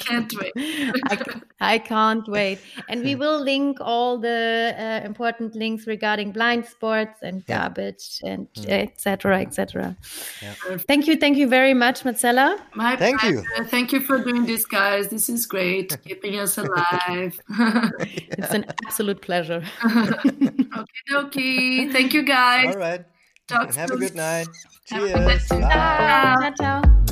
Can't 0.00 0.32
wait. 0.38 0.52
I, 0.56 1.40
I, 1.74 1.78
can't 1.78 2.26
wait. 2.28 2.58
And 2.88 3.02
we 3.02 3.14
will 3.22 3.40
link 3.40 3.78
all 3.80 4.18
the 4.18 4.74
uh, 4.78 5.06
important 5.06 5.54
links 5.54 5.86
regarding 5.86 6.32
blind 6.32 6.66
spots 6.66 7.22
and 7.22 7.42
yeah. 7.46 7.68
Garbicz 7.68 8.20
and 8.22 8.48
etc 8.68 9.40
etc 9.40 9.96
yeah. 10.42 10.54
thank 10.88 11.06
you 11.06 11.16
thank 11.16 11.36
you 11.36 11.48
very 11.48 11.74
much 11.74 12.04
marcella. 12.04 12.58
My 12.74 12.96
thank 12.96 13.20
pleasure. 13.20 13.44
you 13.56 13.64
thank 13.64 13.92
you 13.92 14.00
for 14.00 14.22
doing 14.22 14.46
this 14.46 14.64
guys. 14.64 15.08
This 15.08 15.28
is 15.28 15.46
great 15.46 15.96
keeping 16.04 16.38
us 16.38 16.58
alive. 16.64 17.40
It's 18.38 18.54
an 18.54 18.64
absolute 18.84 19.22
pleasure. 19.22 19.62
Okay 19.84 20.96
okay. 21.12 21.88
Thank 21.88 22.14
you 22.14 22.22
guys. 22.22 22.74
All 22.74 22.80
right. 22.80 23.04
Talk 23.48 23.74
have 23.74 23.90
a 23.90 23.96
good 23.96 24.14
night. 24.14 24.48
Cheers. 24.86 25.48
Bye. 25.48 26.52
ciao 26.58 26.82
ciao 26.82 27.06